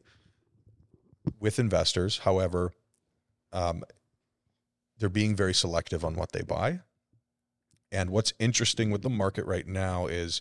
with 1.41 1.59
investors. 1.59 2.19
However, 2.19 2.73
um, 3.53 3.85
they're 4.99 5.09
being 5.09 5.35
very 5.37 5.55
selective 5.55 6.05
on 6.05 6.15
what 6.15 6.33
they 6.33 6.43
buy. 6.43 6.81
And 7.91 8.11
what's 8.11 8.33
interesting 8.39 8.91
with 8.91 9.03
the 9.03 9.11
market 9.11 9.47
right 9.47 9.67
now 9.67 10.07
is 10.07 10.41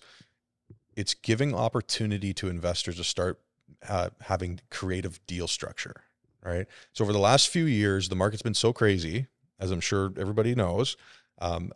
it's 0.96 1.14
giving 1.14 1.54
opportunity 1.54 2.34
to 2.34 2.50
investors 2.50 2.98
to 2.98 3.04
start 3.04 3.40
uh, 3.88 4.10
having 4.22 4.60
creative 4.70 5.26
deal 5.28 5.48
structure, 5.48 6.04
right? 6.44 6.68
So 6.94 7.04
over 7.04 7.14
the 7.14 7.20
last 7.20 7.50
few 7.50 7.66
years, 7.66 8.10
the 8.10 8.16
market's 8.16 8.42
been 8.42 8.54
so 8.54 8.74
crazy, 8.74 9.28
as 9.60 9.72
I'm 9.72 9.82
sure 9.82 10.12
everybody 10.18 10.56
knows. 10.56 10.98
Um, 11.40 11.72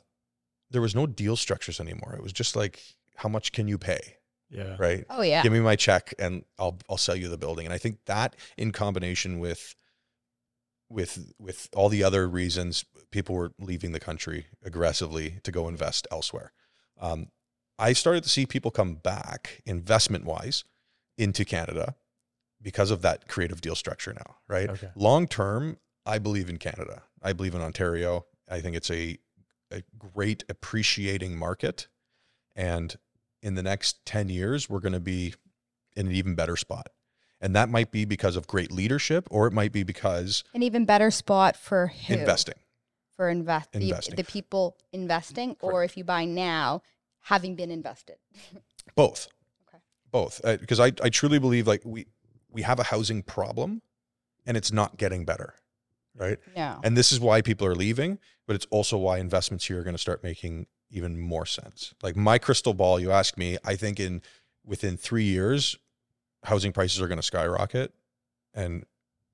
there 0.69 0.81
was 0.81 0.95
no 0.95 1.07
deal 1.07 1.35
structures 1.35 1.79
anymore. 1.79 2.13
It 2.15 2.23
was 2.23 2.33
just 2.33 2.55
like, 2.55 2.81
how 3.15 3.29
much 3.29 3.51
can 3.51 3.67
you 3.67 3.77
pay, 3.77 4.17
yeah. 4.49 4.75
right? 4.77 5.05
Oh 5.09 5.21
yeah. 5.21 5.43
Give 5.43 5.51
me 5.51 5.59
my 5.59 5.75
check 5.75 6.13
and 6.19 6.43
I'll 6.57 6.77
I'll 6.89 6.97
sell 6.97 7.15
you 7.15 7.27
the 7.29 7.37
building. 7.37 7.65
And 7.65 7.73
I 7.73 7.77
think 7.77 7.99
that 8.05 8.35
in 8.57 8.71
combination 8.71 9.39
with 9.39 9.75
with 10.89 11.33
with 11.39 11.69
all 11.75 11.89
the 11.89 12.03
other 12.03 12.27
reasons 12.27 12.85
people 13.11 13.35
were 13.35 13.51
leaving 13.59 13.91
the 13.91 13.99
country 13.99 14.47
aggressively 14.63 15.39
to 15.43 15.51
go 15.51 15.67
invest 15.67 16.07
elsewhere. 16.11 16.51
Um, 16.99 17.27
I 17.79 17.93
started 17.93 18.23
to 18.23 18.29
see 18.29 18.45
people 18.45 18.71
come 18.71 18.95
back 18.95 19.61
investment 19.65 20.25
wise 20.25 20.63
into 21.17 21.45
Canada 21.45 21.95
because 22.61 22.91
of 22.91 23.01
that 23.03 23.27
creative 23.27 23.61
deal 23.61 23.75
structure 23.75 24.13
now, 24.13 24.37
right? 24.47 24.69
Okay. 24.69 24.89
Long 24.95 25.27
term, 25.27 25.77
I 26.05 26.19
believe 26.19 26.49
in 26.49 26.57
Canada. 26.57 27.03
I 27.21 27.33
believe 27.33 27.53
in 27.53 27.61
Ontario. 27.61 28.25
I 28.49 28.61
think 28.61 28.75
it's 28.75 28.89
a, 28.89 29.17
a 29.71 29.83
great 29.97 30.43
appreciating 30.49 31.37
market. 31.37 31.87
And 32.55 32.95
in 33.41 33.55
the 33.55 33.63
next 33.63 34.05
10 34.05 34.29
years, 34.29 34.69
we're 34.69 34.79
going 34.79 34.93
to 34.93 34.99
be 34.99 35.33
in 35.95 36.07
an 36.07 36.13
even 36.13 36.35
better 36.35 36.55
spot. 36.55 36.89
And 37.39 37.55
that 37.55 37.69
might 37.69 37.91
be 37.91 38.05
because 38.05 38.35
of 38.35 38.47
great 38.47 38.71
leadership, 38.71 39.27
or 39.29 39.45
it 39.47 39.53
might 39.53 39.71
be 39.71 39.83
because 39.83 40.43
An 40.53 40.63
even 40.63 40.85
better 40.85 41.11
spot 41.11 41.55
for 41.55 41.87
who? 42.07 42.13
investing. 42.15 42.55
For 43.15 43.29
invest 43.29 43.71
the, 43.71 43.81
Investing. 43.81 44.15
the 44.15 44.23
people 44.23 44.77
investing, 44.91 45.55
or 45.61 45.83
if 45.83 45.97
you 45.97 46.03
buy 46.03 46.25
now, 46.25 46.81
having 47.21 47.55
been 47.55 47.71
invested. 47.71 48.17
Both. 48.95 49.27
Okay. 49.67 49.81
Both. 50.11 50.41
Uh, 50.43 50.57
because 50.57 50.79
I, 50.79 50.87
I 51.03 51.09
truly 51.09 51.39
believe 51.39 51.67
like 51.67 51.81
we, 51.83 52.05
we 52.51 52.61
have 52.61 52.79
a 52.79 52.83
housing 52.83 53.23
problem 53.23 53.81
and 54.45 54.55
it's 54.55 54.71
not 54.71 54.97
getting 54.97 55.25
better. 55.25 55.53
Right. 56.15 56.37
No. 56.55 56.79
And 56.83 56.97
this 56.97 57.11
is 57.11 57.19
why 57.19 57.41
people 57.41 57.67
are 57.67 57.75
leaving, 57.75 58.17
but 58.47 58.55
it's 58.55 58.65
also 58.71 58.97
why 58.97 59.19
investments 59.19 59.65
here 59.65 59.79
are 59.79 59.83
going 59.83 59.95
to 59.95 60.01
start 60.01 60.23
making 60.23 60.65
even 60.89 61.19
more 61.19 61.45
sense. 61.45 61.93
Like 62.01 62.15
my 62.15 62.37
crystal 62.37 62.73
ball, 62.73 62.99
you 62.99 63.11
ask 63.11 63.37
me, 63.37 63.57
I 63.63 63.75
think 63.75 63.99
in 63.99 64.21
within 64.65 64.97
three 64.97 65.23
years, 65.23 65.77
housing 66.43 66.71
prices 66.71 67.01
are 67.01 67.07
going 67.07 67.19
to 67.19 67.23
skyrocket 67.23 67.93
and 68.53 68.85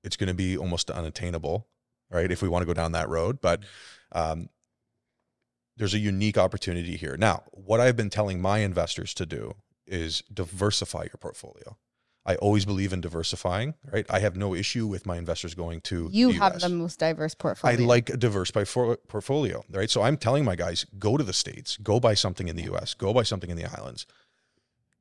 it's 0.02 0.16
going 0.16 0.28
to 0.28 0.34
be 0.34 0.56
almost 0.56 0.90
unattainable, 0.90 1.66
right? 2.10 2.30
If 2.30 2.42
we 2.42 2.48
want 2.48 2.62
to 2.62 2.66
go 2.66 2.74
down 2.74 2.92
that 2.92 3.08
road. 3.08 3.40
But 3.40 3.62
um, 4.12 4.48
there's 5.76 5.94
a 5.94 5.98
unique 5.98 6.38
opportunity 6.38 6.96
here. 6.96 7.16
Now, 7.16 7.42
what 7.50 7.80
I've 7.80 7.96
been 7.96 8.10
telling 8.10 8.40
my 8.40 8.58
investors 8.58 9.14
to 9.14 9.26
do 9.26 9.54
is 9.86 10.22
diversify 10.32 11.02
your 11.02 11.18
portfolio. 11.20 11.76
I 12.26 12.36
always 12.36 12.64
believe 12.64 12.92
in 12.94 13.02
diversifying, 13.02 13.74
right? 13.92 14.06
I 14.08 14.20
have 14.20 14.34
no 14.34 14.54
issue 14.54 14.86
with 14.86 15.04
my 15.04 15.18
investors 15.18 15.54
going 15.54 15.82
to 15.82 16.08
you 16.10 16.28
the 16.32 16.38
have 16.38 16.60
the 16.60 16.70
most 16.70 16.98
diverse 16.98 17.34
portfolio. 17.34 17.82
I 17.82 17.86
like 17.86 18.08
a 18.08 18.16
diverse 18.16 18.50
portfolio, 18.50 19.62
right? 19.70 19.90
So 19.90 20.00
I'm 20.02 20.16
telling 20.16 20.44
my 20.44 20.56
guys, 20.56 20.86
go 20.98 21.18
to 21.18 21.24
the 21.24 21.34
States, 21.34 21.76
go 21.76 22.00
buy 22.00 22.14
something 22.14 22.48
in 22.48 22.56
the 22.56 22.62
US, 22.74 22.94
go 22.94 23.12
buy 23.12 23.24
something 23.24 23.50
in 23.50 23.56
the 23.58 23.66
islands. 23.78 24.06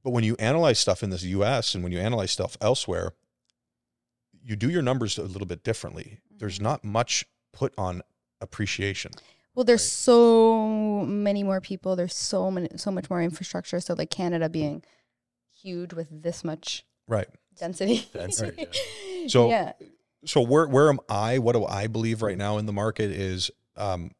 But 0.03 0.09
when 0.11 0.25
you 0.25 0.35
analyze 0.37 0.79
stuff 0.79 1.01
in 1.01 1.11
the 1.11 1.17
US 1.17 1.73
and 1.75 1.81
when 1.83 1.93
you 1.93 1.99
analyze 1.99 2.31
stuff 2.31 2.57
elsewhere, 2.59 3.13
you 4.43 4.57
do 4.57 4.69
your 4.69 4.81
numbers 4.81 5.17
a 5.17 5.23
little 5.23 5.47
bit 5.47 5.63
differently. 5.63 6.19
There's 6.29 6.55
Mm-hmm. 6.55 6.63
not 6.63 6.83
much 6.83 7.25
put 7.53 7.73
on 7.77 8.01
appreciation. 8.41 9.11
Well, 9.55 9.63
there's 9.63 9.81
Right. 9.83 9.87
so 9.87 11.05
many 11.05 11.43
more 11.43 11.61
people. 11.61 11.95
There's 11.95 12.15
so 12.15 12.51
many, 12.51 12.67
so 12.75 12.91
much 12.91 13.09
more 13.09 13.21
infrastructure. 13.21 13.79
So 13.79 13.93
like 13.93 14.09
Canada 14.09 14.49
being 14.49 14.83
huge 15.55 15.93
with 15.93 16.07
this 16.11 16.43
much 16.43 16.83
Right. 17.07 17.27
density. 17.57 18.07
Density, 18.13 18.67
So- 19.27 19.49
yeah, 19.49 19.73
So 20.25 20.41
where 20.41 20.67
where 20.67 20.89
am 20.89 20.99
I? 21.09 21.37
What 21.39 21.53
do 21.53 21.65
I 21.65 21.87
believe 21.87 22.21
right 22.21 22.37
now 22.37 22.57
in 22.57 22.65
the 22.65 22.73
market 22.73 23.11
is 23.11 23.51
um, 23.75 24.11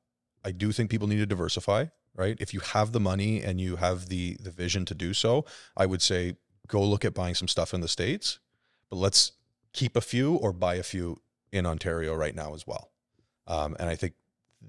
I 0.43 0.51
do 0.51 0.71
think 0.71 0.89
people 0.91 1.07
need 1.07 1.17
to 1.19 1.25
diversify, 1.25 1.85
right? 2.15 2.37
If 2.39 2.53
you 2.53 2.59
have 2.59 2.91
the 2.91 2.99
money 2.99 3.41
and 3.41 3.59
you 3.61 3.77
have 3.77 4.07
the 4.09 4.35
the 4.41 4.51
vision 4.51 4.85
to 4.85 4.93
do 4.95 5.13
so, 5.13 5.45
I 5.77 5.85
would 5.85 6.01
say 6.01 6.35
go 6.67 6.81
look 6.83 7.05
at 7.05 7.13
buying 7.13 7.35
some 7.35 7.47
stuff 7.47 7.73
in 7.73 7.81
the 7.81 7.87
states, 7.87 8.39
but 8.89 8.97
let's 8.97 9.31
keep 9.73 9.95
a 9.95 10.01
few 10.01 10.35
or 10.35 10.51
buy 10.53 10.75
a 10.75 10.83
few 10.83 11.17
in 11.51 11.65
Ontario 11.65 12.13
right 12.15 12.35
now 12.35 12.53
as 12.53 12.65
well. 12.67 12.91
Um, 13.47 13.75
and 13.79 13.89
I 13.89 13.95
think 13.95 14.13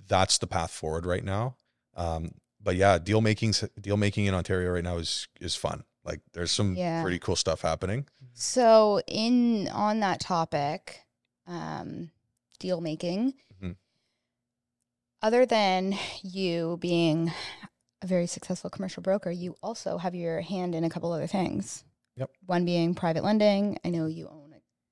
that's 0.08 0.38
the 0.38 0.46
path 0.46 0.70
forward 0.72 1.06
right 1.06 1.24
now. 1.24 1.56
Um, 1.96 2.32
but 2.62 2.76
yeah, 2.76 2.98
deal 2.98 3.20
making 3.20 3.54
deal 3.80 3.96
making 3.96 4.26
in 4.26 4.34
Ontario 4.34 4.70
right 4.70 4.84
now 4.84 4.98
is 4.98 5.28
is 5.40 5.54
fun. 5.56 5.84
Like 6.04 6.20
there's 6.32 6.52
some 6.52 6.74
Yeah. 6.76 7.02
pretty 7.02 7.18
cool 7.18 7.36
stuff 7.36 7.62
happening. 7.62 8.06
So 8.34 9.00
in 9.06 9.68
on 9.68 10.00
that 10.00 10.20
topic, 10.20 11.00
um, 11.46 12.10
deal 12.58 12.80
making. 12.80 13.34
Mhm. 13.62 13.76
Other 15.22 15.46
than 15.46 15.94
you 16.22 16.76
being 16.80 17.32
a 18.02 18.06
very 18.06 18.26
successful 18.26 18.68
commercial 18.70 19.02
broker, 19.02 19.30
you 19.30 19.56
also 19.62 19.96
have 19.98 20.14
your 20.14 20.42
hand 20.42 20.74
in 20.74 20.84
a 20.84 20.90
couple 20.90 21.10
other 21.12 21.26
things. 21.26 21.84
Yep. 22.16 22.30
One 22.46 22.64
being 22.64 22.94
private 22.94 23.24
lending. 23.24 23.78
I 23.84 23.88
know 23.90 24.06
you 24.06 24.28
own 24.28 24.42
a 24.43 24.43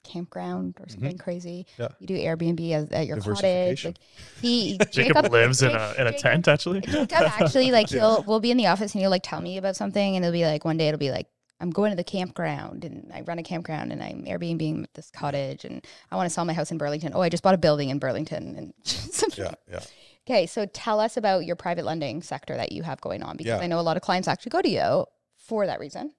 campground 0.05 0.74
or 0.80 0.88
something 0.88 1.18
crazy. 1.18 1.66
Mm-hmm. 1.72 1.82
Yeah. 1.82 1.88
You 2.00 2.07
do 2.07 2.16
Airbnb 2.16 2.72
as, 2.72 2.90
at 2.92 3.07
your 3.07 3.18
cottage. 3.18 3.84
Like 3.84 3.98
he 4.40 4.78
Jacob, 4.90 5.30
lives 5.30 5.62
in 5.62 5.70
a 5.70 5.94
in 5.98 6.07
a 6.07 6.11
Jacob- 6.11 6.16
tent 6.18 6.48
actually. 6.48 6.80
Jacob 6.80 7.12
actually 7.12 7.70
like 7.70 7.88
he'll 7.90 8.22
we'll 8.26 8.40
be 8.40 8.50
in 8.50 8.57
the 8.57 8.66
office 8.66 8.92
and 8.94 9.00
he'll 9.00 9.11
like 9.11 9.22
tell 9.22 9.40
me 9.40 9.57
about 9.59 9.76
something 9.76 10.16
and 10.16 10.24
it'll 10.24 10.32
be 10.32 10.44
like 10.44 10.64
one 10.64 10.76
day 10.76 10.88
it'll 10.88 10.98
be 10.98 11.11
like 11.11 11.26
I'm 11.61 11.70
going 11.70 11.90
to 11.90 11.96
the 11.96 12.03
campground 12.05 12.84
and 12.84 13.12
I 13.14 13.20
run 13.20 13.38
a 13.38 13.42
campground 13.44 13.92
and 13.92 14.03
I'm 14.03 14.24
Airbnb 14.24 14.86
this 14.94 15.11
cottage 15.11 15.64
and 15.64 15.86
I 16.11 16.16
want 16.16 16.26
to 16.26 16.30
sell 16.34 16.44
my 16.44 16.53
house 16.55 16.72
in 16.72 16.78
Burlington. 16.78 17.12
Oh, 17.14 17.20
I 17.20 17.28
just 17.28 17.42
bought 17.44 17.55
a 17.55 17.59
building 17.59 17.88
in 17.90 17.98
Burlington 18.00 18.57
and 18.57 18.74
something. 18.84 19.44
Yeah, 19.44 19.55
yeah. 19.70 19.80
Okay, 20.28 20.46
so 20.46 20.66
tell 20.66 20.98
us 21.00 21.16
about 21.16 21.44
your 21.46 21.55
private 21.57 21.84
lending 21.84 22.22
sector 22.22 22.57
that 22.57 22.72
you 22.72 22.82
have 22.82 23.00
going 23.00 23.22
on 23.22 23.36
because 23.36 23.50
Yeah. 23.50 23.59
I 23.59 23.68
know 23.68 23.78
a 23.78 23.82
lot 23.82 23.96
of 23.96 24.03
clients 24.03 24.26
actually 24.28 24.50
go 24.50 24.61
to 24.62 24.68
you 24.68 25.07
for 25.36 25.66
that 25.66 25.78
reason. 25.78 26.12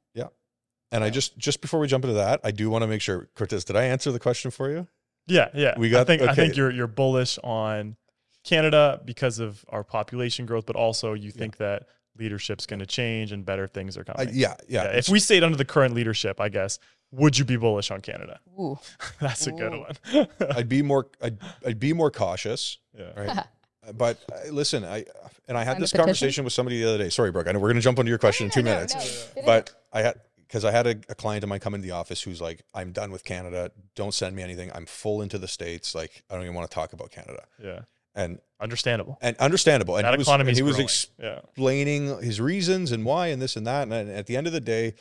And 0.93 1.03
I 1.03 1.09
just 1.09 1.37
just 1.37 1.59
before 1.59 1.79
we 1.79 1.87
jump 1.87 2.05
into 2.05 2.13
that, 2.15 2.39
I 2.43 2.51
do 2.51 2.69
want 2.69 2.83
to 2.83 2.87
make 2.87 3.01
sure, 3.01 3.27
Cortez, 3.35 3.65
did 3.65 3.75
I 3.75 3.83
answer 3.85 4.11
the 4.11 4.19
question 4.19 4.51
for 4.51 4.69
you? 4.69 4.87
Yeah, 5.27 5.49
yeah. 5.53 5.73
We 5.77 5.87
I 5.87 5.91
got- 5.91 6.07
think 6.07 6.21
I 6.21 6.35
think 6.35 6.55
you're 6.55 6.71
you're 6.71 6.87
bullish 6.87 7.37
on 7.43 7.95
Canada 8.43 9.01
because 9.03 9.39
of 9.39 9.65
our 9.69 9.83
population 9.83 10.45
growth, 10.45 10.65
but 10.65 10.75
also 10.75 11.13
you 11.13 11.31
think 11.31 11.57
that 11.57 11.87
leadership's 12.17 12.65
going 12.67 12.79
to 12.79 12.85
change 12.85 13.31
and 13.31 13.43
better 13.43 13.67
things 13.67 13.97
are 13.97 14.01
Uh, 14.07 14.13
coming. 14.13 14.29
yeah, 14.35 14.53
yeah. 14.67 14.83
Yeah, 14.83 14.89
If 14.97 15.09
we 15.09 15.19
stayed 15.19 15.43
under 15.43 15.57
the 15.57 15.65
current 15.65 15.95
leadership, 15.95 16.39
I 16.39 16.49
guess, 16.49 16.77
would 17.11 17.37
you 17.39 17.45
be 17.45 17.55
bullish 17.55 17.89
on 17.89 18.01
Canada? 18.01 18.39
Ooh. 18.59 18.77
That's 19.19 19.47
a 19.47 19.51
good 19.51 19.71
one. 19.71 20.27
I'd 20.55 20.69
be 20.69 20.81
more 20.83 21.07
I'd, 21.21 21.37
I'd 21.65 21.79
be 21.79 21.93
more 21.93 22.11
cautious, 22.11 22.77
yeah. 22.95 23.19
right? 23.19 23.45
but 23.97 24.17
uh, 24.31 24.51
listen, 24.51 24.83
I 24.85 25.05
and 25.47 25.57
I 25.57 25.63
had 25.63 25.73
Sign 25.73 25.81
this 25.81 25.91
conversation 25.93 26.43
with 26.43 26.53
somebody 26.53 26.79
the 26.81 26.87
other 26.89 26.97
day. 26.99 27.09
Sorry, 27.09 27.31
Brooke. 27.31 27.47
I 27.47 27.51
know 27.53 27.59
we're 27.59 27.69
going 27.69 27.75
to 27.77 27.81
jump 27.81 27.97
onto 27.97 28.09
your 28.09 28.19
question 28.19 28.45
in 28.45 28.51
two 28.51 28.61
No, 28.61 28.71
no, 28.71 28.75
minutes. 28.75 28.93
no. 28.93 29.01
Fit 29.01 29.45
but 29.45 29.71
I 29.91 30.01
had 30.03 30.19
because 30.53 30.63
I 30.65 30.69
had 30.71 30.85
a, 30.85 30.91
a 31.09 31.15
client 31.15 31.43
of 31.43 31.49
mine 31.49 31.59
come 31.59 31.73
into 31.73 31.87
the 31.87 31.95
office 31.95 32.21
who's 32.21 32.39
like, 32.39 32.61
"I'm 32.75 32.91
done 32.91 33.09
with 33.11 33.23
Canada. 33.23 33.71
Don't 33.95 34.13
send 34.13 34.35
me 34.35 34.43
anything. 34.43 34.69
I'm 34.75 34.85
full 34.85 35.23
into 35.23 35.39
the 35.39 35.47
states. 35.47 35.95
Like, 35.95 36.23
I 36.29 36.35
don't 36.35 36.43
even 36.43 36.53
want 36.53 36.69
to 36.69 36.75
talk 36.75 36.93
about 36.93 37.09
Canada." 37.09 37.43
Yeah. 37.61 37.79
And 38.13 38.37
Understandable. 38.61 39.17
and 39.19 39.35
understandable. 39.37 39.97
And 39.97 40.05
that 40.05 40.13
he 40.13 40.17
was, 40.19 40.27
economy 40.27 40.49
and 40.51 40.57
he 40.57 40.61
was 40.61 40.75
growing. 40.75 40.89
yeah. 41.19 41.39
explaining 41.39 42.21
his 42.21 42.39
reasons 42.39 42.91
and 42.91 43.03
why 43.03 43.27
and 43.27 43.41
this 43.41 43.55
and 43.55 43.65
that. 43.65 43.87
And 43.87 44.11
at 44.11 44.27
the 44.27 44.37
end 44.37 44.45
of 44.45 44.53
the 44.53 44.61
day, 44.61 44.93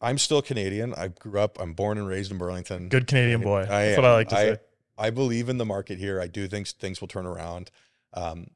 I'm 0.00 0.16
still 0.16 0.40
Canadian. 0.42 0.94
I 0.94 1.08
grew 1.08 1.40
up. 1.40 1.58
I'm 1.60 1.72
born 1.72 1.98
and 1.98 2.06
raised 2.06 2.30
in 2.30 2.38
Burlington. 2.38 2.88
Good 2.88 3.08
Canadian 3.08 3.40
boy. 3.40 3.62
I 3.62 3.86
That's 3.86 3.96
what 3.96 4.06
I 4.06 4.12
like 4.12 4.28
to 4.28 4.36
I- 4.38 4.44
say. 4.52 4.56
I 4.96 5.10
believe 5.10 5.48
in 5.48 5.58
the 5.58 5.64
market 5.64 5.98
here. 5.98 6.20
I 6.20 6.28
do 6.28 6.46
think 6.46 6.68
things 6.68 7.00
will 7.00 7.08
turn 7.08 7.26
around. 7.26 7.72
Um, 8.14 8.46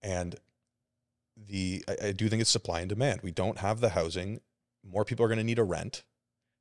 and 0.00 0.36
the 1.36 1.84
I, 1.86 2.06
I 2.06 2.12
do 2.12 2.30
think 2.30 2.40
it's 2.40 2.48
supply 2.48 2.80
and 2.80 2.88
demand. 2.88 3.20
We 3.22 3.32
don't 3.32 3.58
have 3.58 3.80
the 3.80 3.90
housing. 3.90 4.40
More 4.84 5.04
people 5.04 5.24
are 5.24 5.28
going 5.28 5.38
to 5.38 5.44
need 5.44 5.58
a 5.58 5.64
rent. 5.64 6.04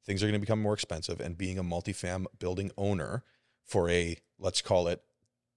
Things 0.05 0.23
are 0.23 0.25
going 0.25 0.33
to 0.33 0.39
become 0.39 0.61
more 0.61 0.73
expensive. 0.73 1.19
And 1.19 1.37
being 1.37 1.57
a 1.57 1.63
multifam 1.63 2.25
building 2.39 2.71
owner 2.77 3.23
for 3.65 3.89
a 3.89 4.17
let's 4.39 4.61
call 4.61 4.87
it 4.87 5.03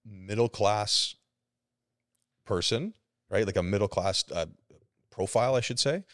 middle 0.04 0.48
class 0.48 1.14
person, 2.44 2.94
right? 3.30 3.46
Like 3.46 3.56
a 3.56 3.62
middle 3.62 3.88
class 3.88 4.24
uh, 4.32 4.46
profile, 5.10 5.54
I 5.54 5.60
should 5.60 5.78
say, 5.78 6.04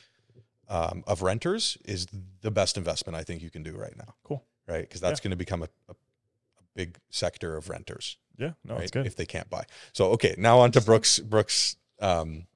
um, 0.69 1.03
of 1.07 1.23
renters 1.23 1.79
is 1.85 2.07
the 2.43 2.51
best 2.51 2.77
investment 2.77 3.17
I 3.17 3.25
think 3.25 3.43
you 3.43 3.51
can 3.51 3.63
do 3.63 3.77
right 3.77 3.97
now. 3.97 4.15
Cool. 4.25 4.45
Right, 4.67 4.83
because 4.83 5.01
that's 5.01 5.21
going 5.21 5.31
to 5.31 5.37
become 5.37 5.63
a, 5.63 5.69
a, 5.89 5.93
a 5.93 6.65
big 6.77 6.99
sector 7.09 7.57
of 7.57 7.71
renters 7.71 8.19
Yeah. 8.37 8.53
No, 8.65 8.75
right? 8.75 8.83
it's 8.83 8.91
good. 8.91 9.07
If 9.07 9.17
they 9.17 9.25
can't 9.25 9.49
buy. 9.49 9.65
So 9.95 10.11
okay, 10.13 10.35
now 10.37 10.59
on 10.59 10.73
to 10.73 10.83
Brooke's 10.83 11.19
Brooke's 11.19 11.77
um, 12.01 12.47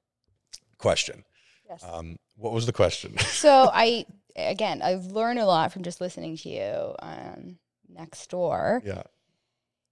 question. 0.77 1.25
Yes. 1.69 1.83
Um, 1.83 2.19
what 2.43 2.53
was 2.53 2.67
the 2.67 2.73
question? 2.73 3.17
so 3.19 3.71
I 3.73 4.05
again 4.37 4.83
I've 4.83 5.07
learned 5.07 5.39
a 5.39 5.47
lot 5.47 5.73
from 5.73 5.83
just 5.83 6.01
listening 6.01 6.37
to 6.39 6.49
you 6.49 6.95
um, 7.01 7.59
next 7.89 8.29
door. 8.31 8.83
yeah, 8.85 9.03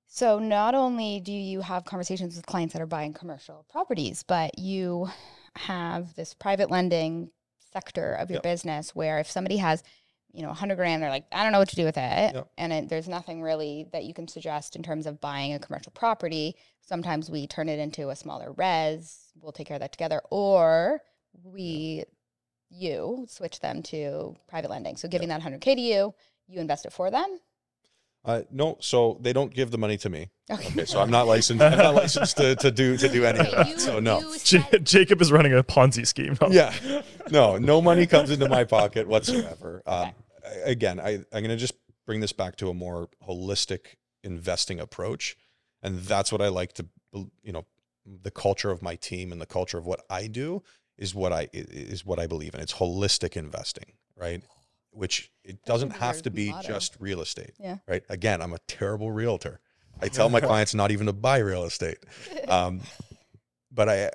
So 0.07 0.39
not 0.39 0.75
only 0.75 1.21
do 1.21 1.33
you 1.33 1.61
have 1.61 1.85
conversations 1.85 2.37
with 2.37 2.47
clients 2.47 2.73
that 2.73 2.83
are 2.83 2.87
buying 2.87 3.13
commercial 3.13 3.65
properties, 3.71 4.23
but 4.23 4.59
you 4.59 5.09
have 5.57 6.15
this 6.15 6.35
private 6.35 6.71
lending 6.71 7.31
sector 7.73 8.15
of 8.15 8.31
your 8.31 8.37
Yep. 8.39 8.43
business 8.43 8.95
where 8.95 9.19
if 9.21 9.31
somebody 9.31 9.59
has, 9.59 9.83
you 10.33 10.43
know, 10.43 10.49
100 10.49 10.77
grand, 10.77 11.03
they're 11.03 11.11
like, 11.11 11.27
I 11.33 11.43
don't 11.43 11.53
know 11.53 11.59
what 11.59 11.69
to 11.71 11.77
do 11.77 11.85
with 11.85 11.97
it. 11.99 12.35
Yep. 12.35 12.49
And 12.59 12.73
it, 12.73 12.89
there's 12.89 13.09
nothing 13.09 13.43
really 13.43 13.87
that 13.93 14.05
you 14.05 14.15
can 14.15 14.27
suggest 14.27 14.75
in 14.75 14.83
terms 14.83 15.07
of 15.07 15.21
buying 15.21 15.53
a 15.55 15.59
commercial 15.59 15.93
property. 15.93 16.57
Sometimes 16.81 17.31
we 17.31 17.47
turn 17.47 17.69
it 17.69 17.79
into 17.79 18.09
a 18.11 18.17
smaller 18.17 18.53
res. 18.53 19.31
We'll 19.41 19.53
take 19.53 19.67
care 19.69 19.77
of 19.77 19.81
that 19.83 19.93
together. 19.93 20.21
Or 20.31 21.01
we, 21.45 22.05
you 22.71 23.27
switch 23.29 23.61
them 23.61 23.83
to 23.85 24.37
private 24.49 24.71
lending. 24.71 24.97
So 24.97 25.09
giving 25.09 25.29
that 25.29 25.41
100K 25.43 25.75
to 25.75 25.81
you, 25.81 26.15
you 26.47 26.61
invest 26.61 26.87
it 26.87 26.93
for 26.93 27.11
them. 27.11 27.39
uh, 28.25 28.43
no. 28.51 28.77
So 28.81 29.19
they 29.21 29.33
don't 29.33 29.53
give 29.53 29.71
the 29.71 29.79
money 29.79 29.97
to 29.99 30.09
me. 30.11 30.29
Okay. 30.51 30.67
Okay, 30.71 30.85
so 30.85 31.01
I'm 31.01 31.11
not 31.13 31.29
licensed. 31.29 31.63
I'm 31.63 31.79
not 31.79 31.95
licensed 31.95 32.37
to, 32.39 32.57
to 32.57 32.73
do 32.73 32.97
to 32.97 33.09
do 33.09 33.25
any 33.25 33.39
of 33.39 33.51
that. 33.53 33.81
So 33.81 34.01
no. 34.01 34.19
you 34.19 34.37
J- 34.43 34.59
said- 34.69 34.85
Jacob 34.85 35.21
is 35.23 35.31
running 35.31 35.53
a 35.55 35.63
Ponzi 35.63 36.05
scheme. 36.05 36.37
No. 36.41 36.49
Yeah, 36.51 36.73
no, 37.31 37.57
no 37.57 37.81
money 37.81 38.05
comes 38.09 38.31
into 38.31 38.49
my 38.49 38.65
pocket 38.65 39.07
whatsoever. 39.07 39.81
Um, 39.87 40.11
a- 40.45 40.71
again, 40.71 40.99
I, 40.99 41.19
I'm 41.33 41.45
going 41.45 41.51
to 41.51 41.57
just 41.57 41.75
bring 42.05 42.19
this 42.19 42.33
back 42.33 42.57
to 42.57 42.69
a 42.69 42.75
more 42.75 43.09
holistic 43.29 43.95
investing 44.25 44.81
approach, 44.81 45.37
and 45.85 46.01
that's 46.01 46.33
what 46.33 46.43
I 46.43 46.49
like 46.49 46.73
to, 46.75 46.87
you 47.15 47.53
know, 47.53 47.65
the 48.05 48.33
culture 48.33 48.73
of 48.73 48.83
my 48.83 48.97
team 48.97 49.31
and 49.31 49.41
the 49.41 49.47
culture 49.47 49.79
of 49.79 49.87
what 49.87 50.01
I 50.11 50.27
do 50.27 50.65
is 51.01 51.15
what 51.15 51.33
I 51.33 51.43
i- 51.43 51.49
is 51.53 52.05
what 52.07 52.19
I 52.21 52.27
believe 52.29 52.55
in. 52.55 52.61
It's 52.61 52.75
holistic 52.75 53.37
investing, 53.37 53.93
right? 54.17 54.43
Which 54.93 55.31
it 55.45 55.65
doesn't 55.65 55.91
have 55.91 56.23
to 56.23 56.31
be 56.31 56.51
motto. 56.51 56.69
just 56.69 56.97
real 57.01 57.21
estate, 57.21 57.55
Yeah. 57.59 57.79
right? 57.89 58.03
Again, 58.09 58.41
I'm 58.43 58.53
a 58.53 58.59
terrible 58.69 59.11
realtor. 59.11 59.61
I 60.01 60.09
tell 60.09 60.29
my 60.29 60.41
clients 60.51 60.75
not 60.75 60.91
even 60.93 61.07
to 61.07 61.13
buy 61.13 61.39
real 61.39 61.65
estate. 61.65 61.99
Um, 62.49 62.81
but 63.73 63.89
I, 63.89 64.07
I, 64.07 64.11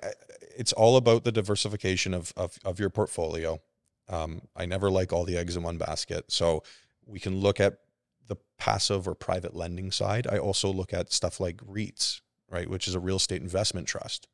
it's 0.57 0.73
all 0.73 0.95
about 0.97 1.23
the 1.23 1.31
diversification 1.31 2.13
of 2.13 2.31
of, 2.37 2.57
of 2.63 2.79
your 2.79 2.89
portfolio. 2.89 3.59
Um, 4.07 4.41
I 4.55 4.65
never 4.65 4.91
like 4.91 5.11
all 5.11 5.25
the 5.25 5.37
eggs 5.37 5.55
in 5.57 5.63
one 5.63 5.77
basket, 5.77 6.25
so 6.31 6.61
we 7.05 7.19
can 7.19 7.39
look 7.39 7.59
at 7.59 7.79
the 8.27 8.35
passive 8.57 9.07
or 9.07 9.15
private 9.15 9.55
lending 9.55 9.91
side. 9.91 10.27
I 10.27 10.37
also 10.37 10.71
look 10.71 10.93
at 10.93 11.11
stuff 11.11 11.39
like 11.39 11.57
REITs, 11.65 12.21
right, 12.49 12.69
which 12.69 12.87
is 12.87 12.95
a 12.95 12.99
real 12.99 13.15
estate 13.17 13.41
investment 13.41 13.87
trust. 13.87 14.27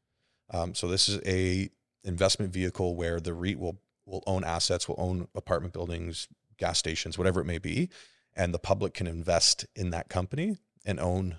Um, 0.49 0.73
so 0.75 0.87
this 0.87 1.07
is 1.07 1.19
a 1.25 1.69
investment 2.03 2.51
vehicle 2.53 2.95
where 2.95 3.19
the 3.19 3.33
REIT 3.33 3.59
will 3.59 3.79
will 4.05 4.23
own 4.25 4.43
assets, 4.43 4.87
will 4.87 4.95
own 4.97 5.27
apartment 5.35 5.73
buildings, 5.73 6.27
gas 6.57 6.77
stations, 6.77 7.17
whatever 7.17 7.39
it 7.39 7.45
may 7.45 7.59
be, 7.59 7.89
and 8.35 8.53
the 8.53 8.59
public 8.59 8.93
can 8.93 9.07
invest 9.07 9.65
in 9.75 9.91
that 9.91 10.09
company 10.09 10.57
and 10.85 10.99
own 10.99 11.37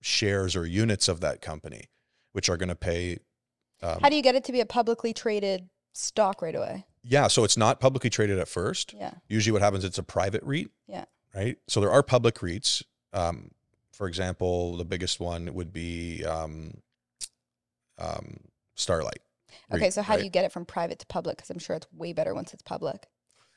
shares 0.00 0.56
or 0.56 0.66
units 0.66 1.06
of 1.06 1.20
that 1.20 1.40
company, 1.40 1.84
which 2.32 2.48
are 2.48 2.56
going 2.56 2.70
to 2.70 2.74
pay. 2.74 3.18
Um, 3.82 3.98
How 4.00 4.08
do 4.08 4.16
you 4.16 4.22
get 4.22 4.34
it 4.34 4.44
to 4.44 4.52
be 4.52 4.60
a 4.60 4.66
publicly 4.66 5.12
traded 5.12 5.68
stock 5.92 6.42
right 6.42 6.54
away? 6.54 6.86
yeah, 7.04 7.26
so 7.26 7.44
it's 7.44 7.56
not 7.56 7.80
publicly 7.80 8.10
traded 8.10 8.38
at 8.38 8.48
first. 8.48 8.94
Yeah. 8.94 9.12
Usually, 9.28 9.52
what 9.52 9.62
happens? 9.62 9.84
It's 9.84 9.98
a 9.98 10.02
private 10.02 10.42
REIT. 10.44 10.68
Yeah. 10.86 11.04
Right. 11.34 11.58
So 11.68 11.80
there 11.80 11.90
are 11.90 12.02
public 12.02 12.36
REITs. 12.36 12.82
Um, 13.12 13.50
for 13.92 14.06
example, 14.06 14.76
the 14.76 14.84
biggest 14.84 15.20
one 15.20 15.52
would 15.54 15.72
be 15.72 16.24
um, 16.24 16.78
um, 17.98 18.38
Starlight. 18.74 19.20
Okay, 19.72 19.90
so 19.90 20.02
how 20.02 20.16
do 20.16 20.24
you 20.24 20.30
get 20.30 20.44
it 20.44 20.52
from 20.52 20.64
private 20.64 20.98
to 21.00 21.06
public? 21.06 21.36
Because 21.36 21.50
I'm 21.50 21.58
sure 21.58 21.76
it's 21.76 21.86
way 21.92 22.12
better 22.12 22.34
once 22.34 22.52
it's 22.52 22.62
public. 22.62 23.06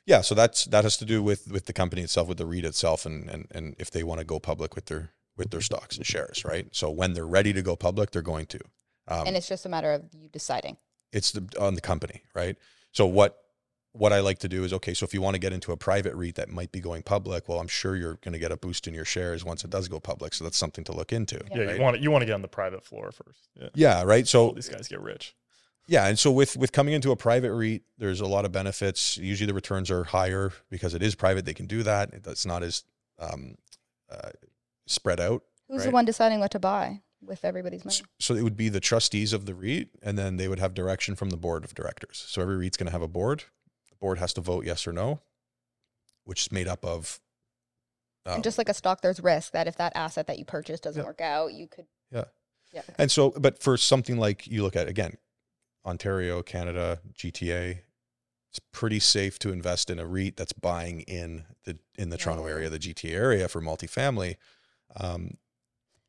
Yeah, 0.06 0.22
so 0.22 0.36
that's 0.36 0.66
that 0.66 0.84
has 0.84 0.98
to 0.98 1.06
do 1.06 1.24
with 1.24 1.52
with 1.52 1.66
the 1.66 1.74
company 1.74 2.04
itself, 2.04 2.28
with 2.28 2.38
the 2.38 2.46
REIT 2.46 2.66
itself, 2.66 3.06
and 3.06 3.30
and 3.30 3.48
and 3.52 3.76
if 3.80 3.90
they 3.90 4.04
want 4.04 4.20
to 4.20 4.26
go 4.26 4.40
public 4.40 4.76
with 4.76 4.86
their 4.86 5.12
with 5.36 5.52
their 5.52 5.62
stocks 5.62 5.98
and 5.98 6.06
shares, 6.06 6.46
right? 6.46 6.68
So 6.72 6.90
when 6.92 7.14
they're 7.14 7.28
ready 7.28 7.54
to 7.54 7.62
go 7.62 7.76
public, 7.76 8.12
they're 8.12 8.22
going 8.22 8.46
to. 8.48 8.60
Um, 9.08 9.28
and 9.28 9.36
it's 9.36 9.48
just 9.48 9.66
a 9.66 9.70
matter 9.70 9.92
of 9.92 10.04
you 10.14 10.30
deciding. 10.30 10.78
it's 11.12 11.32
the 11.32 11.48
on 11.60 11.76
the 11.76 11.82
company, 11.82 12.24
right? 12.34 12.56
So 12.92 13.06
what 13.06 13.38
what 13.94 14.12
I 14.12 14.20
like 14.20 14.40
to 14.40 14.50
do 14.50 14.64
is 14.64 14.74
okay. 14.74 14.94
So 14.94 15.06
if 15.06 15.14
you 15.14 15.22
want 15.22 15.36
to 15.36 15.40
get 15.40 15.54
into 15.54 15.72
a 15.72 15.78
private 15.78 16.14
REIT 16.16 16.36
that 16.36 16.50
might 16.50 16.72
be 16.72 16.80
going 16.82 17.02
public, 17.02 17.48
well, 17.48 17.60
I'm 17.60 17.68
sure 17.68 17.96
you're 17.96 18.16
going 18.16 18.34
to 18.34 18.40
get 18.40 18.52
a 18.52 18.58
boost 18.58 18.88
in 18.88 18.94
your 18.94 19.06
shares 19.06 19.46
once 19.46 19.64
it 19.64 19.70
does 19.70 19.88
go 19.88 20.00
public. 20.00 20.34
So 20.34 20.44
that's 20.44 20.58
something 20.58 20.84
to 20.84 20.92
look 20.92 21.14
into. 21.14 21.40
Yeah. 21.50 21.58
Yeah, 21.58 21.64
right? 21.64 21.76
you 21.78 21.82
want 21.82 21.96
to 21.98 22.04
you 22.04 22.12
want 22.12 22.22
to 22.22 22.26
get 22.26 22.34
on 22.34 22.42
the 22.42 22.48
private 22.48 22.84
floor 22.84 23.12
first. 23.12 23.50
Yeah. 23.56 23.70
Yeah, 23.74 24.04
right. 24.04 24.24
All 24.36 24.50
So 24.50 24.52
these 24.52 24.70
guys 24.70 24.88
get 24.88 25.02
rich. 25.02 25.36
Yeah, 25.88 26.08
and 26.08 26.18
so 26.18 26.32
with 26.32 26.58
with 26.58 26.72
coming 26.72 26.94
into 26.94 27.12
a 27.12 27.16
private 27.16 27.54
REIT, 27.54 27.84
there's 27.98 28.22
a 28.22 28.26
lot 28.28 28.46
of 28.46 28.52
benefits. 28.52 29.18
Usually 29.18 29.48
the 29.48 29.54
returns 29.54 29.90
are 29.92 30.04
higher 30.06 30.52
because 30.70 30.94
it 30.94 31.04
is 31.04 31.16
private. 31.16 31.46
They 31.46 31.54
can 31.54 31.68
do 31.68 31.84
that. 31.84 32.10
It's 32.14 32.46
not 32.46 32.64
as 32.64 32.84
um, 33.20 33.56
uh, 34.12 34.30
spread 34.88 35.20
out. 35.20 35.44
Who's 35.70 35.84
the 35.86 35.92
one 35.92 36.06
deciding 36.06 36.40
what 36.40 36.52
to 36.52 36.60
buy 36.60 37.02
with 37.22 37.44
everybody's 37.44 37.84
money? 37.86 37.98
So 38.20 38.36
it 38.36 38.44
would 38.44 38.58
be 38.58 38.70
the 38.70 38.80
trustees 38.80 39.34
of 39.34 39.46
the 39.46 39.56
REIT, 39.56 39.90
and 40.04 40.18
then 40.18 40.38
they 40.38 40.48
would 40.48 40.60
have 40.60 40.74
direction 40.74 41.16
from 41.16 41.30
the 41.32 41.38
board 41.38 41.64
of 41.64 41.74
directors. 41.74 42.24
So 42.28 42.42
every 42.42 42.56
REIT's 42.58 42.78
going 42.78 42.86
to 42.88 42.92
have 42.92 43.02
a 43.02 43.08
board. 43.08 43.46
The 43.90 43.96
board 43.98 44.20
has 44.20 44.34
to 44.34 44.42
vote 44.42 44.66
yes 44.66 44.86
or 44.86 44.94
no, 44.94 45.22
which 46.24 46.42
is 46.44 46.52
made 46.52 46.68
up 46.68 46.86
of. 46.86 47.20
um, 48.28 48.36
and 48.36 48.44
just 48.44 48.58
like 48.60 48.70
a 48.70 48.74
stock, 48.76 49.02
there's 49.02 49.20
risk 49.20 49.54
that 49.54 49.68
if 49.68 49.76
that 49.78 49.94
asset 49.96 50.28
that 50.28 50.38
you 50.38 50.46
purchase 50.46 50.80
doesn't 50.80 51.02
Yeah. 51.02 51.08
work 51.08 51.22
out, 51.22 51.54
you 51.54 51.68
could. 51.68 51.86
Yeah. 52.12 52.26
Yeah. 52.74 52.82
And 53.00 53.10
so, 53.10 53.32
but 53.32 53.62
for 53.64 53.78
something 53.78 54.18
like 54.18 54.46
you 54.48 54.62
look 54.62 54.76
at 54.76 54.88
again, 54.88 55.18
Ontario, 55.86 56.42
Canada, 56.42 57.00
GTA, 57.14 57.80
it's 58.50 58.60
pretty 58.72 59.00
safe 59.00 59.38
to 59.40 59.52
invest 59.52 59.90
in 59.90 60.00
a 60.00 60.06
REIT 60.06 60.38
that's 60.38 60.54
buying 60.54 61.02
in 61.02 61.46
the 61.66 61.78
in 61.98 62.10
the 62.10 62.18
Toronto 62.18 62.46
area, 62.46 62.70
the 62.70 62.80
GTA 62.80 63.12
area 63.12 63.48
for 63.48 63.62
multifamily. 63.62 64.36
Um, 64.98 65.38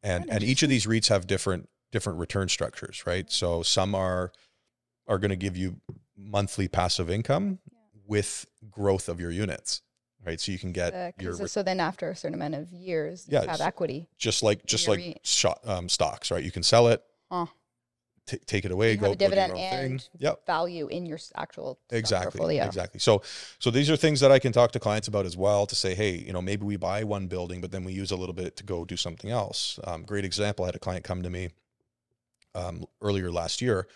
and 0.02 0.30
and 0.30 0.42
each 0.44 0.62
of 0.62 0.68
these 0.68 0.86
REITs 0.86 1.08
have 1.08 1.26
different 1.26 1.68
different 1.92 2.18
return 2.18 2.48
structures, 2.48 3.04
right? 3.06 3.30
So 3.30 3.62
some 3.62 3.94
are 3.94 4.32
are 5.08 5.18
going 5.18 5.30
to 5.30 5.36
give 5.36 5.56
you 5.56 5.76
monthly 6.16 6.68
passive 6.68 7.10
income, 7.10 7.58
with 8.06 8.46
growth 8.70 9.08
of 9.08 9.20
your 9.20 9.30
units, 9.30 9.82
right? 10.24 10.40
So 10.40 10.52
you 10.52 10.58
can 10.58 10.72
get 10.72 10.94
Uh, 10.94 11.10
your 11.20 11.46
so 11.48 11.62
then 11.62 11.80
after 11.80 12.10
a 12.10 12.16
certain 12.16 12.34
amount 12.34 12.54
of 12.54 12.72
years, 12.72 13.26
Yeah, 13.28 13.42
you 13.42 13.48
have 13.48 13.60
equity. 13.60 14.08
just 14.16 14.42
like 14.42 14.64
just 14.66 14.88
like 14.88 15.18
shot, 15.22 15.60
um, 15.64 15.88
stocks, 15.88 16.30
right? 16.30 16.42
You 16.44 16.52
can 16.52 16.62
sell 16.62 16.88
it, 16.88 17.02
Huh. 17.30 17.46
T- 18.26 18.38
take 18.46 18.64
it 18.64 18.70
away, 18.70 18.92
You 18.92 18.96
go, 18.98 19.06
go 19.08 19.14
do 19.14 19.24
your 19.24 19.30
dividend 19.30 19.52
own 19.52 19.58
and 19.58 20.00
thing. 20.02 20.10
Yep. 20.18 20.46
value 20.46 20.86
in 20.88 21.06
your 21.06 21.18
actual 21.36 21.78
exactly 21.90 22.30
portfolio. 22.38 22.64
exactly 22.64 23.00
so 23.00 23.22
so 23.58 23.70
these 23.70 23.88
are 23.90 23.96
things 23.96 24.20
that 24.20 24.30
i 24.32 24.38
can 24.38 24.52
talk 24.52 24.72
to 24.72 24.80
clients 24.80 25.08
about 25.08 25.26
as 25.26 25.36
well 25.36 25.66
to 25.66 25.74
say 25.74 25.94
hey 25.94 26.12
you 26.16 26.32
know 26.32 26.42
maybe 26.42 26.64
we 26.64 26.76
buy 26.76 27.04
one 27.04 27.26
building 27.26 27.60
but 27.60 27.70
then 27.70 27.84
we 27.84 27.92
use 27.92 28.10
a 28.10 28.16
little 28.16 28.34
bit 28.34 28.56
to 28.56 28.64
go 28.64 28.84
do 28.84 28.96
something 28.96 29.30
else 29.30 29.78
um, 29.84 30.02
great 30.02 30.24
example 30.24 30.64
i 30.64 30.68
had 30.68 30.74
a 30.76 30.78
client 30.80 31.04
come 31.04 31.22
to 31.22 31.30
me 31.30 31.50
um, 32.54 32.84
earlier 33.00 33.30
last 33.30 33.60
year 33.62 33.86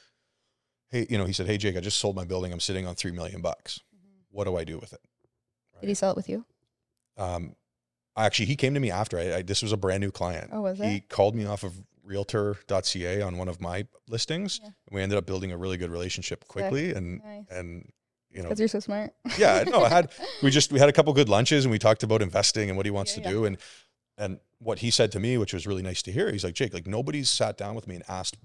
hey 0.91 1.07
you 1.11 1.17
know 1.19 1.25
he 1.25 1.33
said 1.33 1.47
hey 1.47 1.57
jake 1.59 1.77
i 1.77 1.81
just 1.81 1.99
sold 1.99 2.15
my 2.17 2.25
building 2.25 2.53
i'm 2.53 2.61
sitting 2.61 2.87
on 2.87 2.95
three 2.95 3.13
million 3.13 3.41
bucks 3.43 3.81
what 4.31 4.45
do 4.45 4.57
i 4.57 4.65
do 4.65 4.79
with 4.79 4.93
it 4.93 5.01
Did 5.81 5.89
he 5.89 5.95
sell 5.95 6.11
it 6.11 6.17
with 6.17 6.29
you? 6.29 6.45
um, 7.17 7.55
actually 8.17 8.47
he 8.47 8.57
came 8.57 8.75
to 8.75 8.81
me 8.81 8.91
after 8.91 9.19
I, 9.19 9.37
I 9.37 9.43
this 9.43 9.63
was 9.63 9.73
a 9.73 9.77
brand 9.77 10.01
new 10.03 10.11
client 10.11 10.51
Oh, 10.53 10.63
was 10.63 10.79
he 10.79 10.97
it? 10.97 11.09
called 11.09 11.35
me 11.35 11.47
off 11.47 11.63
of 11.65 11.75
realtor.ca 12.05 13.23
on 13.23 13.37
one 13.39 13.49
of 13.49 13.61
my 13.61 13.87
listings 14.09 14.61
Yeah. 14.63 14.71
we 14.91 15.03
ended 15.03 15.19
up 15.19 15.27
building 15.27 15.53
a 15.53 15.57
really 15.57 15.77
good 15.77 15.91
relationship 15.91 16.47
quickly 16.49 16.93
and 16.93 17.23
Nice. 17.25 17.45
and 17.51 17.91
you 18.31 18.39
know 18.43 18.49
Because 18.49 18.59
you're 18.61 18.69
so 18.69 18.81
smart. 18.81 19.13
yeah 19.39 19.65
no 19.67 19.83
i 19.85 19.89
had 19.89 20.11
we 20.43 20.51
just 20.51 20.73
we 20.73 20.79
had 20.79 20.89
a 20.89 20.93
couple 20.93 21.13
good 21.13 21.29
lunches 21.29 21.65
and 21.65 21.73
we 21.73 21.79
talked 21.79 22.03
about 22.03 22.23
investing 22.23 22.69
and 22.71 22.77
what 22.77 22.87
he 22.87 22.91
wants 22.91 23.17
Yeah, 23.17 23.23
to 23.25 23.29
yeah. 23.29 23.35
do 23.35 23.45
and 23.47 23.57
and 24.19 24.41
what 24.59 24.79
he 24.81 24.91
said 24.91 25.11
to 25.13 25.21
me 25.21 25.39
which 25.39 25.53
was 25.55 25.67
really 25.67 25.83
nice 25.83 26.03
to 26.03 26.13
hear 26.13 26.31
he's 26.31 26.45
like 26.45 26.55
jake 26.55 26.75
like 26.75 26.87
nobody's 26.87 27.31
sat 27.31 27.57
down 27.57 27.75
with 27.75 27.87
me 27.89 27.95
and 27.97 28.05
asked 28.09 28.37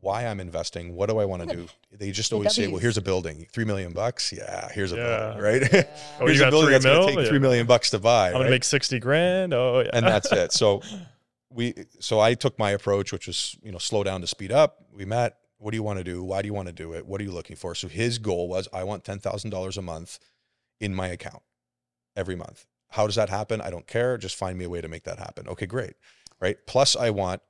why 0.00 0.26
i'm 0.26 0.38
investing 0.40 0.94
what 0.94 1.08
do 1.08 1.18
i 1.18 1.24
want 1.24 1.48
to 1.48 1.56
do 1.56 1.66
they 1.92 2.10
just 2.10 2.32
always 2.32 2.54
say 2.54 2.68
well 2.68 2.78
here's 2.78 2.98
a 2.98 3.02
building 3.02 3.46
three 3.52 3.64
million 3.64 3.92
bucks 3.92 4.32
yeah 4.32 4.68
here's 4.72 4.92
a 4.92 4.96
Yeah. 4.96 5.18
building 5.34 5.42
right 5.42 5.62
Oh, 6.20 6.26
here's 6.26 6.38
you 6.38 6.42
a 6.42 6.46
got 6.46 6.50
building 6.50 6.66
three 6.68 6.72
that's 6.74 6.84
going 6.84 6.98
mil? 6.98 7.06
to 7.08 7.12
take 7.14 7.22
Yeah. 7.24 7.28
three 7.30 7.38
million 7.38 7.66
bucks 7.66 7.90
to 7.90 7.98
buy 7.98 8.28
I'm 8.28 8.34
gonna 8.34 8.50
make 8.50 8.64
sixty 8.64 8.98
grand. 9.00 9.54
Oh 9.54 9.80
yeah, 9.80 9.90
and 9.94 10.06
that's 10.06 10.30
it 10.30 10.52
so 10.52 10.82
we 11.56 11.74
so 12.00 12.20
i 12.20 12.34
took 12.34 12.58
my 12.58 12.70
approach 12.70 13.12
which 13.12 13.26
was 13.26 13.56
you 13.62 13.72
know 13.72 13.78
slow 13.78 14.04
down 14.04 14.20
to 14.20 14.26
speed 14.26 14.52
up. 14.52 14.84
We 14.92 15.04
met 15.04 15.38
what 15.58 15.70
do 15.70 15.76
you 15.78 15.82
want 15.82 15.98
to 15.98 16.04
do? 16.04 16.22
Why 16.22 16.42
do 16.42 16.46
you 16.46 16.52
want 16.54 16.68
to 16.68 16.72
do 16.84 16.92
it? 16.92 17.06
What 17.06 17.18
are 17.20 17.24
you 17.24 17.32
looking 17.32 17.56
for? 17.56 17.74
So 17.74 17.88
his 17.88 18.18
goal 18.18 18.46
was 18.48 18.68
i 18.72 18.84
want 18.84 19.04
$10000 19.04 19.76
a 19.78 19.82
month 19.82 20.18
in 20.80 20.94
my 20.94 21.08
account 21.08 21.42
every 22.14 22.36
month. 22.36 22.66
How 22.90 23.06
does 23.06 23.16
that 23.16 23.30
happen? 23.30 23.60
I 23.62 23.70
don't 23.70 23.86
care. 23.86 24.18
Just 24.18 24.36
find 24.36 24.58
me 24.58 24.66
a 24.66 24.68
way 24.68 24.80
to 24.82 24.88
make 24.88 25.04
that 25.04 25.18
happen. 25.18 25.48
Okay 25.48 25.66
great 25.66 25.94
right? 26.40 26.58
Plus 26.66 26.94
i 26.96 27.08
want 27.10 27.40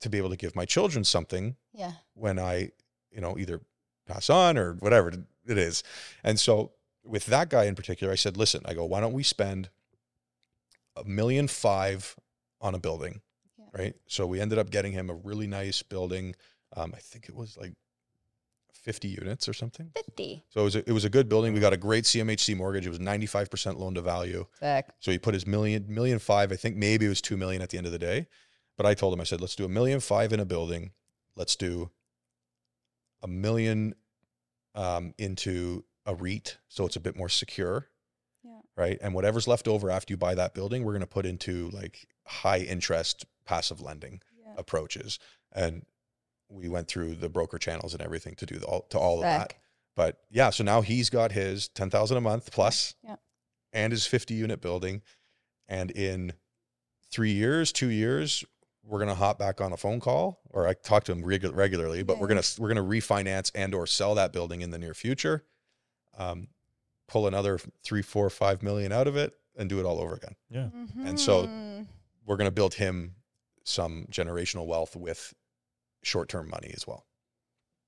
to 0.00 0.10
be 0.10 0.18
able 0.18 0.30
to 0.30 0.36
give 0.36 0.56
my 0.56 0.64
children 0.64 1.04
something 1.04 1.54
Yeah. 1.72 1.92
when 2.14 2.38
i 2.38 2.70
you 3.12 3.20
know 3.20 3.38
either 3.38 3.60
pass 4.06 4.28
on 4.28 4.58
or 4.58 4.74
whatever 4.74 5.08
it 5.46 5.58
is. 5.58 5.82
And 6.24 6.38
so 6.40 6.72
with 7.04 7.26
that 7.26 7.48
guy 7.50 7.64
in 7.64 7.74
particular 7.76 8.12
i 8.12 8.16
said 8.16 8.36
listen 8.36 8.62
i 8.64 8.74
go 8.74 8.84
why 8.84 9.00
don't 9.00 9.12
we 9.12 9.22
spend 9.22 9.68
a 10.96 11.04
million 11.04 11.46
five 11.48 12.16
on 12.60 12.74
a 12.74 12.78
building. 12.78 13.20
Right 13.76 13.94
so 14.06 14.26
we 14.26 14.40
ended 14.40 14.58
up 14.58 14.70
getting 14.70 14.92
him 14.92 15.10
a 15.10 15.14
really 15.14 15.46
nice 15.46 15.82
building 15.82 16.34
um, 16.76 16.92
i 16.94 16.98
think 16.98 17.28
it 17.28 17.34
was 17.34 17.56
like 17.56 17.72
50 18.72 19.08
units 19.08 19.48
or 19.48 19.54
something 19.54 19.90
50. 19.96 20.44
so 20.50 20.60
it 20.60 20.64
was 20.64 20.76
a, 20.76 20.88
it 20.88 20.92
was 20.92 21.04
a 21.04 21.10
good 21.10 21.28
building 21.28 21.54
we 21.54 21.60
got 21.60 21.72
a 21.72 21.78
great 21.78 22.04
cmhc 22.04 22.56
mortgage 22.56 22.86
it 22.86 22.90
was 22.90 22.98
95% 22.98 23.78
loan 23.78 23.94
to 23.94 24.02
value 24.02 24.46
Sick. 24.60 24.86
so 25.00 25.10
he 25.10 25.18
put 25.18 25.32
his 25.34 25.46
million 25.46 25.86
million 25.88 26.18
five 26.18 26.52
i 26.52 26.56
think 26.56 26.76
maybe 26.76 27.06
it 27.06 27.10
was 27.10 27.22
2 27.22 27.36
million 27.36 27.62
at 27.62 27.70
the 27.70 27.78
end 27.78 27.86
of 27.86 27.92
the 27.92 27.98
day 27.98 28.26
but 28.76 28.84
i 28.84 28.92
told 28.92 29.14
him 29.14 29.20
i 29.20 29.24
said 29.24 29.40
let's 29.40 29.56
do 29.56 29.64
a 29.64 29.68
million 29.68 30.00
five 30.00 30.32
in 30.32 30.40
a 30.40 30.44
building 30.44 30.90
let's 31.36 31.56
do 31.56 31.90
a 33.22 33.26
million 33.26 33.94
um, 34.74 35.14
into 35.18 35.84
a 36.06 36.14
REIT, 36.14 36.58
so 36.68 36.86
it's 36.86 36.96
a 36.96 37.00
bit 37.00 37.16
more 37.16 37.28
secure. 37.28 37.88
Yeah. 38.44 38.50
Right. 38.76 38.98
And 39.00 39.14
whatever's 39.14 39.48
left 39.48 39.66
over 39.66 39.90
after 39.90 40.12
you 40.12 40.16
buy 40.16 40.34
that 40.34 40.54
building, 40.54 40.84
we're 40.84 40.92
going 40.92 41.00
to 41.00 41.06
put 41.06 41.26
into 41.26 41.70
like 41.70 42.06
high 42.26 42.58
interest 42.58 43.24
passive 43.44 43.80
lending 43.80 44.20
Yeah. 44.38 44.54
approaches. 44.56 45.18
And 45.52 45.84
we 46.48 46.68
went 46.68 46.88
through 46.88 47.14
the 47.16 47.28
broker 47.28 47.58
channels 47.58 47.94
and 47.94 48.02
everything 48.02 48.34
to 48.36 48.46
do 48.46 48.58
the, 48.58 48.66
all, 48.66 48.82
to 48.90 48.98
all 48.98 49.16
of 49.16 49.22
that. 49.22 49.54
But 49.96 50.18
yeah, 50.30 50.50
so 50.50 50.64
now 50.64 50.80
he's 50.82 51.08
got 51.10 51.32
his 51.32 51.68
10,000 51.68 52.16
a 52.16 52.20
month 52.20 52.50
plus 52.52 52.94
Yeah. 53.04 53.16
and 53.72 53.92
his 53.92 54.06
50 54.06 54.34
unit 54.34 54.60
building. 54.60 55.02
And 55.68 55.90
in 55.90 56.32
three 57.10 57.32
years, 57.32 57.72
two 57.72 57.88
years, 57.88 58.44
we're 58.82 58.98
going 58.98 59.08
to 59.08 59.14
hop 59.14 59.38
back 59.38 59.60
on 59.60 59.72
a 59.72 59.76
phone 59.76 60.00
call 60.00 60.40
or 60.50 60.66
I 60.68 60.74
talk 60.74 61.04
to 61.04 61.12
him 61.12 61.22
regu- 61.22 61.54
regularly, 61.54 62.02
but 62.02 62.18
we're 62.18 62.26
going 62.26 62.42
to, 62.42 62.60
we're 62.60 62.72
going 62.72 62.76
to 62.76 62.82
refinance 63.06 63.50
and 63.54 63.74
or 63.74 63.86
sell 63.86 64.14
that 64.16 64.32
building 64.32 64.60
in 64.60 64.70
the 64.70 64.78
near 64.78 64.94
future. 64.94 65.44
Um, 66.18 66.48
pull 67.08 67.26
another 67.26 67.58
three, 67.82 68.02
four, 68.02 68.28
five 68.30 68.62
million 68.62 68.92
out 68.92 69.06
of 69.08 69.16
it 69.16 69.32
and 69.56 69.68
do 69.68 69.78
it 69.80 69.84
all 69.84 70.00
over 70.00 70.14
again. 70.14 70.34
yeah. 70.50 70.68
And 71.04 71.18
so-. 71.18 71.48
We're 72.26 72.36
going 72.38 72.48
to 72.48 72.52
build 72.54 72.72
him 72.74 73.16
some 73.64 74.06
generational 74.10 74.66
wealth 74.66 74.94
with 74.96 75.34
short-term 76.02 76.48
money 76.50 76.72
as 76.76 76.86
well. 76.86 77.04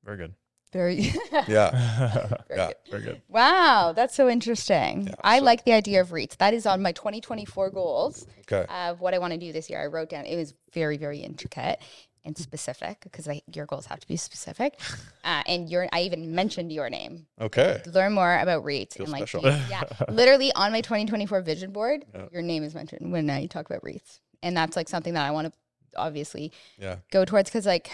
Very 0.04 0.16
good. 0.16 0.34
very, 0.72 0.94
Yeah. 1.48 1.70
very 2.48 2.58
yeah. 2.60 2.66
good. 2.68 2.74
Very 2.90 3.02
good. 3.02 3.22
Wow, 3.28 3.92
that's 3.94 4.14
so 4.14 4.28
interesting. 4.28 5.06
Yeah, 5.08 5.14
I 5.22 5.38
so- 5.38 5.44
like 5.44 5.64
the 5.64 5.72
idea 5.72 6.00
of 6.00 6.08
REITs. 6.10 6.36
That 6.38 6.54
is 6.54 6.66
on 6.66 6.82
my 6.82 6.92
2024 6.92 7.70
goals 7.70 8.26
Okay. 8.50 8.64
of 8.72 9.00
what 9.00 9.14
I 9.14 9.18
want 9.18 9.32
to 9.32 9.38
do 9.38 9.52
this 9.52 9.68
year. 9.70 9.80
I 9.82 9.86
wrote 9.86 10.08
down, 10.10 10.24
it 10.26 10.36
was 10.36 10.54
very, 10.72 10.96
very 10.96 11.18
intricate 11.20 11.78
and 12.24 12.36
specific 12.36 13.00
because 13.02 13.28
your 13.54 13.66
goals 13.66 13.86
have 13.86 14.00
to 14.00 14.08
be 14.08 14.16
specific. 14.16 14.78
Uh, 15.26 15.42
and 15.48 15.68
your, 15.68 15.88
I 15.92 16.02
even 16.02 16.36
mentioned 16.36 16.70
your 16.70 16.88
name. 16.88 17.26
Okay. 17.40 17.82
Learn 17.92 18.12
more 18.12 18.38
about 18.38 18.62
REITs. 18.64 18.92
Feel 18.94 19.06
and 19.06 19.12
like, 19.12 19.26
special. 19.26 19.42
yeah, 19.68 19.82
literally 20.08 20.52
on 20.54 20.70
my 20.70 20.80
2024 20.80 21.40
vision 21.40 21.72
board, 21.72 22.04
Yeah. 22.14 22.26
your 22.30 22.42
name 22.42 22.62
is 22.62 22.76
mentioned 22.76 23.10
when 23.10 23.28
I 23.28 23.46
talk 23.46 23.66
about 23.68 23.82
REITs. 23.82 24.20
And 24.44 24.56
that's 24.56 24.76
like 24.76 24.88
something 24.88 25.14
that 25.14 25.26
I 25.26 25.32
want 25.32 25.52
to 25.52 25.58
obviously 25.98 26.52
Yeah. 26.78 26.96
go 27.10 27.24
towards 27.24 27.50
because 27.50 27.66
like 27.66 27.90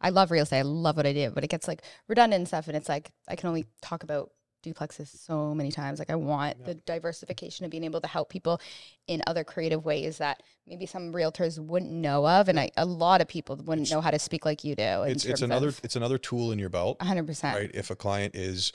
I 0.00 0.10
love 0.10 0.30
real 0.30 0.42
estate. 0.42 0.58
I 0.58 0.62
love 0.62 0.96
what 0.96 1.06
I 1.06 1.12
do, 1.12 1.30
but 1.30 1.42
it 1.44 1.48
gets 1.48 1.66
like 1.66 1.82
redundant 2.08 2.40
and 2.40 2.46
stuff. 2.48 2.68
And 2.68 2.76
it's 2.76 2.88
like 2.88 3.10
I 3.28 3.34
can 3.36 3.48
only 3.48 3.66
talk 3.80 4.02
about 4.02 4.30
duplexes 4.64 5.08
so 5.16 5.54
many 5.54 5.70
times. 5.70 5.98
Like 6.00 6.10
I 6.10 6.16
want 6.16 6.64
the 6.64 6.74
diversification 6.74 7.64
of 7.64 7.70
being 7.70 7.84
able 7.84 8.00
to 8.00 8.08
help 8.08 8.28
people 8.28 8.60
in 9.06 9.22
other 9.26 9.44
creative 9.44 9.84
ways 9.84 10.18
that 10.18 10.42
maybe 10.66 10.86
some 10.86 11.12
realtors 11.12 11.58
wouldn't 11.58 11.92
know 11.92 12.26
of, 12.26 12.48
and 12.48 12.58
I, 12.58 12.70
a 12.76 12.84
lot 12.84 13.20
of 13.20 13.28
people 13.28 13.54
wouldn't 13.56 13.86
It's- 13.86 13.90
know 13.92 14.00
how 14.00 14.10
to 14.10 14.18
speak 14.18 14.44
like 14.44 14.64
you 14.64 14.74
do. 14.74 15.02
It's 15.04 15.24
it's 15.24 15.40
another 15.42 15.72
it's 15.84 15.94
another 15.96 16.18
tool 16.18 16.50
in 16.52 16.58
your 16.58 16.68
belt. 16.68 16.98
100%. 16.98 17.54
right? 17.54 17.70
If 17.72 17.90
a 17.90 17.96
client 17.96 18.34
is 18.34 18.72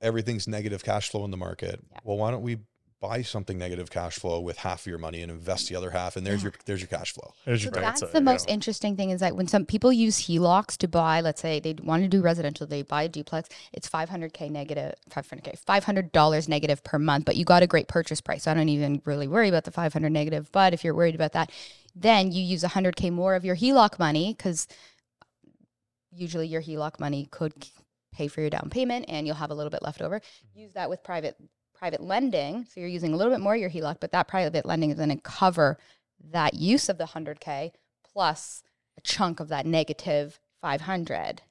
everything's 0.00 0.46
negative 0.48 0.82
cash 0.84 1.10
flow 1.10 1.24
in 1.24 1.30
the 1.30 1.36
market, 1.36 1.80
Yeah. 1.92 1.98
well, 2.04 2.16
why 2.18 2.30
don't 2.30 2.42
we 2.42 2.58
buy 3.00 3.22
something 3.22 3.56
negative 3.58 3.90
cash 3.90 4.16
flow 4.18 4.40
with 4.40 4.58
half 4.58 4.80
of 4.80 4.86
your 4.86 4.98
money 4.98 5.22
and 5.22 5.30
invest 5.30 5.68
the 5.68 5.76
other 5.76 5.90
half, 5.90 6.16
and 6.16 6.26
there's 6.26 6.42
Yeah. 6.42 6.46
your 6.46 6.54
there's 6.64 6.80
your 6.80 6.88
cash 6.88 7.12
flow. 7.12 7.32
There's 7.44 7.62
So 7.62 7.70
that's 7.70 8.00
downside, 8.00 8.12
the 8.12 8.18
yeah. 8.18 8.24
most 8.24 8.48
interesting 8.48 8.96
thing 8.96 9.10
is 9.10 9.20
that 9.20 9.36
when 9.36 9.46
some 9.46 9.64
people 9.64 9.92
use 9.92 10.26
HELOCs 10.26 10.76
to 10.78 10.88
buy, 10.88 11.20
let's 11.20 11.40
say 11.40 11.60
they 11.60 11.74
want 11.74 12.02
to 12.02 12.08
do 12.08 12.20
residential, 12.20 12.66
they 12.66 12.82
buy 12.82 13.04
a 13.04 13.08
duplex, 13.08 13.48
it's 13.72 13.88
500k 13.88 14.50
negative, 14.50 14.94
500k, 15.10 15.58
500 15.58 16.10
dollars 16.12 16.48
negative 16.48 16.82
per 16.82 16.98
month, 16.98 17.24
but 17.24 17.36
you 17.36 17.44
got 17.44 17.62
a 17.62 17.66
great 17.68 17.86
purchase 17.88 18.20
price. 18.20 18.42
So 18.44 18.50
I 18.50 18.54
don't 18.54 18.68
even 18.68 19.00
really 19.04 19.28
worry 19.28 19.48
about 19.48 19.64
the 19.64 19.70
500 19.70 20.10
negative. 20.10 20.50
But 20.50 20.74
if 20.74 20.82
you're 20.82 20.94
worried 20.94 21.14
about 21.14 21.32
that, 21.32 21.50
then 21.94 22.32
you 22.32 22.42
use 22.42 22.64
100k 22.64 23.12
more 23.12 23.34
of 23.34 23.44
your 23.44 23.56
HELOC 23.56 23.98
money 23.98 24.34
because 24.36 24.66
usually 26.10 26.48
your 26.48 26.62
HELOC 26.62 26.98
money 26.98 27.28
could 27.30 27.52
pay 28.12 28.26
for 28.28 28.40
your 28.40 28.50
down 28.50 28.68
payment 28.70 29.04
and 29.08 29.26
you'll 29.26 29.36
have 29.36 29.50
a 29.50 29.54
little 29.54 29.70
bit 29.70 29.82
left 29.82 30.00
over. 30.02 30.18
Mm-hmm. 30.18 30.60
Use 30.60 30.72
that 30.72 30.90
with 30.90 31.04
private 31.04 31.36
private 31.78 32.02
lending. 32.02 32.64
So 32.64 32.80
you're 32.80 32.88
using 32.88 33.12
a 33.12 33.16
little 33.16 33.32
bit 33.32 33.40
more 33.40 33.54
of 33.54 33.60
your 33.60 33.70
HELOC, 33.70 33.96
but 34.00 34.12
that 34.12 34.28
private 34.28 34.66
lending 34.66 34.90
is 34.90 34.96
going 34.96 35.10
to 35.10 35.16
cover 35.16 35.78
that 36.32 36.54
use 36.54 36.88
of 36.88 36.98
the 36.98 37.04
100k 37.04 37.70
plus 38.12 38.62
a 38.96 39.00
chunk 39.02 39.38
of 39.40 39.48
that 39.48 39.64
negative 39.66 40.40
500. 40.60 41.42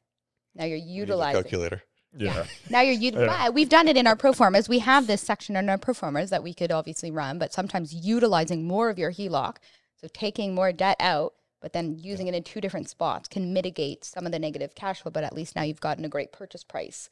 Now 0.56 0.66
you're 0.66 0.78
We 0.78 0.84
need 0.84 0.90
a 0.92 0.94
utilizing. 0.96 1.42
calculator. 1.44 1.84
Yeah. 2.18 2.46
Now 2.70 2.82
you're 2.82 2.96
util- 2.96 3.26
Yeah. 3.26 3.46
but 3.46 3.54
we've 3.54 3.70
done 3.70 3.88
it 3.88 3.96
in 3.96 4.08
our 4.08 4.16
pro 4.16 4.34
formas. 4.34 4.68
We 4.68 4.80
have 4.80 5.08
this 5.08 5.22
section 5.22 5.56
in 5.56 5.70
our 5.70 5.78
pro 5.78 5.94
formas 5.94 6.30
that 6.32 6.44
we 6.44 6.54
could 6.54 6.72
obviously 6.72 7.12
run, 7.12 7.38
but 7.38 7.54
sometimes 7.54 7.94
utilizing 7.94 8.66
more 8.68 8.90
of 8.90 9.00
your 9.00 9.12
HELOC, 9.12 9.58
so 10.02 10.08
taking 10.14 10.54
more 10.54 10.72
debt 10.74 10.98
out, 11.00 11.34
but 11.62 11.74
then 11.74 11.98
using 12.00 12.28
it 12.28 12.36
in 12.36 12.44
two 12.44 12.60
different 12.62 12.90
spots 12.90 13.28
can 13.28 13.54
mitigate 13.54 14.04
some 14.04 14.26
of 14.26 14.32
the 14.32 14.40
negative 14.40 14.76
cash 14.76 15.02
flow. 15.02 15.12
But 15.12 15.24
at 15.24 15.34
least 15.34 15.56
now 15.56 15.64
you've 15.64 15.80
gotten 15.82 16.06
a 16.06 16.10
great 16.10 16.32
purchase 16.32 16.64
price 16.64 17.10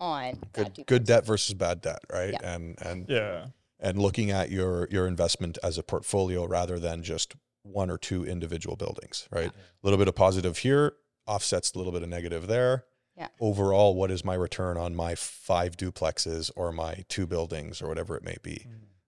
on 0.00 0.34
Good 0.52 0.66
duplex. 0.74 0.84
good 0.86 1.04
debt 1.04 1.26
versus 1.26 1.54
bad 1.54 1.80
debt, 1.80 2.00
right? 2.12 2.32
Yeah. 2.32 2.54
And 2.54 2.78
and 2.82 3.06
Yeah. 3.08 3.46
and 3.80 3.98
looking 3.98 4.30
at 4.30 4.50
your 4.50 4.88
your 4.90 5.06
investment 5.06 5.58
as 5.62 5.78
a 5.78 5.82
portfolio 5.82 6.46
rather 6.46 6.78
than 6.78 7.02
just 7.02 7.34
one 7.62 7.90
or 7.90 7.98
two 7.98 8.24
individual 8.24 8.76
buildings, 8.76 9.28
right? 9.30 9.50
A 9.50 9.52
little 9.82 9.98
bit 9.98 10.08
of 10.08 10.14
positive 10.14 10.58
here 10.58 10.94
offsets 11.26 11.72
a 11.74 11.78
little 11.78 11.92
bit 11.92 12.02
of 12.02 12.08
negative 12.08 12.46
there. 12.46 12.84
Yeah. 13.16 13.28
Overall, 13.40 13.94
what 13.94 14.10
is 14.10 14.24
my 14.24 14.34
return 14.34 14.76
on 14.78 14.94
my 14.94 15.14
five 15.16 15.76
duplexes 15.76 16.50
or 16.56 16.72
my 16.72 17.04
two 17.08 17.26
buildings 17.26 17.82
or 17.82 17.88
whatever 17.88 18.16
it 18.16 18.22
may 18.24 18.36
be? 18.42 18.64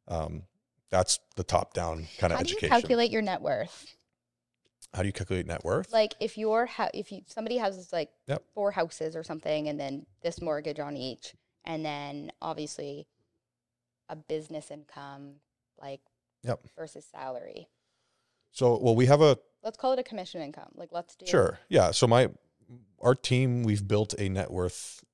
Um, 0.08 0.42
that's 0.90 1.20
the 1.36 1.44
top 1.44 1.72
down 1.72 2.08
kind 2.18 2.32
of 2.32 2.40
education. 2.40 2.40
How 2.40 2.42
do 2.42 2.48
you 2.50 2.56
education. 2.56 2.68
calculate 2.68 3.10
your 3.12 3.22
net 3.22 3.40
worth? 3.40 3.86
How 4.92 5.02
do 5.02 5.06
you 5.06 5.12
calculate 5.12 5.46
net 5.46 5.64
worth? 5.64 5.92
Like 5.92 6.14
if 6.18 6.36
your 6.36 6.66
ha- 6.66 6.90
if 6.92 7.12
you 7.12 7.22
somebody 7.26 7.58
has 7.58 7.92
like 7.92 8.10
Yep. 8.26 8.42
four 8.54 8.72
houses 8.72 9.14
or 9.14 9.22
something, 9.22 9.68
and 9.68 9.78
then 9.78 10.06
this 10.22 10.40
mortgage 10.40 10.80
on 10.80 10.96
each, 10.96 11.34
and 11.64 11.84
then 11.84 12.32
obviously 12.42 13.06
a 14.08 14.16
business 14.16 14.70
income 14.70 15.36
like 15.80 16.00
Yep. 16.42 16.66
versus 16.76 17.04
salary. 17.04 17.68
So, 18.50 18.76
well, 18.78 18.96
we 18.96 19.06
have 19.06 19.20
a 19.20 19.38
Let's 19.62 19.76
call 19.76 19.92
it 19.92 19.98
a 19.98 20.02
commission 20.02 20.40
income. 20.40 20.72
Like 20.74 20.88
let's 20.90 21.14
do 21.14 21.26
sure, 21.26 21.60
yeah. 21.68 21.92
So 21.92 22.06
my 22.08 22.30
our 23.00 23.14
team, 23.14 23.62
we've 23.62 23.86
built 23.86 24.14
a 24.18 24.28
net 24.28 24.50
worth 24.50 25.04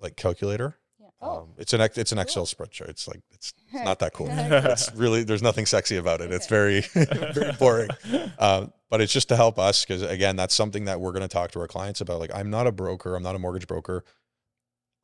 like 0.00 0.16
calculator. 0.16 0.78
Yeah. 1.22 1.28
Oh, 1.28 1.38
Um, 1.40 1.48
it's 1.58 1.72
an 1.72 1.80
ex- 1.80 1.98
it's 1.98 2.12
an 2.12 2.18
Excel 2.18 2.46
spreadsheet. 2.46 2.88
It's 2.88 3.06
like 3.08 3.20
it's 3.30 3.52
it's 3.72 3.84
not 3.84 3.98
that 4.00 4.12
cool. 4.12 4.28
it's 4.30 4.92
really 4.94 5.22
there's 5.22 5.42
nothing 5.42 5.66
sexy 5.66 5.96
about 5.96 6.20
it. 6.20 6.32
It's 6.32 6.46
very 6.46 6.80
very 6.92 7.52
boring. 7.58 7.90
Um, 8.38 8.72
but 8.88 9.00
it's 9.00 9.12
just 9.12 9.28
to 9.28 9.36
help 9.36 9.58
us 9.58 9.84
because 9.84 10.02
again, 10.02 10.36
that's 10.36 10.54
something 10.54 10.86
that 10.86 11.00
we're 11.00 11.12
going 11.12 11.22
to 11.22 11.28
talk 11.28 11.50
to 11.52 11.60
our 11.60 11.68
clients 11.68 12.00
about. 12.00 12.20
Like, 12.20 12.34
I'm 12.34 12.50
not 12.50 12.66
a 12.66 12.72
broker. 12.72 13.14
I'm 13.14 13.22
not 13.22 13.34
a 13.36 13.38
mortgage 13.38 13.66
broker. 13.66 14.04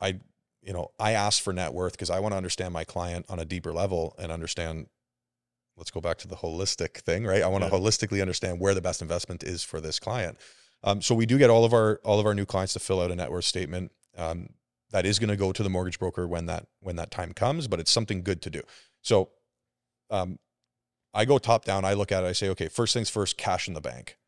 I, 0.00 0.18
you 0.62 0.72
know, 0.72 0.90
I 0.98 1.12
ask 1.12 1.42
for 1.42 1.52
net 1.52 1.72
worth 1.72 1.92
because 1.92 2.10
I 2.10 2.18
want 2.20 2.32
to 2.32 2.36
understand 2.36 2.72
my 2.74 2.84
client 2.84 3.26
on 3.28 3.38
a 3.38 3.44
deeper 3.44 3.72
level 3.72 4.14
and 4.18 4.32
understand. 4.32 4.86
Let's 5.78 5.90
go 5.90 6.00
back 6.00 6.16
to 6.18 6.28
the 6.28 6.36
holistic 6.36 6.96
thing, 7.02 7.26
right? 7.26 7.42
I 7.42 7.48
want 7.48 7.62
to 7.62 7.68
Yeah. 7.70 7.76
holistically 7.78 8.22
understand 8.22 8.60
where 8.60 8.72
the 8.72 8.80
best 8.80 9.02
investment 9.02 9.42
is 9.44 9.62
for 9.62 9.78
this 9.78 9.98
client. 10.00 10.38
Um, 10.82 11.02
so 11.02 11.14
we 11.14 11.26
do 11.26 11.36
get 11.36 11.50
all 11.50 11.66
of 11.66 11.74
our 11.74 12.00
all 12.02 12.18
of 12.18 12.24
our 12.24 12.34
new 12.34 12.46
clients 12.46 12.72
to 12.72 12.78
fill 12.80 13.00
out 13.02 13.10
a 13.10 13.14
net 13.16 13.30
worth 13.30 13.44
statement. 13.44 13.92
Um, 14.16 14.48
that 14.90 15.04
is 15.06 15.18
going 15.18 15.30
to 15.30 15.36
go 15.36 15.52
to 15.52 15.62
the 15.62 15.70
mortgage 15.70 15.98
broker 15.98 16.26
when 16.26 16.46
that 16.46 16.66
when 16.80 16.96
that 16.96 17.10
time 17.10 17.32
comes, 17.32 17.68
but 17.68 17.80
it's 17.80 17.90
something 17.90 18.22
good 18.22 18.42
to 18.42 18.50
do. 18.50 18.62
So, 19.02 19.30
um, 20.10 20.38
I 21.12 21.24
go 21.24 21.38
top 21.38 21.64
down. 21.64 21.84
I 21.84 21.94
look 21.94 22.12
at 22.12 22.24
it. 22.24 22.26
I 22.26 22.32
say, 22.32 22.48
okay, 22.50 22.68
first 22.68 22.92
things 22.92 23.08
first, 23.08 23.38
cash 23.38 23.68
in 23.68 23.74
the 23.74 23.80
bank, 23.80 24.18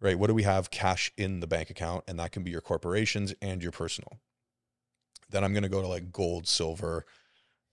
right? 0.00 0.18
What 0.18 0.26
do 0.26 0.34
we 0.34 0.42
have? 0.42 0.70
Cash 0.70 1.10
in 1.16 1.40
the 1.40 1.46
bank 1.46 1.70
account, 1.70 2.04
and 2.06 2.18
that 2.20 2.32
can 2.32 2.42
be 2.42 2.50
your 2.50 2.60
corporations 2.60 3.34
and 3.40 3.62
your 3.62 3.72
personal. 3.72 4.20
Then 5.30 5.42
I'm 5.42 5.52
going 5.52 5.62
to 5.62 5.68
go 5.68 5.80
to 5.80 5.88
like 5.88 6.12
gold, 6.12 6.46
silver, 6.46 7.06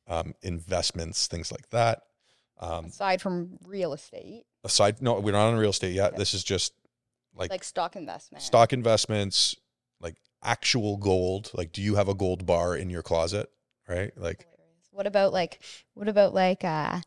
um, 0.08 0.34
investments, 0.42 1.28
things 1.28 1.52
like 1.52 1.70
that. 1.70 2.04
Um, 2.60 2.86
aside 2.86 3.22
from 3.22 3.58
real 3.68 3.94
estate, 3.94 4.46
aside, 4.64 5.02
no, 5.02 5.20
we're 5.20 5.34
not 5.34 5.48
on 5.50 5.58
real 5.58 5.72
estate 5.72 5.94
yet. 5.94 6.10
Okay. 6.10 6.18
This 6.18 6.34
is 6.34 6.44
just 6.44 6.74
like, 7.36 7.50
like, 7.50 7.64
stock 7.64 7.96
investment. 7.96 8.44
stock 8.44 8.74
investments, 8.74 9.56
like 10.00 10.16
actual 10.44 10.98
gold. 10.98 11.52
Like, 11.54 11.72
do 11.72 11.82
you 11.82 11.96
have 11.96 12.08
a 12.10 12.14
gold 12.14 12.46
bar 12.46 12.76
in 12.76 12.90
your 12.90 13.02
closet? 13.02 13.50
Right? 13.88 14.12
Like, 14.18 14.46
What 14.92 15.08
about 15.08 15.34
like 15.34 15.60
what 15.94 16.08
about 16.08 16.34
like 16.34 16.64
uh 16.64 17.00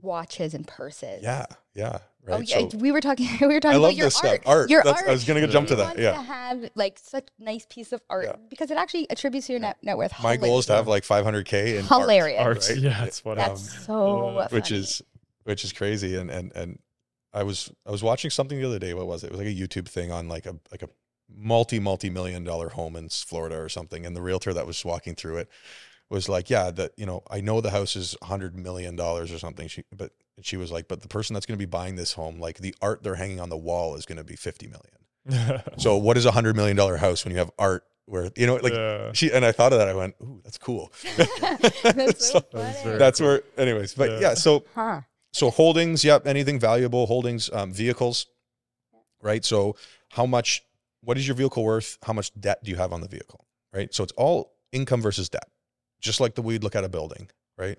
watches 0.00 0.54
and 0.54 0.66
purses? 0.66 1.22
yeah, 1.22 1.46
yeah. 1.74 1.98
Right. 2.24 2.36
Oh 2.36 2.40
yeah, 2.40 2.68
So- 2.68 2.76
we 2.78 2.92
were 2.92 3.00
talking. 3.00 3.26
We 3.40 3.46
were 3.46 3.60
talking 3.60 3.76
I 3.76 3.78
about 3.78 3.94
your 3.96 4.06
this 4.06 4.16
art. 4.22 4.40
stuff. 4.42 4.46
Art. 4.46 4.70
Your 4.70 4.82
That's, 4.84 5.00
art. 5.00 5.08
I 5.08 5.12
was 5.12 5.24
going 5.24 5.40
to 5.40 5.48
jump 5.48 5.68
to 5.68 5.76
that. 5.76 5.84
wants 5.84 6.00
Yeah. 6.00 6.12
to 6.12 6.22
have 6.22 6.70
like 6.74 6.98
such 7.02 7.28
nice 7.38 7.66
piece 7.70 7.92
of 7.92 8.02
art 8.10 8.24
Yeah. 8.26 8.36
because 8.50 8.70
it 8.70 8.76
actually 8.76 9.08
attributes 9.10 9.46
to 9.46 9.54
your 9.54 9.60
net, 9.60 9.78
net 9.82 9.96
worth. 9.96 10.12
My 10.22 10.36
goal 10.36 10.58
is 10.58 10.66
to 10.66 10.74
have 10.74 10.86
like 10.88 11.04
500k 11.04 11.78
in 11.78 11.86
art, 11.86 12.00
hilarious. 12.02 12.40
Art, 12.40 12.68
right? 12.68 12.78
yeah, 12.78 13.00
that's 13.04 13.24
what 13.24 13.36
That's 13.38 13.74
I'm. 13.76 13.82
so 13.84 14.26
uh, 14.38 14.48
which 14.50 14.70
is 14.72 15.00
which 15.44 15.64
is 15.64 15.72
crazy. 15.72 16.16
And 16.16 16.30
and 16.30 16.52
and 16.54 16.78
I 17.32 17.44
was 17.44 17.70
I 17.86 17.90
was 17.90 18.02
watching 18.02 18.30
something 18.30 18.58
the 18.60 18.66
other 18.66 18.78
day. 18.78 18.92
What 18.94 19.06
was 19.06 19.22
it? 19.24 19.28
It 19.28 19.32
was 19.32 19.38
like 19.38 19.48
a 19.48 19.54
YouTube 19.54 19.88
thing 19.88 20.12
on 20.12 20.28
like 20.28 20.44
a 20.46 20.56
like 20.70 20.82
a 20.82 20.88
multi 21.34 21.78
multi 21.78 22.10
million 22.10 22.44
dollar 22.44 22.70
home 22.70 22.96
in 22.96 23.08
Florida 23.08 23.56
or 23.58 23.68
something. 23.68 24.04
And 24.06 24.14
the 24.16 24.22
realtor 24.22 24.52
that 24.54 24.66
was 24.66 24.84
walking 24.84 25.14
through 25.14 25.38
it 25.38 25.48
was 26.10 26.28
like, 26.28 26.48
yeah, 26.50 26.70
that 26.70 26.92
you 26.96 27.06
know, 27.06 27.22
I 27.30 27.40
know 27.40 27.60
the 27.60 27.70
house 27.70 27.96
is 27.96 28.16
hundred 28.22 28.56
million 28.56 28.96
dollars 28.96 29.30
or 29.32 29.38
something. 29.38 29.68
She 29.68 29.84
but 29.94 30.12
she 30.40 30.56
was 30.56 30.70
like, 30.70 30.88
but 30.88 31.02
the 31.02 31.08
person 31.08 31.34
that's 31.34 31.46
going 31.46 31.58
to 31.58 31.66
be 31.66 31.68
buying 31.68 31.96
this 31.96 32.12
home, 32.12 32.38
like 32.40 32.58
the 32.58 32.74
art 32.80 33.02
they're 33.02 33.16
hanging 33.16 33.40
on 33.40 33.48
the 33.50 33.56
wall 33.56 33.94
is 33.96 34.06
going 34.06 34.18
to 34.18 34.24
be 34.24 34.36
fifty 34.36 34.66
million. 34.68 35.62
So 35.78 35.96
what 35.98 36.16
is 36.16 36.24
a 36.24 36.30
hundred 36.30 36.56
million 36.56 36.76
dollar 36.76 36.96
house 36.96 37.24
when 37.24 37.32
you 37.32 37.38
have 37.38 37.50
art 37.58 37.84
where 38.06 38.30
you 38.36 38.46
know 38.46 38.56
like 38.56 38.72
Yeah. 38.72 39.12
she 39.12 39.30
and 39.30 39.44
I 39.44 39.52
thought 39.52 39.72
of 39.74 39.78
that. 39.80 39.88
I 39.88 39.94
went, 39.94 40.14
ooh, 40.22 40.40
that's 40.42 40.56
cool. 40.58 40.90
That's 41.82 42.26
so 42.26 42.40
So- 42.40 42.44
That 42.52 42.70
is 42.70 42.76
funny. 42.76 42.84
very- 42.84 42.98
that's 42.98 43.20
where, 43.20 43.42
anyways. 43.58 43.94
But 43.94 44.10
Yeah. 44.12 44.20
yeah, 44.20 44.34
so 44.34 44.64
huh. 44.74 45.02
so 45.32 45.50
holdings, 45.50 46.04
yep, 46.04 46.26
anything 46.26 46.58
valuable, 46.58 47.06
holdings, 47.06 47.50
um, 47.52 47.70
vehicles, 47.72 48.26
right? 49.20 49.44
So 49.44 49.76
how 50.10 50.24
much, 50.24 50.62
what 51.02 51.16
is 51.16 51.26
your 51.26 51.36
vehicle 51.36 51.64
worth? 51.64 51.98
How 52.02 52.12
much 52.12 52.32
debt 52.38 52.62
do 52.64 52.70
you 52.70 52.76
have 52.76 52.92
on 52.92 53.00
the 53.00 53.08
vehicle, 53.08 53.46
right? 53.72 53.92
So 53.94 54.02
it's 54.02 54.12
all 54.16 54.54
income 54.72 55.00
versus 55.00 55.28
debt, 55.28 55.48
just 56.00 56.20
like 56.20 56.34
the 56.34 56.42
we'd 56.42 56.64
look 56.64 56.76
at 56.76 56.84
a 56.84 56.88
building, 56.88 57.28
right? 57.56 57.78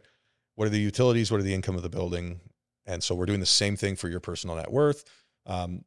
What 0.55 0.65
are 0.65 0.71
the 0.71 0.79
utilities? 0.79 1.31
What 1.31 1.39
are 1.39 1.43
the 1.43 1.53
income 1.53 1.75
of 1.75 1.83
the 1.83 1.89
building? 1.89 2.39
And 2.85 3.03
so 3.03 3.15
we're 3.15 3.25
doing 3.25 3.39
the 3.39 3.45
same 3.45 3.75
thing 3.75 3.95
for 3.95 4.09
your 4.09 4.19
personal 4.19 4.55
net 4.55 4.71
worth. 4.71 5.03
Um, 5.45 5.85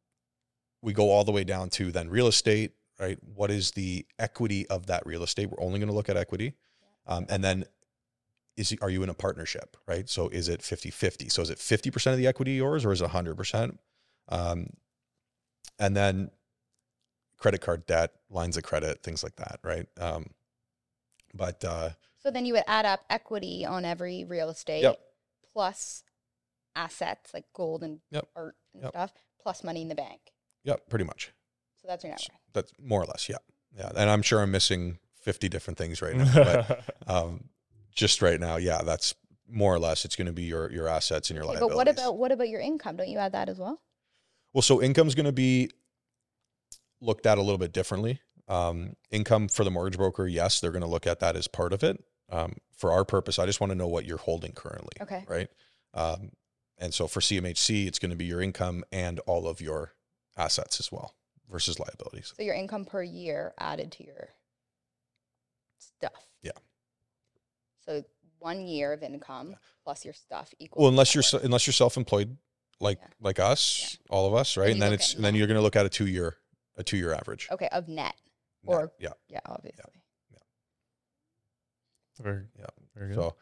we 0.83 0.93
go 0.93 1.11
all 1.11 1.25
the 1.25 1.33
way 1.33 1.45
down 1.45 1.69
to 1.71 1.91
then 1.91 2.09
real 2.09 2.27
estate, 2.27 2.73
right? 2.99 3.19
What 3.35 3.51
is 3.51 3.73
the 3.73 4.07
equity 4.19 4.67
of 4.69 4.87
that 4.87 5.05
real 5.07 5.23
estate? 5.23 5.51
We're 5.51 5.65
only 5.65 5.79
going 5.79 5.89
to 5.89 5.95
look 5.95 6.09
at 6.09 6.17
equity. 6.17 6.55
Um, 7.07 7.27
and 7.29 7.43
then 7.43 7.65
is 8.57 8.75
are 8.83 8.91
you 8.91 9.03
in 9.03 9.09
a 9.09 9.15
partnership, 9.15 9.77
right? 9.87 10.09
So 10.09 10.29
is 10.29 10.49
it 10.49 10.61
50-50? 10.61 11.31
So 11.31 11.43
is 11.43 11.51
it 11.51 11.59
50% 11.59 12.13
of 12.13 12.19
the 12.19 12.27
equity 12.27 12.53
yours 12.53 12.85
or 12.85 12.93
is 12.93 13.01
it 13.01 13.09
100%? 13.09 13.79
Um, 14.29 14.69
and 15.79 15.97
then 15.97 16.31
credit 17.43 17.61
card 17.61 17.85
debt, 17.87 18.13
lines 18.31 18.57
of 18.57 18.63
credit, 18.63 19.03
things 19.03 19.25
like 19.25 19.35
that, 19.35 19.59
right? 19.65 19.87
Um, 20.01 20.27
but 21.35 21.65
uh, 21.65 21.91
So 22.21 22.31
then 22.31 22.47
you 22.47 22.53
would 22.55 22.63
add 22.69 22.87
up 22.87 23.01
equity 23.11 23.67
on 23.67 23.85
every 23.85 24.25
real 24.25 24.49
estate 24.49 24.83
Yep. 24.83 25.01
plus 25.53 26.05
assets 26.77 27.35
like 27.35 27.47
gold 27.53 27.83
and 27.83 27.99
Yep. 28.13 28.29
art 28.37 28.55
and 28.73 28.85
Yep. 28.85 28.93
stuff 28.93 29.13
plus 29.43 29.65
money 29.65 29.83
in 29.83 29.89
the 29.89 29.97
bank. 29.97 30.21
Yep, 30.63 30.89
pretty 30.89 31.05
much. 31.05 31.33
So 31.81 31.89
that's 31.89 32.05
your 32.05 32.13
net 32.13 32.21
worth. 32.31 32.39
That's 32.53 32.73
more 32.79 33.03
or 33.03 33.07
less, 33.07 33.29
yeah. 33.29 33.39
Yeah. 33.77 33.91
And 33.97 34.09
I'm 34.09 34.23
sure 34.23 34.41
I'm 34.41 34.53
missing 34.53 34.99
50 35.21 35.49
different 35.49 35.79
things 35.79 36.01
right 36.01 36.15
now, 36.15 36.33
but 36.33 36.85
um, 37.09 37.49
just 37.93 38.23
right 38.23 38.39
now, 38.39 38.57
yeah, 38.57 38.83
that's 38.83 39.17
more 39.49 39.75
or 39.75 39.81
less 39.81 40.05
it's 40.05 40.15
going 40.15 40.27
to 40.29 40.33
be 40.33 40.45
your 40.45 40.71
your 40.71 40.87
assets 40.87 41.29
and 41.29 41.35
your 41.37 41.45
Okay, 41.45 41.55
liabilities. 41.55 41.71
but 41.71 41.77
what 41.77 41.89
about 41.89 42.17
what 42.19 42.31
about 42.33 42.49
your 42.49 42.61
income? 42.61 42.97
Don't 42.97 43.09
you 43.09 43.19
add 43.19 43.33
that 43.33 43.49
as 43.49 43.59
well? 43.59 43.83
Well, 44.55 44.63
so 44.63 44.81
income's 44.81 45.15
going 45.17 45.27
to 45.27 45.33
be 45.33 45.71
looked 47.03 47.27
at 47.27 47.37
a 47.39 47.43
little 47.43 47.59
bit 47.59 47.73
differently. 47.73 48.21
Um, 48.49 48.95
income 49.11 49.49
for 49.49 49.65
the 49.65 49.71
mortgage 49.71 49.97
broker, 49.99 50.27
yes, 50.27 50.61
they're 50.61 50.71
going 50.73 50.83
to 50.83 50.89
look 50.89 51.07
at 51.07 51.21
that 51.21 51.37
as 51.37 51.49
part 51.49 51.73
of 51.73 51.83
it. 51.83 52.03
Um, 52.31 52.55
for 52.77 52.93
our 52.93 53.05
purpose, 53.05 53.39
I 53.39 53.47
just 53.47 53.61
want 53.61 53.71
to 53.73 53.75
know 53.77 53.89
what 53.89 54.05
you're 54.07 54.19
holding 54.19 54.53
currently, 54.53 54.93
Okay. 55.01 55.25
right? 55.29 55.49
Um, 55.95 56.31
and 56.79 56.95
so 56.95 57.07
for 57.07 57.21
CMHC, 57.21 57.87
it's 57.87 57.99
going 57.99 58.11
to 58.11 58.17
be 58.17 58.25
your 58.25 58.41
income 58.41 58.85
and 58.91 59.19
all 59.21 59.47
of 59.47 59.61
your 59.61 59.93
assets 60.37 60.81
as 60.81 60.91
well 60.91 61.15
versus 61.51 61.79
liabilities. 61.79 62.33
So 62.37 62.43
your 62.43 62.55
income 62.55 62.85
per 62.87 63.03
year 63.03 63.53
added 63.59 63.93
to 63.93 64.05
your 64.05 64.31
stuff. 65.79 66.27
Yeah. 66.43 66.53
So 67.85 68.03
one 68.39 68.67
year 68.67 68.93
of 68.93 69.03
income 69.03 69.57
plus 69.85 70.05
your 70.05 70.15
stuff 70.15 70.53
equals. 70.59 70.83
Well, 70.83 70.89
unless 70.91 71.15
you're 71.15 71.25
worth. 71.33 71.45
unless 71.45 71.67
you're 71.67 71.75
self-employed, 71.75 72.37
like 72.81 72.99
Yeah. 73.01 73.09
like 73.21 73.39
us, 73.39 73.99
all 74.11 74.27
of 74.27 74.35
us, 74.35 74.57
right? 74.57 74.69
you 74.69 74.73
And 74.73 74.83
then 74.83 74.93
it's 74.93 75.15
and 75.15 75.25
then 75.25 75.35
you're 75.35 75.47
going 75.47 75.57
to 75.59 75.63
look 75.63 75.77
at 75.77 75.87
a 75.87 75.91
two 75.91 76.07
year 76.07 76.37
a 76.77 76.83
two 76.83 76.97
year 76.97 77.13
average. 77.13 77.49
okay 77.51 77.69
of 77.73 77.89
net. 77.89 78.15
Net, 78.65 78.77
or- 78.77 78.93
yeah. 78.99 79.11
Yeah, 79.29 79.41
obviously. 79.47 79.83
yeah, 80.31 80.39
very, 82.21 82.45
Yeah. 82.59 82.67
very 82.95 83.09
good. 83.09 83.17
So, 83.17 83.37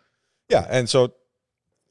yeah, 0.48 0.66
and 0.68 0.88
so 0.88 1.14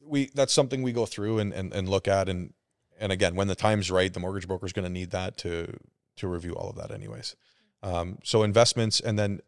we 0.01 0.29
that's 0.33 0.53
something 0.53 0.81
we 0.81 0.91
go 0.91 1.05
through 1.05 1.39
and 1.39 1.53
and, 1.53 1.73
and 1.73 1.87
look 1.89 2.07
at 2.07 2.29
and 2.29 2.53
and 2.99 3.11
again, 3.11 3.35
when 3.35 3.47
the 3.47 3.55
time's 3.55 3.89
right, 3.89 4.13
the 4.13 4.19
mortgage 4.19 4.47
broker 4.47 4.65
is 4.65 4.73
going 4.73 4.83
to 4.83 4.89
need 4.91 5.11
that 5.11 5.37
to 5.39 5.73
to 6.17 6.27
review 6.27 6.53
all 6.53 6.69
of 6.69 6.75
that, 6.75 6.91
anyways. 6.91 7.35
Um, 7.81 8.17
so 8.23 8.43
investments 8.43 8.99
and 8.99 9.17
then 9.17 9.39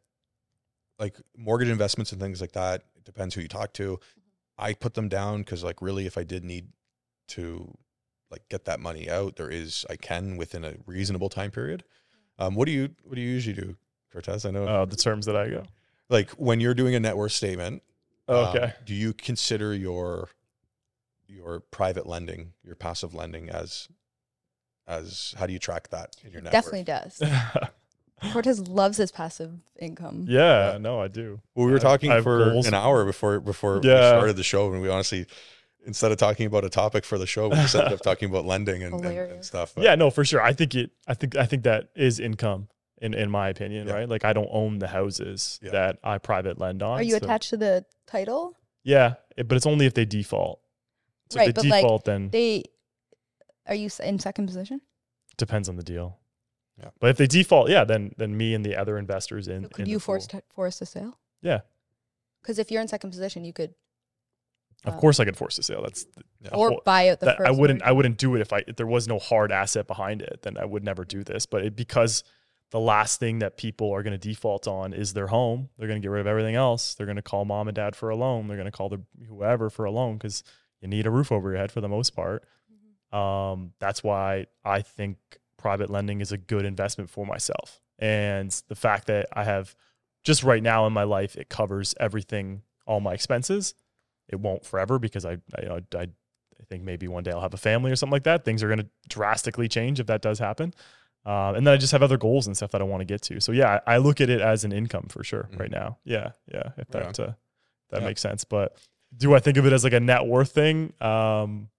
like 0.99 1.17
mortgage 1.35 1.67
investments 1.69 2.11
and 2.13 2.21
things 2.21 2.39
like 2.39 2.53
that. 2.53 2.83
It 2.95 3.03
depends 3.03 3.35
who 3.35 3.41
you 3.41 3.47
talk 3.49 3.73
to. 3.73 3.99
I 4.57 4.73
put 4.73 4.93
them 4.93 5.09
down 5.09 5.39
because 5.39 5.63
like 5.63 5.81
really, 5.81 6.05
if 6.05 6.17
I 6.17 6.23
did 6.23 6.45
need 6.45 6.67
to 7.29 7.75
like 8.31 8.47
get 8.49 8.65
that 8.65 8.79
money 8.79 9.09
out, 9.09 9.35
there 9.35 9.49
is 9.49 9.85
I 9.89 9.95
can 9.97 10.37
within 10.37 10.63
a 10.63 10.75
reasonable 10.85 11.29
time 11.29 11.51
period. 11.51 11.83
Um, 12.39 12.55
what 12.55 12.65
do 12.65 12.71
you 12.71 12.89
what 13.03 13.15
do 13.15 13.21
you 13.21 13.29
usually 13.29 13.55
do, 13.55 13.75
Cortez? 14.11 14.45
I 14.45 14.51
know 14.51 14.67
Oh, 14.67 14.85
the 14.85 14.95
terms 14.95 15.25
that 15.27 15.35
I 15.35 15.49
go. 15.49 15.63
like 16.09 16.31
when 16.31 16.59
you're 16.59 16.73
doing 16.73 16.95
a 16.95 16.99
net 16.99 17.17
worth 17.17 17.33
statement. 17.33 17.83
Oh, 18.27 18.45
um, 18.45 18.55
okay. 18.55 18.73
do 18.85 18.93
you 18.95 19.13
consider 19.13 19.73
your 19.75 20.29
your 21.27 21.59
private 21.59 22.07
lending, 22.07 22.53
your 22.63 22.75
passive 22.75 23.13
lending 23.13 23.49
as 23.49 23.87
as 24.87 25.33
how 25.37 25.45
do 25.45 25.53
you 25.53 25.59
track 25.59 25.89
that 25.89 26.15
in 26.23 26.31
your 26.31 26.41
net 26.41 26.51
Definitely 26.51 26.79
worth? 26.87 27.19
does. 27.19 27.69
Cortez 28.33 28.59
loves 28.67 28.97
his 28.97 29.11
passive 29.11 29.51
income. 29.79 30.25
yeah, 30.29 30.77
no, 30.79 30.99
I 31.01 31.07
do. 31.07 31.39
Well, 31.55 31.65
we 31.65 31.71
were 31.71 31.77
I- 31.79 31.81
talking 31.81 32.11
I 32.11 32.21
for 32.21 32.51
goals. 32.51 32.67
an 32.67 32.73
hour 32.75 33.03
before 33.05 33.39
before 33.39 33.75
we 33.79 33.87
started 33.89 34.35
the 34.35 34.43
show, 34.43 34.71
and 34.71 34.81
we 34.81 34.89
honestly 34.89 35.25
instead 35.85 36.11
of 36.11 36.17
talking 36.17 36.45
about 36.45 36.63
a 36.63 36.69
topic 36.69 37.05
for 37.05 37.17
the 37.17 37.27
show, 37.27 37.49
we 37.49 37.55
just 37.55 37.75
ended 37.75 37.93
up 37.93 38.01
talking 38.01 38.29
about 38.29 38.45
lending 38.45 38.83
and, 38.83 38.93
and, 39.05 39.17
and 39.17 39.45
stuff. 39.45 39.73
But 39.75 39.83
Yeah, 39.83 39.95
no, 39.95 40.09
for 40.09 40.23
sure. 40.25 40.41
I 40.41 40.53
think 40.53 40.75
it. 40.75 40.91
I 41.07 41.13
think. 41.13 41.35
I 41.35 41.45
think 41.45 41.63
that 41.63 41.89
is 41.95 42.19
income. 42.19 42.67
In, 43.01 43.15
in 43.15 43.31
my 43.31 43.49
opinion, 43.49 43.87
Yeah. 43.87 43.95
right? 43.95 44.07
Like 44.09 44.23
I 44.25 44.31
don't 44.31 44.49
own 44.51 44.77
the 44.77 44.87
houses 44.87 45.59
Yeah. 45.63 45.71
that 45.71 45.97
I 46.03 46.19
private 46.19 46.59
lend 46.59 46.83
on. 46.83 46.99
Are 46.99 47.03
you 47.03 47.11
so- 47.11 47.17
attached 47.17 47.49
to 47.49 47.57
the 47.57 47.83
title? 48.05 48.55
Yeah, 48.83 49.15
it- 49.35 49.47
but 49.47 49.55
it's 49.57 49.65
only 49.65 49.87
if 49.87 49.95
they 49.95 50.05
default. 50.05 50.61
So 51.31 51.39
Right, 51.39 51.49
if 51.49 51.55
but, 51.55 51.63
they 51.63 51.69
like, 51.69 51.81
default, 51.81 52.05
then 52.05 52.29
They 52.29 52.63
are 53.65 53.73
you 53.73 53.89
in 54.03 54.19
second 54.19 54.45
position? 54.45 54.81
depends 55.37 55.67
on 55.67 55.77
the 55.77 55.83
deal. 55.83 56.19
Yeah. 56.77 56.89
But 56.99 57.09
if 57.09 57.17
they 57.17 57.25
default, 57.25 57.69
yeah, 57.71 57.85
then 57.85 58.11
then 58.17 58.37
me 58.37 58.53
and 58.53 58.63
the 58.63 58.75
other 58.75 58.99
investors 58.99 59.47
in. 59.47 59.67
Could 59.69 59.85
in 59.85 59.89
you 59.89 59.95
the 59.97 60.01
force 60.01 60.27
pool. 60.27 60.41
t- 60.41 60.45
force 60.53 60.79
a 60.81 60.85
sale? 60.85 61.17
Yeah. 61.41 61.61
Because 62.43 62.59
if 62.59 62.69
you're 62.69 62.83
in 62.83 62.87
second 62.87 63.09
position, 63.09 63.43
you 63.45 63.53
could 63.53 63.73
Of 64.85 64.97
course, 64.97 65.19
I 65.19 65.25
could 65.25 65.37
force 65.37 65.59
a 65.59 65.63
sale. 65.63 65.83
That's 65.83 66.05
the 66.41 66.55
or 66.55 66.69
whole- 66.69 66.81
buy 66.83 67.09
out 67.09 67.19
the. 67.19 67.39
I 67.45 67.51
wouldn't. 67.51 67.83
I 67.83 67.91
wouldn't 67.91 68.17
do 68.17 68.35
it 68.35 68.41
if 68.41 68.51
I 68.51 68.63
if 68.67 68.75
there 68.75 68.87
was 68.87 69.07
no 69.07 69.19
hard 69.19 69.51
asset 69.51 69.87
behind 69.87 70.21
it. 70.21 70.39
Then 70.41 70.57
I 70.57 70.65
would 70.65 70.83
never 70.83 71.05
do 71.05 71.23
this. 71.23 71.45
But 71.45 71.65
it, 71.65 71.75
because 71.75 72.23
the 72.71 72.79
last 72.79 73.19
thing 73.19 73.39
that 73.39 73.57
people 73.57 73.91
are 73.91 74.01
going 74.01 74.17
to 74.17 74.29
default 74.29 74.67
on 74.67 74.93
is 74.93 75.13
their 75.13 75.27
home, 75.27 75.69
they're 75.77 75.87
going 75.87 76.01
to 76.01 76.05
get 76.05 76.11
rid 76.11 76.21
of 76.21 76.27
everything 76.27 76.55
else. 76.55 76.95
They're 76.95 77.05
going 77.05 77.17
to 77.17 77.21
call 77.21 77.45
mom 77.45 77.67
and 77.67 77.75
dad 77.75 77.95
for 77.95 78.09
a 78.09 78.15
loan. 78.15 78.47
They're 78.47 78.57
going 78.57 78.65
to 78.65 78.71
call 78.71 78.89
the 78.89 79.01
whoever 79.27 79.69
for 79.69 79.85
a 79.85 79.91
loan 79.91 80.17
because 80.17 80.43
you 80.81 80.87
need 80.87 81.05
a 81.05 81.11
roof 81.11 81.31
over 81.31 81.49
your 81.49 81.59
head 81.59 81.71
for 81.71 81.81
the 81.81 81.89
most 81.89 82.15
part. 82.15 82.45
Mm-hmm. 82.71 83.15
Um, 83.15 83.73
that's 83.79 84.03
why 84.03 84.47
I 84.63 84.81
think 84.81 85.17
private 85.57 85.89
lending 85.89 86.21
is 86.21 86.31
a 86.31 86.37
good 86.37 86.65
investment 86.65 87.09
for 87.09 87.25
myself. 87.25 87.81
And 87.99 88.49
the 88.67 88.75
fact 88.75 89.07
that 89.07 89.27
I 89.33 89.43
have 89.43 89.75
just 90.23 90.43
right 90.43 90.63
now 90.63 90.87
in 90.87 90.93
my 90.93 91.03
life, 91.03 91.35
it 91.35 91.49
covers 91.49 91.93
everything, 91.99 92.63
all 92.87 92.99
my 92.99 93.13
expenses. 93.13 93.75
It 94.31 94.39
won't 94.39 94.65
forever 94.65 94.97
because 94.99 95.25
I, 95.25 95.33
I, 95.55 95.61
you 95.63 95.69
know, 95.69 95.79
I, 95.95 96.01
I 96.01 96.63
think 96.69 96.83
maybe 96.83 97.07
one 97.07 97.23
day 97.23 97.31
I'll 97.31 97.41
have 97.41 97.53
a 97.53 97.57
family 97.57 97.91
or 97.91 97.95
something 97.95 98.11
like 98.13 98.23
that. 98.23 98.45
Things 98.45 98.63
are 98.63 98.67
going 98.67 98.79
to 98.79 98.87
drastically 99.09 99.67
change 99.67 99.99
if 99.99 100.07
that 100.07 100.21
does 100.21 100.39
happen. 100.39 100.73
Uh, 101.25 101.53
and 101.55 101.67
then 101.67 101.73
I 101.73 101.77
just 101.77 101.91
have 101.91 102.01
other 102.01 102.17
goals 102.17 102.47
and 102.47 102.55
stuff 102.57 102.71
that 102.71 102.81
I 102.81 102.83
want 102.83 103.01
to 103.01 103.05
get 103.05 103.21
to. 103.23 103.39
So 103.39 103.51
yeah, 103.51 103.79
I, 103.85 103.95
I 103.95 103.97
look 103.97 104.21
at 104.21 104.29
it 104.29 104.41
as 104.41 104.63
an 104.63 104.71
income 104.71 105.07
for 105.09 105.23
sure 105.23 105.49
Mhm. 105.53 105.59
right 105.59 105.71
now. 105.71 105.97
Yeah, 106.03 106.31
yeah, 106.51 106.69
if 106.77 106.87
that 106.89 107.19
uh, 107.19 107.33
that 107.91 108.01
Yeah. 108.01 108.07
makes 108.07 108.21
sense. 108.21 108.43
But 108.43 108.77
do 109.15 109.35
I 109.35 109.39
think 109.39 109.57
of 109.57 109.65
it 109.67 109.73
as 109.73 109.83
like 109.83 109.93
a 109.93 109.99
net 109.99 110.25
worth 110.25 110.51
thing? 110.51 110.93
Um, 111.01 111.69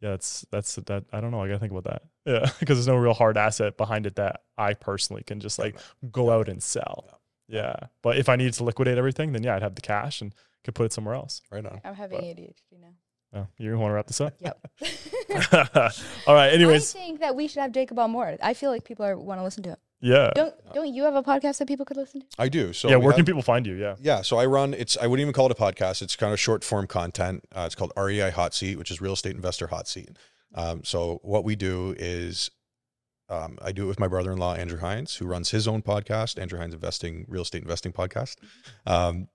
yeah, 0.00 0.10
that's 0.10 0.44
that's 0.50 0.74
that. 0.74 1.04
I 1.12 1.20
don't 1.20 1.30
know. 1.30 1.40
I 1.42 1.46
gotta 1.46 1.60
think 1.60 1.72
about 1.72 1.84
that. 1.84 2.02
Yeah, 2.26 2.50
because 2.60 2.76
there's 2.76 2.88
no 2.88 2.96
real 2.96 3.14
hard 3.14 3.36
asset 3.38 3.76
behind 3.76 4.04
it 4.06 4.16
that 4.16 4.42
I 4.58 4.74
personally 4.74 5.22
can 5.22 5.40
just 5.40 5.58
like 5.58 5.76
go 6.10 6.30
out 6.30 6.48
and 6.48 6.62
sell. 6.62 7.20
Yeah, 7.48 7.74
but 8.02 8.16
if 8.18 8.28
I 8.28 8.36
needed 8.36 8.54
to 8.54 8.64
liquidate 8.64 8.98
everything, 8.98 9.32
then 9.32 9.42
yeah, 9.44 9.54
I'd 9.56 9.62
have 9.62 9.74
the 9.76 9.80
cash 9.82 10.20
and 10.20 10.34
could 10.64 10.74
put 10.74 10.86
it 10.86 10.92
somewhere 10.92 11.14
else. 11.14 11.42
Right 11.50 11.64
on. 11.64 11.80
I'm 11.84 11.94
having 11.94 12.18
But- 12.18 12.24
ADHD 12.26 12.80
now. 12.80 12.88
Oh, 13.34 13.46
you 13.56 13.78
want 13.78 13.90
to 13.92 13.94
wrap 13.94 14.06
this 14.06 14.20
up? 14.20 14.34
Yep. 14.40 14.60
All 16.26 16.34
right. 16.34 16.52
Anyways, 16.52 16.94
I 16.94 16.98
think 16.98 17.20
that 17.20 17.34
we 17.34 17.48
should 17.48 17.60
have 17.62 17.72
Jacob 17.72 17.98
on 17.98 18.10
more. 18.10 18.36
I 18.42 18.52
feel 18.52 18.70
like 18.70 18.84
people 18.84 19.06
are 19.06 19.16
want 19.18 19.40
to 19.40 19.44
listen 19.44 19.62
to 19.62 19.70
it. 19.72 19.78
yeah, 20.00 20.32
Don't 20.34 20.54
don't 20.74 20.92
you 20.92 21.04
have 21.04 21.14
a 21.14 21.22
podcast 21.22 21.56
that 21.58 21.66
people 21.66 21.86
could 21.86 21.96
listen 21.96 22.20
to? 22.20 22.26
I 22.38 22.50
do. 22.50 22.74
So 22.74 22.90
yeah. 22.90 22.96
we 22.96 23.06
Where 23.06 23.14
can 23.14 23.24
people 23.24 23.40
find 23.40 23.66
you? 23.66 23.74
Yeah. 23.74 23.96
Yeah, 24.00 24.20
so 24.20 24.36
I 24.36 24.44
run. 24.44 24.74
It's 24.74 24.98
I 24.98 25.06
wouldn't 25.06 25.22
even 25.22 25.32
call 25.32 25.46
it 25.46 25.52
a 25.52 25.54
podcast. 25.54 26.02
It's 26.02 26.14
kind 26.14 26.34
of 26.34 26.38
short 26.40 26.62
form 26.62 26.86
content. 26.86 27.44
Uh, 27.56 27.62
it's 27.64 27.74
called 27.74 27.92
REI 27.96 28.30
Hot 28.32 28.52
Seat, 28.52 28.76
which 28.76 28.90
is 28.90 29.00
Real 29.00 29.14
Estate 29.14 29.34
Investor 29.34 29.68
Hot 29.68 29.88
Seat. 29.88 30.10
Um, 30.54 30.84
so 30.84 31.18
what 31.22 31.44
we 31.44 31.56
do 31.56 31.94
is, 31.98 32.50
um, 33.30 33.58
I 33.62 33.72
do 33.72 33.84
it 33.84 33.88
with 33.88 33.98
my 33.98 34.08
brother 34.08 34.30
in 34.32 34.36
law 34.38 34.54
Andrew 34.54 34.78
Hines, 34.80 35.14
who 35.16 35.24
runs 35.24 35.50
his 35.52 35.66
own 35.66 35.80
podcast, 35.80 36.38
Andrew 36.38 36.58
Hines 36.58 36.74
Investing 36.74 37.24
Real 37.28 37.42
Estate 37.42 37.62
Investing 37.62 37.92
Podcast. 37.92 38.36
Um, 38.84 39.28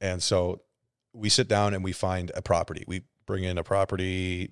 and 0.00 0.22
so 0.22 0.62
we 1.12 1.28
sit 1.28 1.48
down 1.48 1.74
and 1.74 1.82
we 1.82 1.92
find 1.92 2.30
a 2.34 2.42
property. 2.42 2.84
We 2.86 3.02
bring 3.26 3.44
in 3.44 3.58
a 3.58 3.64
property. 3.64 4.50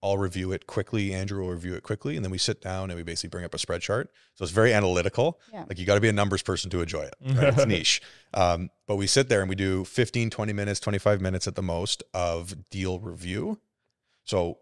I'll 0.00 0.18
review 0.18 0.52
it 0.52 0.68
quickly. 0.68 1.12
Andrew 1.12 1.42
will 1.42 1.50
review 1.50 1.74
it 1.74 1.82
quickly, 1.82 2.14
and 2.14 2.24
then 2.24 2.30
we 2.30 2.38
sit 2.38 2.60
down 2.60 2.90
and 2.90 2.96
we 2.96 3.02
basically 3.02 3.30
bring 3.30 3.44
up 3.44 3.52
a 3.52 3.58
spread 3.58 3.80
chart. 3.80 4.10
So 4.34 4.44
it's 4.44 4.52
very 4.52 4.72
analytical. 4.72 5.40
Yeah. 5.52 5.64
Like 5.68 5.78
you 5.78 5.86
got 5.86 5.96
to 5.96 6.00
be 6.00 6.08
a 6.08 6.12
numbers 6.12 6.40
person 6.40 6.70
to 6.70 6.80
enjoy 6.80 7.02
it. 7.02 7.14
Right? 7.34 7.48
It's 7.48 7.66
niche. 7.66 8.00
Um, 8.32 8.70
but 8.86 8.94
we 8.94 9.08
sit 9.08 9.28
there 9.28 9.40
and 9.40 9.48
we 9.48 9.56
do 9.56 9.84
15, 9.84 10.30
20 10.30 10.52
minutes, 10.52 10.78
25 10.78 11.20
minutes 11.20 11.48
at 11.48 11.56
the 11.56 11.62
most 11.62 12.04
of 12.14 12.70
deal 12.70 13.00
review. 13.00 13.60
So 14.24 14.58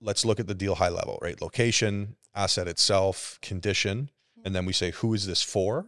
let's 0.00 0.24
look 0.24 0.40
at 0.40 0.48
the 0.48 0.54
deal 0.54 0.74
high 0.74 0.88
level, 0.88 1.18
right? 1.22 1.40
Location, 1.40 2.16
asset 2.34 2.66
itself, 2.66 3.38
condition. 3.40 4.10
And 4.44 4.54
then 4.56 4.64
we 4.64 4.72
say, 4.72 4.90
who 4.90 5.14
is 5.14 5.26
this 5.26 5.42
for? 5.42 5.86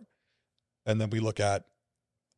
And 0.86 1.00
then 1.00 1.10
we 1.10 1.18
look 1.18 1.40
at, 1.40 1.64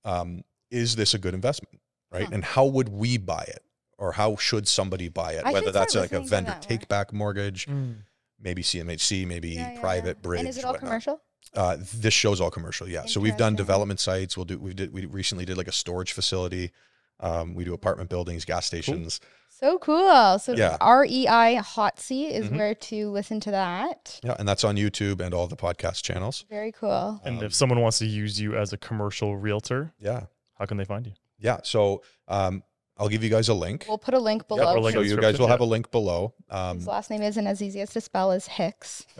um, 0.04 0.44
is 0.72 0.96
this 0.96 1.14
a 1.14 1.18
good 1.18 1.34
investment, 1.34 1.80
right? 2.10 2.24
Huh. 2.24 2.30
And 2.32 2.44
how 2.44 2.64
would 2.66 2.88
we 2.88 3.18
buy 3.18 3.44
it? 3.46 3.62
Or 3.98 4.12
how 4.12 4.34
should 4.36 4.66
somebody 4.66 5.08
buy 5.08 5.32
it? 5.34 5.44
I 5.44 5.52
Whether 5.52 5.70
that's 5.70 5.94
like 5.94 6.12
a 6.12 6.20
vendor 6.20 6.50
that 6.50 6.62
take 6.62 6.88
back 6.88 7.12
mortgage, 7.12 7.66
Mm. 7.66 7.98
maybe 8.40 8.62
CMHC, 8.62 9.24
maybe 9.26 9.50
Yeah, 9.50 9.74
yeah, 9.74 9.80
private 9.80 10.16
yeah. 10.16 10.22
bridge. 10.22 10.40
And 10.40 10.48
is 10.48 10.58
it 10.58 10.64
all 10.64 10.72
whatnot. 10.72 10.88
commercial? 10.88 11.20
Uh, 11.54 11.76
this 11.94 12.14
show's 12.14 12.40
all 12.40 12.50
commercial, 12.50 12.88
yeah. 12.88 13.04
So 13.06 13.20
we've 13.20 13.36
done 13.36 13.54
development 13.54 14.00
sites. 14.00 14.36
We'll 14.36 14.46
do. 14.46 14.58
We 14.58 14.74
did. 14.74 14.92
We 14.92 15.04
recently 15.06 15.44
did 15.44 15.56
like 15.56 15.68
a 15.68 15.72
storage 15.72 16.12
facility. 16.12 16.72
Um, 17.20 17.54
we 17.54 17.64
do 17.64 17.74
apartment 17.74 18.10
buildings, 18.10 18.44
gas 18.44 18.66
stations. 18.66 19.20
So 19.50 19.78
cool. 19.78 20.38
So 20.40 20.54
Yeah. 20.54 20.76
REI 20.80 21.54
Hot 21.56 22.00
Seat 22.00 22.28
is 22.30 22.46
Mhm. 22.48 22.56
where 22.58 22.74
to 22.74 23.10
listen 23.10 23.38
to 23.40 23.50
that. 23.52 24.18
Yeah, 24.24 24.34
and 24.38 24.48
that's 24.48 24.64
on 24.64 24.76
YouTube 24.76 25.20
and 25.20 25.32
all 25.34 25.46
the 25.46 25.56
podcast 25.56 26.02
channels. 26.02 26.44
Very 26.50 26.72
cool. 26.72 27.20
And 27.24 27.38
Um, 27.38 27.44
if 27.44 27.54
someone 27.54 27.80
wants 27.80 27.98
to 27.98 28.06
use 28.06 28.40
you 28.40 28.56
as 28.56 28.72
a 28.72 28.76
commercial 28.76 29.36
realtor, 29.36 29.92
Yeah, 30.00 30.22
how 30.62 30.66
can 30.66 30.76
they 30.76 30.84
find 30.84 31.04
you? 31.06 31.12
yeah. 31.40 31.58
So 31.64 32.02
um, 32.28 32.62
I'll 32.96 33.08
give 33.08 33.24
you 33.24 33.30
guys 33.30 33.48
a 33.48 33.54
link. 33.54 33.84
We'll 33.88 33.98
put 33.98 34.14
a 34.14 34.18
link 34.20 34.46
below. 34.46 34.74
or 34.76 34.80
link 34.80 34.94
so 34.94 35.00
you 35.00 35.16
guys 35.16 35.16
will 35.16 35.46
description, 35.46 35.48
have 35.50 35.60
a 35.60 35.64
link 35.64 35.90
below. 35.90 36.34
Um, 36.48 36.76
His 36.76 36.86
last 36.86 37.10
name 37.10 37.22
isn't 37.22 37.46
as 37.48 37.60
easy 37.60 37.80
as 37.80 37.90
to 37.94 38.00
spell 38.00 38.30
as 38.30 38.46
Hicks. 38.46 39.04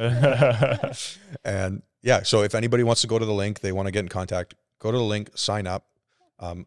and 1.44 1.82
yeah, 2.02 2.22
so 2.22 2.42
if 2.42 2.54
anybody 2.54 2.84
wants 2.84 3.00
to 3.00 3.06
go 3.08 3.18
to 3.18 3.24
the 3.24 3.32
link, 3.32 3.58
they 3.58 3.72
want 3.72 3.86
to 3.86 3.90
get 3.92 4.00
in 4.00 4.08
contact, 4.08 4.54
go 4.78 4.92
to 4.92 4.96
the 4.98 5.02
link, 5.04 5.30
sign 5.34 5.66
up. 5.66 5.86
Um, 6.38 6.66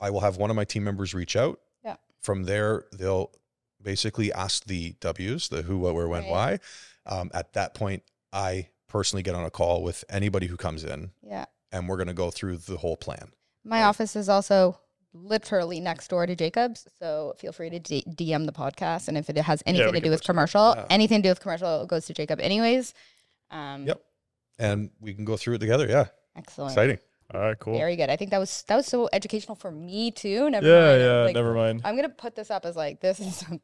I 0.00 0.10
will 0.10 0.20
have 0.20 0.36
one 0.36 0.50
of 0.50 0.54
my 0.56 0.64
team 0.64 0.84
members 0.84 1.12
reach 1.12 1.34
out. 1.34 1.58
Yeah. 1.84 1.96
From 2.20 2.44
there, 2.44 2.84
they'll 2.92 3.32
basically 3.82 4.32
ask 4.32 4.64
the 4.64 4.94
W's, 5.00 5.48
the 5.48 5.62
who, 5.62 5.78
what, 5.78 5.94
where, 5.94 6.08
when, 6.08 6.22
Right. 6.22 6.30
why. 6.30 6.58
Um, 7.06 7.30
at 7.34 7.52
that 7.54 7.74
point, 7.74 8.04
I 8.32 8.68
personally 8.88 9.24
get 9.24 9.34
on 9.34 9.44
a 9.44 9.50
call 9.50 9.82
with 9.82 10.04
anybody 10.08 10.46
who 10.46 10.56
comes 10.56 10.84
in, 10.84 11.10
Yeah. 11.22 11.46
and 11.72 11.88
we're 11.88 11.96
going 11.96 12.08
to 12.08 12.14
go 12.14 12.30
through 12.30 12.58
the 12.58 12.76
whole 12.76 12.96
plan. 12.96 13.32
My 13.64 13.80
Right. 13.80 13.86
office 13.88 14.14
is 14.16 14.28
also 14.28 14.78
literally 15.12 15.80
next 15.80 16.08
door 16.08 16.26
to 16.26 16.34
Jacob's. 16.36 16.86
So 16.98 17.34
feel 17.38 17.52
free 17.52 17.70
to 17.70 17.78
D- 17.78 18.04
DM 18.08 18.46
the 18.46 18.52
podcast. 18.52 19.08
And 19.08 19.16
if 19.16 19.30
it 19.30 19.36
has 19.38 19.62
anything 19.66 19.86
we 19.92 20.00
to 20.00 20.04
do 20.04 20.10
with 20.10 20.24
commercial, 20.24 20.74
yeah. 20.76 20.86
anything 20.90 21.18
to 21.22 21.28
do 21.28 21.30
with 21.30 21.40
commercial, 21.40 21.82
it 21.82 21.88
goes 21.88 22.06
to 22.06 22.14
Jacob 22.14 22.40
anyways. 22.40 22.92
Um, 23.50 23.86
Yep. 23.86 24.00
And 24.58 24.90
we 25.00 25.14
can 25.14 25.24
go 25.24 25.36
through 25.36 25.54
it 25.54 25.58
together. 25.58 25.86
Yeah, 25.88 26.06
Excellent. 26.36 26.72
exciting. 26.72 26.98
All 27.32 27.40
right, 27.40 27.58
cool. 27.58 27.76
Very 27.76 27.96
good. 27.96 28.10
I 28.10 28.16
think 28.16 28.30
that 28.32 28.38
was 28.38 28.62
that 28.68 28.76
was 28.76 28.86
so 28.86 29.08
educational 29.12 29.54
for 29.56 29.70
me 29.72 30.10
too. 30.10 30.50
Never 30.50 30.66
yeah, 30.66 30.86
mind. 30.90 31.00
yeah. 31.02 31.22
Like, 31.22 31.34
never 31.34 31.54
mind. 31.54 31.80
I'm 31.84 31.96
gonna 31.96 32.08
put 32.10 32.34
this 32.36 32.50
up 32.50 32.64
as 32.66 32.76
like 32.76 33.00
this 33.00 33.18
is 33.18 33.42
a 33.50 33.58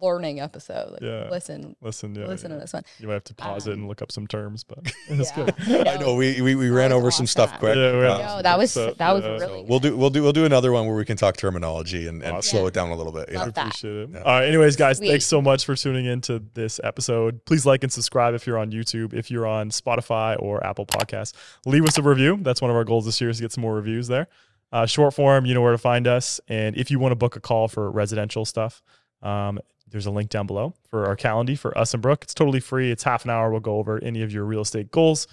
learning 0.00 0.40
episode. 0.40 0.92
Like, 0.92 1.02
Yeah. 1.02 1.28
listen, 1.30 1.76
Listen, 1.80 2.14
yeah, 2.14 2.26
listen 2.26 2.50
yeah. 2.50 2.56
to 2.56 2.60
this 2.60 2.72
one. 2.72 2.82
You 2.98 3.08
might 3.08 3.14
have 3.14 3.24
to 3.24 3.34
pause 3.34 3.66
it 3.66 3.72
Um, 3.72 3.80
and 3.80 3.88
look 3.88 4.02
up 4.02 4.12
some 4.12 4.26
terms, 4.26 4.64
but 4.64 4.78
it's 5.08 5.30
Yeah. 5.36 5.50
good. 5.66 5.88
I 5.88 5.96
know 5.96 6.14
we 6.14 6.40
we, 6.40 6.54
we 6.54 6.70
ran 6.70 6.92
over 6.92 7.10
some 7.10 7.26
stuff 7.26 7.50
awesome. 7.50 7.58
quick. 7.60 7.76
Yeah, 7.76 7.92
we 7.92 7.98
had 8.04 8.18
No, 8.18 8.42
that 8.42 8.58
was 8.58 8.70
stuff, 8.70 8.96
that 8.98 9.12
was 9.12 9.24
yeah. 9.24 9.30
really. 9.32 9.60
so 9.62 9.66
we'll 9.68 9.78
do 9.80 9.96
we'll 9.96 10.10
do 10.10 10.22
we'll 10.22 10.32
do 10.32 10.44
another 10.44 10.72
one 10.72 10.86
where 10.86 10.96
we 10.96 11.04
can 11.04 11.16
talk 11.16 11.36
terminology 11.36 12.06
and, 12.06 12.22
and 12.22 12.36
Awesome. 12.36 12.58
slow 12.58 12.66
it 12.66 12.74
down 12.74 12.90
a 12.90 12.96
little 12.96 13.12
bit. 13.12 13.28
You 13.28 13.34
know? 13.34 13.40
Love 13.44 13.54
that. 13.54 13.66
Appreciate 13.68 13.96
it. 13.96 14.10
Yeah. 14.12 14.18
All 14.22 14.32
right. 14.32 14.48
Anyways, 14.48 14.76
guys, 14.76 14.98
Sweet. 14.98 15.08
thanks 15.08 15.26
so 15.26 15.40
much 15.42 15.64
for 15.64 15.74
tuning 15.76 16.06
in 16.06 16.20
to 16.22 16.42
this 16.54 16.80
episode. 16.84 17.44
Please 17.44 17.64
like 17.66 17.82
and 17.82 17.92
subscribe 17.92 18.34
if 18.34 18.46
you're 18.46 18.58
on 18.58 18.70
YouTube. 18.72 19.14
If 19.14 19.30
you're 19.30 19.46
on 19.46 19.70
Spotify 19.70 20.36
or 20.40 20.64
Apple 20.66 20.86
Podcasts, 20.86 21.32
leave 21.66 21.84
us 21.84 21.98
a 21.98 22.02
review. 22.02 22.38
That's 22.42 22.60
one 22.60 22.70
of 22.70 22.76
our 22.76 22.84
goals 22.84 23.04
this 23.06 23.20
year 23.20 23.30
is 23.30 23.36
to 23.38 23.42
get 23.44 23.52
some 23.52 23.62
more 23.62 23.74
reviews 23.74 24.08
there. 24.08 24.28
Uh, 24.72 24.86
short 24.86 25.14
form, 25.14 25.46
you 25.46 25.54
know 25.54 25.60
where 25.62 25.70
to 25.70 25.78
find 25.78 26.08
us. 26.08 26.40
And 26.48 26.76
if 26.76 26.90
you 26.90 26.98
want 26.98 27.12
to 27.12 27.16
book 27.16 27.36
a 27.36 27.40
call 27.40 27.68
for 27.68 27.88
residential 27.92 28.44
stuff, 28.44 28.82
um, 29.22 29.60
there's 29.94 30.06
a 30.06 30.10
link 30.10 30.28
down 30.28 30.44
below 30.44 30.74
for 30.90 31.06
our 31.06 31.14
calendar 31.14 31.54
for 31.54 31.76
us 31.78 31.94
and 31.94 32.02
Brooke. 32.02 32.24
It's 32.24 32.34
totally 32.34 32.58
free. 32.58 32.90
It's 32.90 33.04
half 33.04 33.24
an 33.24 33.30
hour. 33.30 33.48
We'll 33.52 33.60
go 33.60 33.78
over 33.78 34.02
any 34.02 34.22
of 34.22 34.32
your 34.32 34.44
real 34.44 34.62
estate 34.62 34.90
goals 34.90 35.28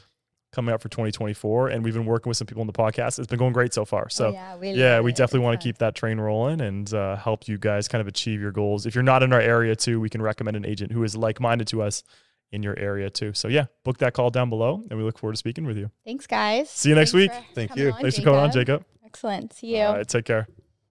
coming 0.52 0.72
up 0.72 0.84
for 0.84 0.88
2024. 0.90 1.70
And 1.70 1.84
we've 1.84 1.96
been 1.96 2.06
working 2.06 2.30
with 2.30 2.38
some 2.38 2.46
people 2.46 2.62
in 2.62 2.68
the 2.68 2.74
podcast. 2.74 3.18
It's 3.18 3.26
been 3.26 3.40
going 3.40 3.54
great 3.54 3.74
so 3.74 3.86
far. 3.86 4.08
So 4.10 4.28
Oh, 4.28 4.32
yeah, 4.34 4.56
we, 4.58 4.72
yeah, 4.74 5.00
we 5.00 5.14
definitely 5.14 5.40
want 5.40 5.60
to 5.60 5.68
keep 5.68 5.80
that 5.80 5.96
train 5.96 6.20
rolling 6.20 6.62
and 6.62 6.94
uh, 6.94 7.16
help 7.16 7.48
you 7.48 7.58
guys 7.58 7.88
kind 7.88 8.02
of 8.02 8.08
achieve 8.08 8.40
your 8.40 8.52
goals. 8.52 8.86
If 8.86 8.94
you're 8.94 9.04
not 9.04 9.24
in 9.24 9.34
our 9.34 9.42
area 9.42 9.76
too, 9.76 10.00
we 10.00 10.10
can 10.10 10.22
recommend 10.22 10.56
an 10.56 10.64
agent 10.64 10.92
who 10.92 11.04
is 11.04 11.16
like 11.16 11.40
minded 11.40 11.66
to 11.70 11.82
us 11.82 12.04
in 12.52 12.62
your 12.62 12.78
area 12.78 13.10
too. 13.10 13.34
So 13.34 13.48
yeah, 13.48 13.66
book 13.84 13.98
that 13.98 14.14
call 14.14 14.30
down 14.30 14.52
below, 14.52 14.84
and 14.92 15.00
we 15.00 15.04
look 15.04 15.18
forward 15.18 15.34
to 15.34 15.38
speaking 15.38 15.66
with 15.66 15.78
you. 15.78 15.90
Thanks, 16.06 16.28
guys. 16.28 16.70
See 16.70 16.90
you 16.90 16.96
next 16.96 17.14
Thanks 17.14 17.34
week. 17.34 17.46
Thank 17.56 17.76
you. 17.76 17.94
on, 17.94 18.00
Thanks 18.00 18.18
for 18.18 18.24
coming 18.24 18.42
on, 18.42 18.52
Jacob. 18.52 18.86
Excellent. 19.04 19.54
See 19.54 19.78
you. 19.78 19.86
All 19.86 19.96
right, 19.96 20.08
take 20.08 20.26
care. 20.26 20.48